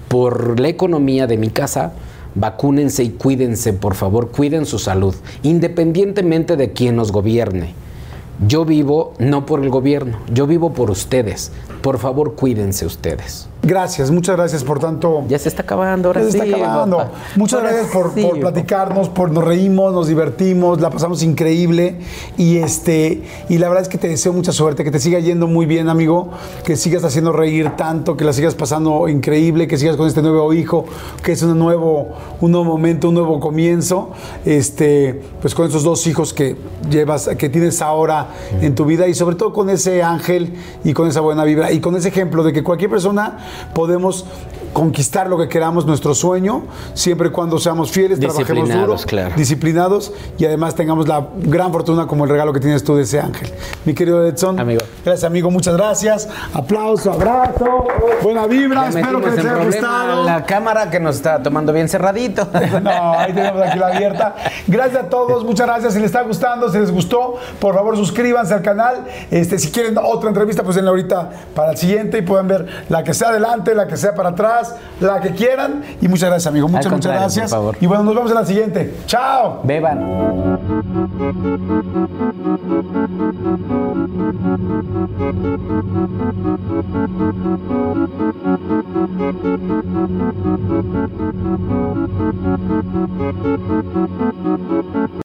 por 0.09 0.59
la 0.59 0.66
economía 0.66 1.28
de 1.28 1.36
mi 1.36 1.50
casa, 1.50 1.92
vacúnense 2.34 3.05
y 3.05 3.11
cuídense, 3.11 3.74
por 3.74 3.94
favor, 3.94 4.32
cuiden 4.32 4.66
su 4.66 4.80
salud, 4.80 5.14
independientemente 5.44 6.57
de 6.57 6.72
quién 6.72 6.96
nos 6.96 7.12
gobierne. 7.12 7.74
Yo 8.48 8.64
vivo 8.64 9.14
no 9.20 9.46
por 9.46 9.62
el 9.62 9.70
gobierno, 9.70 10.18
yo 10.34 10.48
vivo 10.48 10.72
por 10.72 10.90
ustedes. 10.90 11.53
Por 11.80 11.98
favor, 11.98 12.34
cuídense 12.34 12.86
ustedes. 12.86 13.51
Gracias, 13.65 14.11
muchas 14.11 14.35
gracias 14.37 14.65
por 14.65 14.81
tanto. 14.81 15.23
Ya 15.29 15.39
se 15.39 15.49
está 15.49 15.63
acabando, 15.63 16.09
ahora 16.09 16.21
Ya 16.23 16.27
se 16.27 16.33
sí. 16.33 16.39
está 16.41 16.57
acabando. 16.57 16.97
papá. 16.97 17.11
Muchas 17.37 17.61
Ahora 17.61 17.73
gracias 17.73 17.93
por, 17.93 18.13
sí, 18.13 18.23
por 18.23 18.41
platicarnos, 18.41 19.09
por 19.09 19.31
nos 19.31 19.45
reímos, 19.45 19.93
nos 19.93 20.09
divertimos, 20.09 20.81
la 20.81 20.91
pasamos 20.91 21.23
increíble 21.23 21.99
y 22.37 22.57
este 22.57 23.23
y 23.49 23.59
la 23.59 23.69
verdad 23.69 23.83
es 23.83 23.89
que 23.89 23.99
te 23.99 24.09
deseo 24.09 24.33
mucha 24.33 24.51
suerte, 24.51 24.83
que 24.83 24.91
te 24.91 24.99
siga 24.99 25.21
yendo 25.21 25.47
muy 25.47 25.67
bien, 25.67 25.89
amigo, 25.89 26.31
que 26.65 26.75
sigas 26.75 27.05
haciendo 27.05 27.31
reír 27.33 27.71
tanto, 27.77 28.17
que 28.17 28.25
la 28.25 28.33
sigas 28.33 28.57
pasando 28.57 29.07
increíble, 29.09 29.69
que 29.69 29.79
sigas 29.79 29.97
con 29.97 30.09
este 30.09 30.23
nuevo 30.23 30.53
hijo, 30.53 30.85
que 31.23 31.31
es 31.31 31.43
un 31.45 31.57
nuevo 31.57 32.09
un 32.41 32.51
nuevo 32.51 32.65
momento, 32.65 33.11
un 33.11 33.15
nuevo 33.15 33.39
comienzo, 33.39 34.11
este 34.45 35.23
pues 35.41 35.55
con 35.55 35.69
esos 35.69 35.85
dos 35.85 36.05
hijos 36.09 36.33
que 36.33 36.57
llevas 36.91 37.31
que 37.39 37.49
tienes 37.49 37.81
ahora 37.81 38.27
en 38.61 38.75
tu 38.75 38.85
vida 38.87 39.07
y 39.07 39.15
sobre 39.15 39.37
todo 39.37 39.53
con 39.53 39.71
ese 39.71 40.03
ángel 40.03 40.55
y 40.83 40.93
con 40.95 41.07
esa 41.07 41.21
buena 41.21 41.45
vibra 41.45 41.71
y 41.71 41.81
con 41.81 41.95
ese 41.95 42.09
ejemplo 42.09 42.43
de 42.43 42.53
que 42.53 42.65
cualquier 42.65 42.91
persona 42.91 43.39
podemos 43.74 44.26
conquistar 44.73 45.29
lo 45.29 45.39
que 45.39 45.49
queramos, 45.49 45.87
nuestro 45.87 46.14
sueño, 46.14 46.62
siempre 46.95 47.29
y 47.29 47.31
cuando 47.31 47.59
seamos 47.59 47.91
fieles, 47.91 48.18
trabajemos 48.18 48.47
duro, 48.49 48.62
Disciplinados, 48.64 49.07
claro. 49.07 49.35
disciplinados 49.37 50.12
y 50.39 50.45
además 50.45 50.75
tengamos 50.75 51.09
la 51.09 51.27
gran 51.37 51.73
fortuna 51.73 52.07
como 52.07 52.25
el 52.25 52.31
regalo 52.31 52.53
que 52.53 52.61
tienes 52.61 52.83
tú 52.85 52.97
de 52.97 53.03
ese 53.03 53.20
ángel. 53.20 53.51
Mi 53.85 53.95
querido 53.95 54.25
Edson. 54.27 54.59
Amigo. 54.59 54.81
Gracias, 55.05 55.25
amigo. 55.25 55.51
Muchas 55.51 55.77
gracias. 55.77 56.29
Aplauso, 56.55 57.12
abrazo. 57.12 57.87
Buena 58.23 58.47
vibra. 58.47 58.89
Espero 58.89 59.20
que 59.20 59.31
les 59.31 59.39
haya 59.39 59.64
gustado. 59.64 60.25
La 60.25 60.45
cámara 60.45 60.91
que 60.91 61.01
nos 61.01 61.16
está 61.16 61.43
tomando 61.43 61.73
bien 61.73 61.89
cerradito. 61.89 62.47
No, 62.83 63.12
ahí 63.12 63.33
tenemos 63.33 63.62
aquí 63.62 63.79
la 63.79 63.89
abierta. 63.89 64.35
Gracias 64.66 65.05
a 65.05 65.09
todos, 65.09 65.45
muchas 65.45 65.66
gracias. 65.66 65.93
Si 65.93 65.99
les 66.01 66.07
está 66.07 66.23
gustando, 66.23 66.68
si 66.70 66.79
les 66.79 66.91
gustó, 66.91 67.35
por 67.61 67.75
favor 67.75 67.97
suscríbanse 67.97 68.55
al 68.55 68.62
canal. 68.62 69.05
Este, 69.31 69.59
si 69.59 69.70
quieren 69.70 69.97
otra 70.03 70.29
entrevista, 70.31 70.62
pues 70.62 70.77
denle 70.77 70.91
ahorita 70.91 71.31
para 71.55 71.73
el 71.73 71.77
siguiente 71.77 72.18
y 72.18 72.23
pueden 72.23 72.49
ver 72.49 72.66
la 72.89 73.05
que 73.05 73.14
sea 73.14 73.29
adelante, 73.29 73.75
la 73.75 73.87
que 73.87 73.97
sea 73.97 74.14
para 74.14 74.31
atrás, 74.31 74.62
la 75.01 75.21
que 75.21 75.31
quieran. 75.31 75.83
Y 76.01 76.09
muchas 76.09 76.29
gracias, 76.29 76.47
amigo. 76.47 76.69
Muchas, 76.69 76.93
muchas 76.93 77.13
gracias. 77.13 77.51
por 77.51 77.59
favor. 77.59 77.77
Y 77.81 77.87
bueno, 77.87 78.05
nos 78.05 78.15
vemos 78.15 78.31
en 78.31 78.37
la 78.37 78.45
siguiente. 78.45 78.95
Chao. 79.07 79.61
Beban. 79.65 80.61